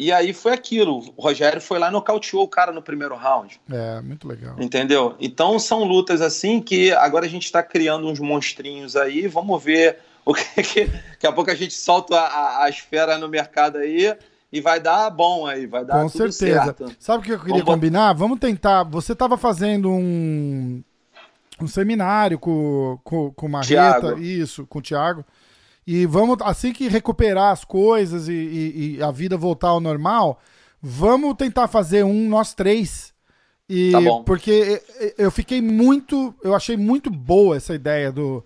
[0.00, 1.12] E aí foi aquilo.
[1.14, 3.60] O Rogério foi lá e nocauteou o cara no primeiro round.
[3.70, 4.56] É, muito legal.
[4.58, 5.14] Entendeu?
[5.20, 9.28] Então são lutas assim que agora a gente está criando uns monstrinhos aí.
[9.28, 13.18] Vamos ver o que, que daqui a pouco a gente solta a, a, a esfera
[13.18, 14.16] no mercado aí
[14.50, 16.64] e vai dar bom aí, vai dar Com certeza.
[16.64, 16.96] certo.
[16.98, 18.14] Sabe o que eu queria Vamos combinar?
[18.14, 18.84] Vamos tentar.
[18.84, 20.82] Você estava fazendo um,
[21.60, 24.18] um seminário com, com, com o Marreta, Thiago.
[24.18, 25.26] isso, com o Thiago.
[25.92, 30.38] E vamos, assim que recuperar as coisas e, e- e a vida voltar ao normal,
[30.80, 33.12] vamos tentar fazer um nós três.
[33.68, 34.22] E, Tá bom.
[34.22, 34.80] Porque
[35.18, 36.32] eu fiquei muito.
[36.44, 38.44] Eu achei muito boa essa ideia do.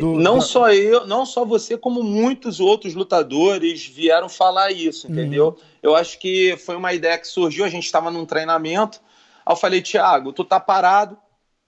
[0.00, 5.06] Do- não da- só eu, não só você, como muitos outros lutadores vieram falar isso,
[5.06, 5.48] entendeu?
[5.48, 5.54] Uhum.
[5.82, 9.00] Eu acho que foi uma ideia que surgiu, a gente estava num treinamento.
[9.44, 11.18] Aí eu falei, Thiago, tu tá parado,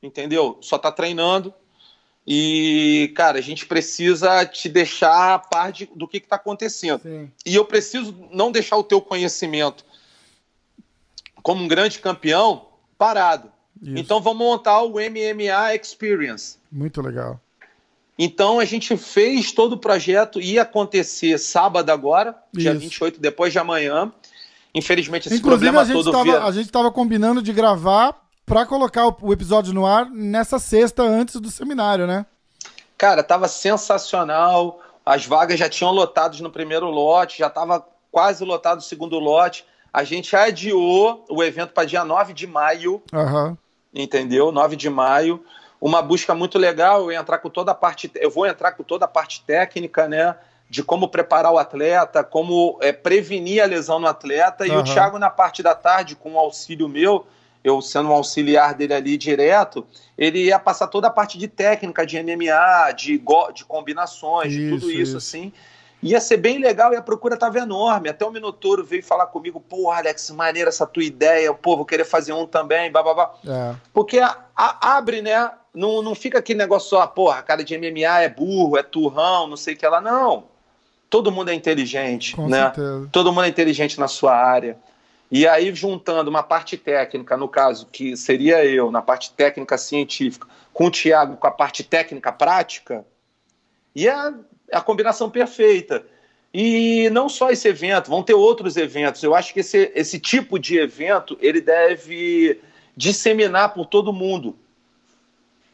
[0.02, 0.56] entendeu?
[0.62, 1.52] Só tá treinando.
[2.30, 7.00] E, cara, a gente precisa te deixar a par de- do que, que tá acontecendo.
[7.00, 7.30] Sim.
[7.46, 9.82] E eu preciso não deixar o teu conhecimento
[11.42, 12.66] como um grande campeão
[12.98, 13.50] parado.
[13.80, 13.96] Isso.
[13.96, 16.58] Então vamos montar o MMA Experience.
[16.70, 17.40] Muito legal.
[18.18, 22.80] Então a gente fez todo o projeto, ia acontecer sábado agora, dia Isso.
[22.80, 24.12] 28, depois de amanhã.
[24.74, 26.42] Infelizmente esse Inclusive, problema a gente, todo tava, via...
[26.42, 31.36] a gente tava combinando de gravar pra colocar o, episódio no ar nessa sexta antes
[31.36, 32.24] do seminário, né?
[32.96, 34.80] Cara, tava sensacional.
[35.04, 39.64] As vagas já tinham lotados no primeiro lote, já tava quase lotado o segundo lote.
[39.92, 43.02] A gente adiou o evento para dia 9 de maio.
[43.12, 43.56] Aham.
[43.94, 44.50] Entendeu?
[44.50, 45.44] 9 de maio.
[45.80, 49.04] Uma busca muito legal, eu entrar com toda a parte, eu vou entrar com toda
[49.04, 50.34] a parte técnica, né?
[50.68, 54.66] De como preparar o atleta, como é, prevenir a lesão no atleta.
[54.66, 54.80] E Aham.
[54.80, 57.26] o Thiago, na parte da tarde, com o auxílio meu,
[57.68, 59.86] eu sendo um auxiliar dele ali direto,
[60.16, 64.68] ele ia passar toda a parte de técnica, de MMA, de, go- de combinações, de
[64.70, 65.16] tudo Isso, isso, isso.
[65.16, 65.52] assim.
[66.00, 68.08] Ia ser bem legal e a procura estava enorme.
[68.08, 72.04] Até o Minotouro veio falar comigo, pô, Alex, maneira essa tua ideia, pô, vou querer
[72.04, 73.34] fazer um também, babá.
[73.44, 73.74] É.
[73.92, 75.50] Porque a- a- abre, né?
[75.74, 79.56] Não, não fica aquele negócio só, porra, cara de MMA é burro, é turrão, não
[79.56, 80.00] sei o que lá.
[80.00, 80.44] Não.
[81.10, 82.62] Todo mundo é inteligente, Com né?
[82.64, 83.08] certeza.
[83.10, 84.76] Todo mundo é inteligente na sua área.
[85.30, 90.48] E aí, juntando uma parte técnica, no caso, que seria eu, na parte técnica científica,
[90.72, 93.04] com o Tiago com a parte técnica prática,
[93.94, 94.32] e a,
[94.72, 96.06] a combinação perfeita.
[96.52, 99.22] E não só esse evento, vão ter outros eventos.
[99.22, 102.58] Eu acho que esse, esse tipo de evento ele deve
[102.96, 104.56] disseminar por todo mundo.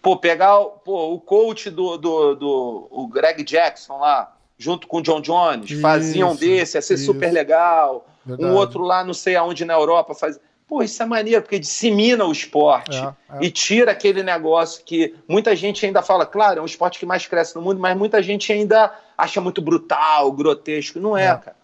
[0.03, 4.99] Pô, pegar o- pô, o coach do, do, do o Greg Jackson lá, junto com
[4.99, 7.05] o John Jones, faziam Isso, desse, ia ser isso.
[7.07, 8.07] super legal.
[8.25, 8.51] Verdade.
[8.51, 10.39] Um outro lá, não sei aonde na Europa, faz.
[10.67, 13.45] Pô, isso é maneiro, porque dissemina o esporte É, é.
[13.45, 17.27] e tira aquele negócio que muita gente ainda fala, claro, é um esporte que mais
[17.27, 20.99] cresce no mundo, mas muita gente ainda acha muito brutal, grotesco.
[20.99, 21.37] Não é, É.
[21.37, 21.57] cara.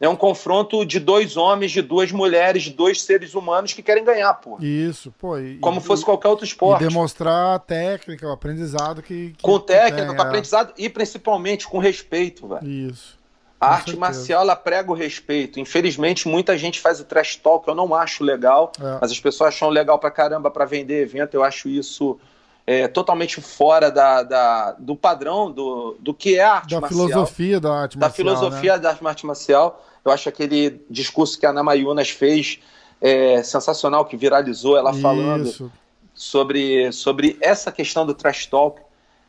[0.00, 4.04] É um confronto de dois homens, de duas mulheres, de dois seres humanos que querem
[4.04, 4.56] ganhar, pô.
[4.60, 5.36] Isso, pô.
[5.38, 6.84] E, Como e- fosse qualquer outro esporte.
[6.86, 9.30] demonstrar a técnica, o aprendizado que.
[9.36, 10.26] que- Com técnica, tem, com é.
[10.26, 12.64] aprendizado e principalmente com respeito, velho.
[12.64, 13.17] Isso.
[13.60, 15.58] A arte marcial, ela prega o respeito.
[15.58, 18.98] Infelizmente, muita gente faz o trash talk, eu não acho legal, É.
[19.00, 21.34] mas as pessoas acham legal pra caramba pra vender evento.
[21.34, 22.18] Eu acho isso
[22.66, 27.06] é, totalmente fora da, da- do padrão do, do que é a arte Da marcial.
[27.08, 28.26] filosofia da arte da marcial.
[28.26, 28.36] né?
[28.36, 29.84] filosofia da arte marcial.
[30.04, 32.60] Eu acho aquele discurso que a Ana Mayunas fez
[33.00, 35.72] é, sensacional, que viralizou, ela falando Isso.
[36.14, 38.80] sobre, sobre essa questão do trash talk.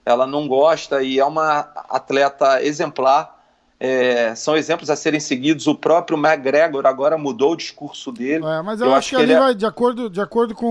[0.05, 3.38] Ela não gosta e é uma atleta exemplar.
[3.79, 5.65] É, são exemplos a serem seguidos.
[5.67, 9.15] O próprio McGregor agora mudou o discurso dele É, mas eu, Eu acho, acho que,
[9.15, 10.65] que ali ele é- vai de acordo, de acordo com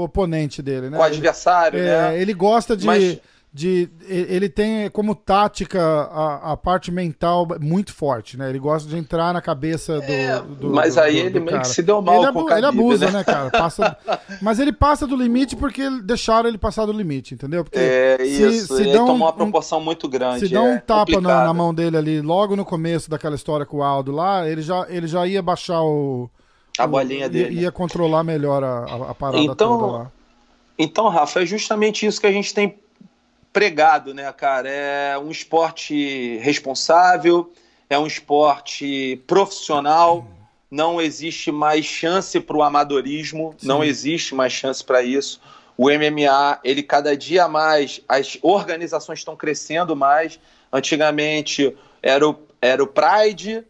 [0.00, 0.96] o oponente dele, né?
[0.96, 2.20] com o Ele- adversário, É, né?
[2.20, 3.18] ele gosta de, Mas-
[3.58, 3.88] de.
[4.06, 8.48] Ele tem como tática a, a parte mental muito forte, né?
[8.48, 10.54] Ele gosta de entrar na cabeça do.
[10.54, 12.66] do- Mas do- aí do- ele meio que se deu mal ele, com abu- ele
[12.66, 13.12] abusa, né?
[13.18, 13.50] né, cara?
[13.50, 13.96] Passa,
[14.40, 17.64] mas ele passa do limite porque deixaram ele passar do limite, entendeu?
[17.64, 20.46] Porque É se- isso, se ele dão tomou uma um- proporção muito grande.
[20.46, 23.66] se dá um é tapa na, na mão dele ali, logo no começo daquela história
[23.66, 26.30] com o Aldo lá, ele já, ele já ia baixar o.
[26.78, 27.60] A o- bolinha ia- dele.
[27.62, 30.10] Ia, controlar melhor a, a- a parada Então, toda lá.
[30.78, 32.78] Então, Rafa, é justamente isso que a gente tem
[33.52, 34.68] pregado, né, cara?
[34.68, 37.52] É um esporte responsável,
[37.88, 40.26] é um esporte profissional,
[40.70, 43.66] não existe mais chance para o amadorismo, Sim.
[43.66, 45.40] não existe mais chance para isso.
[45.76, 50.38] O MMA, ele cada dia mais, as organizações estão crescendo mais.
[50.72, 53.64] Antigamente era o, era o Pride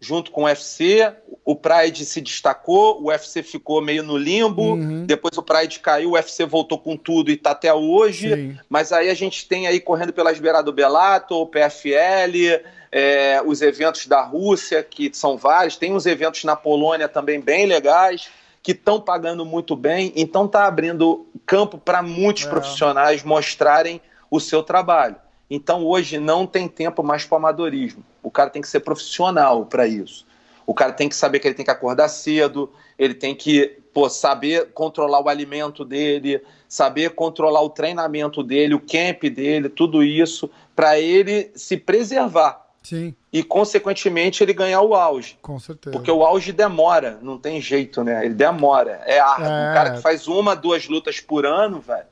[0.00, 1.12] junto com o UFC,
[1.44, 5.04] o Pride se destacou, o UFC ficou meio no limbo, Uhum.
[5.06, 8.32] depois o Pride caiu, o UFC voltou com tudo e tá até hoje.
[8.34, 8.58] Sim.
[8.68, 12.62] Mas aí a gente tem aí correndo pelas beiradas do Bellator, o PFL,
[12.92, 15.76] é, os eventos da Rússia, que são vários.
[15.76, 18.28] Tem uns eventos na Polônia também bem legais,
[18.62, 20.12] que estão pagando muito bem.
[20.14, 22.48] Então tá abrindo campo para muitos É.
[22.48, 24.00] profissionais mostrarem
[24.30, 25.16] o seu trabalho.
[25.50, 28.04] Então hoje não tem tempo mais para amadorismo.
[28.22, 30.26] O cara tem que ser profissional para isso.
[30.66, 34.08] O cara tem que saber que ele tem que acordar cedo, ele tem que pô,
[34.10, 40.50] saber controlar o alimento dele, saber controlar o treinamento dele, o camp dele, tudo isso,
[40.76, 45.38] para ele se preservar Sim, e, consequentemente, ele ganhar o auge.
[45.42, 45.96] com certeza.
[45.96, 48.24] Porque o auge demora, não tem jeito, né?
[48.24, 49.46] Ele demora, é árduo.
[49.46, 49.70] É.
[49.70, 52.06] Um cara que faz uma, duas lutas por ano, velho,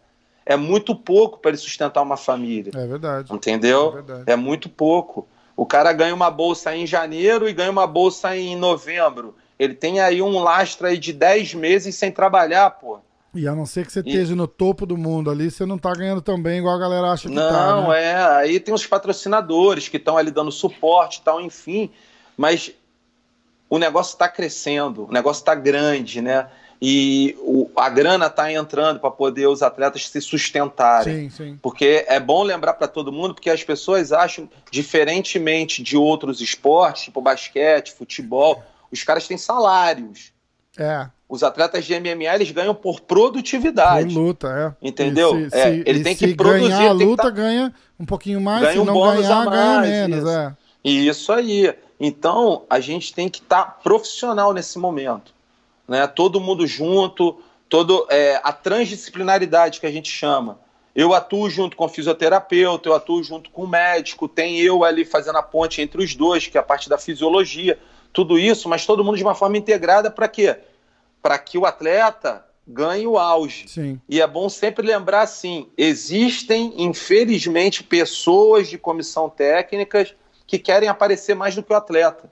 [0.46, 2.70] é muito pouco para ele sustentar uma família.
[2.74, 3.30] É verdade.
[3.32, 3.90] É Entendeu?
[3.92, 4.22] verdade.
[4.26, 5.26] É muito pouco.
[5.56, 9.34] O cara ganha uma bolsa em janeiro e ganha uma bolsa em novembro.
[9.58, 12.98] Ele tem aí um lastro aí de 10 meses sem trabalhar, pô.
[13.34, 15.76] E a não ser que você E- esteja no topo do mundo ali, você não
[15.78, 17.50] tá ganhando tão bem igual a galera acha que Não,
[17.84, 17.88] tá.
[17.88, 18.02] Né?
[18.04, 18.14] é.
[18.16, 21.90] Aí tem os patrocinadores que estão ali dando suporte e tal, enfim.
[22.36, 22.70] Mas
[23.68, 26.46] o negócio está crescendo, o negócio está grande, né?
[26.80, 31.30] E o- a grana está entrando para poder os atletas se sustentarem.
[31.30, 31.58] Sim, sim.
[31.62, 37.04] Porque é bom lembrar para todo mundo, porque as pessoas acham, diferentemente de outros esportes,
[37.04, 38.62] tipo basquete, futebol,
[38.92, 40.32] os caras têm salários.
[40.78, 44.14] É, Os atletas de MMA eles ganham por por produtividade.
[44.14, 44.86] luta, é.
[44.86, 45.36] Entendeu?
[45.40, 48.40] E se, É, se- ele tem que produzir, ganhar a luta, tá- ganha um pouquinho
[48.40, 50.28] mais, Ganha se um não bônus ganhar, a ganha mais, menos, isso.
[50.28, 50.56] é.
[50.84, 51.74] E isso aí.
[51.98, 55.34] Então, a gente tem que estar tá profissional nesse momento.
[55.86, 56.06] Né?
[56.06, 60.58] Todo mundo junto, todo é, a transdisciplinaridade que a gente chama.
[60.94, 65.04] Eu atuo junto com o fisioterapeuta, eu atuo junto com o médico, tem eu ali
[65.04, 67.78] fazendo a ponte entre os dois, que é a parte da fisiologia,
[68.14, 70.56] tudo isso, mas todo mundo de uma forma integrada para quê?
[71.20, 73.68] Para que o atleta ganhe o auge.
[73.68, 74.00] Sim.
[74.08, 80.14] E é bom sempre lembrar assim: existem, infelizmente, pessoas de comissão técnicas
[80.46, 82.30] que querem aparecer mais do que o atleta.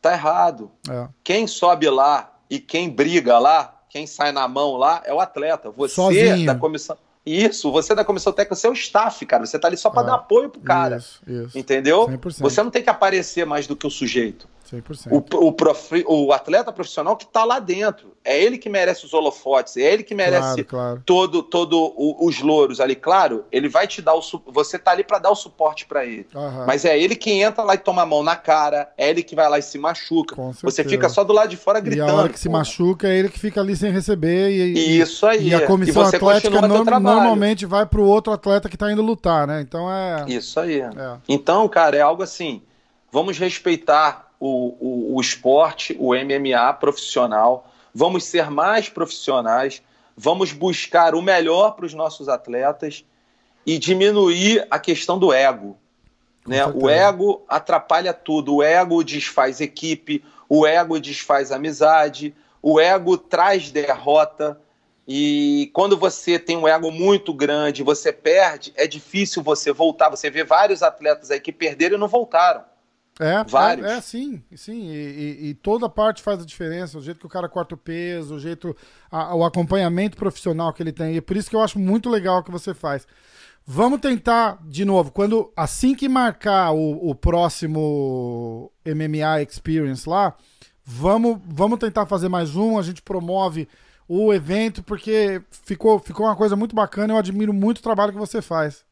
[0.00, 0.70] Tá errado.
[0.88, 1.08] É.
[1.22, 5.70] Quem sobe lá e quem briga lá, quem sai na mão lá, é o atleta.
[5.70, 6.46] Você Sozinho.
[6.46, 6.96] da comissão.
[7.24, 9.44] Isso, você da comissão técnica, você é o staff, cara.
[9.44, 10.06] Você tá ali só para É.
[10.06, 10.96] dar apoio pro cara.
[10.96, 11.58] Isso, isso.
[11.58, 12.06] Entendeu?
[12.08, 12.40] 100%.
[12.40, 14.48] Você não tem que aparecer mais do que o sujeito.
[14.72, 15.08] 100%.
[15.10, 18.10] O, o, o atleta profissional que está lá dentro.
[18.22, 21.02] É ele que merece os holofotes, é ele que merece Claro, claro.
[21.06, 22.94] todo, todo o- os louros ali.
[22.94, 24.20] Claro, ele vai te dar o.
[24.48, 26.26] Você tá ali para dar o suporte para ele.
[26.34, 26.64] Aham.
[26.66, 29.34] Mas é ele que entra lá e toma a mão na cara, é ele que
[29.34, 30.36] vai lá e se machuca.
[30.62, 32.10] Você fica só do lado de fora E gritando.
[32.10, 32.52] a hora que se pô.
[32.52, 34.50] machuca é ele que fica ali sem receber.
[34.50, 35.48] E, e- Isso aí.
[35.48, 39.62] E a comissão você atlética normalmente vai pro outro atleta que tá indo lutar, né?
[39.62, 40.26] Então é.
[40.28, 40.80] Isso aí.
[40.80, 40.90] é.
[41.26, 42.60] Então, cara, é algo assim.
[43.10, 47.70] Vamos respeitar o, o, o esporte, o MMA profissional.
[47.94, 49.82] Vamos ser mais profissionais.
[50.16, 53.04] Vamos buscar o melhor para os nossos atletas
[53.66, 55.76] e diminuir a questão do ego.
[56.46, 56.64] Né?
[56.66, 58.56] O ego atrapalha tudo.
[58.56, 64.58] O ego desfaz equipe, o ego desfaz amizade, o ego traz derrota.
[65.06, 70.08] E quando você tem um ego muito grande, você perde, é difícil você voltar.
[70.08, 72.64] Você vê vários atletas aí que perderam e não voltaram.
[73.20, 73.86] É, Vários.
[73.86, 74.90] é, é, sim, sim.
[74.90, 76.96] E, e- e toda parte faz a diferença.
[76.98, 78.74] O jeito que o cara corta o peso, o jeito.
[79.10, 81.14] a- o acompanhamento profissional que ele tem.
[81.14, 83.06] E é por isso que eu acho muito legal o que você faz.
[83.66, 90.34] Vamos tentar, de novo, quando assim que marcar o, o próximo MMA Experience lá,
[90.84, 92.78] vamos, vamos tentar fazer mais um.
[92.78, 93.68] A gente promove
[94.08, 97.12] o evento, porque ficou, ficou uma coisa muito bacana.
[97.12, 98.84] Eu admiro muito o trabalho que você faz.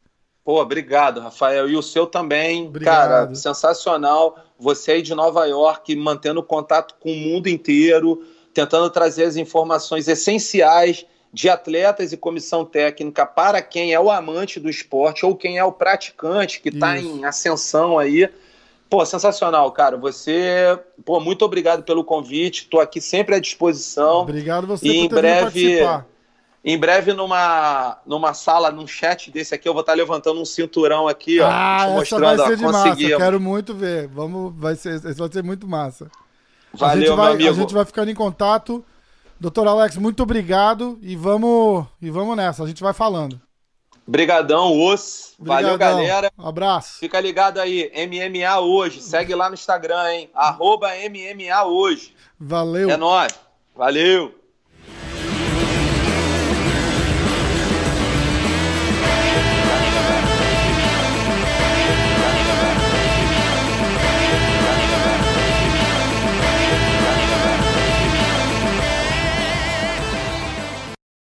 [0.48, 1.68] Pô, obrigado, Rafael.
[1.68, 3.08] E o seu também, Obrigado.
[3.10, 4.34] cara, sensacional.
[4.58, 10.08] Você aí de Nova York, mantendo contato com o mundo inteiro, tentando trazer as informações
[10.08, 15.58] essenciais de atletas e comissão técnica para quem é o amante do esporte ou quem
[15.58, 18.26] é o praticante que está em ascensão aí.
[18.88, 19.98] Pô, sensacional, cara.
[19.98, 22.62] Você, pô, muito obrigado pelo convite.
[22.62, 24.20] Estou aqui sempre à disposição.
[24.22, 26.06] Obrigado você E por em breve- participar.
[26.70, 31.08] Em breve, numa, numa sala, num chat desse aqui, eu vou estar levantando um cinturão
[31.08, 31.48] aqui, ó.
[31.50, 32.88] Ah, essa vai ó, ser de massa.
[32.90, 33.16] conseguimos.
[33.16, 34.06] Quero muito ver.
[34.08, 36.10] Vamos, vai ser, vai ser muito massa.
[36.74, 37.50] a Valeu, gente vai, meu amigo.
[37.50, 38.84] A gente vai ficando em contato.
[39.40, 42.64] Doutor Alex, muito obrigado e vamos, e vamos nessa.
[42.64, 43.40] A gente vai falando.
[44.06, 45.32] Brigadão, os.
[45.38, 46.30] Valeu, galera.
[46.38, 46.98] Um abraço.
[46.98, 49.00] Fica ligado aí, MMA hoje.
[49.00, 50.30] Segue lá no Instagram, hein?
[50.34, 52.14] Arroba MMA hoje.
[52.38, 52.90] Valeu.
[52.90, 53.32] É nóis.
[53.74, 54.37] Valeu.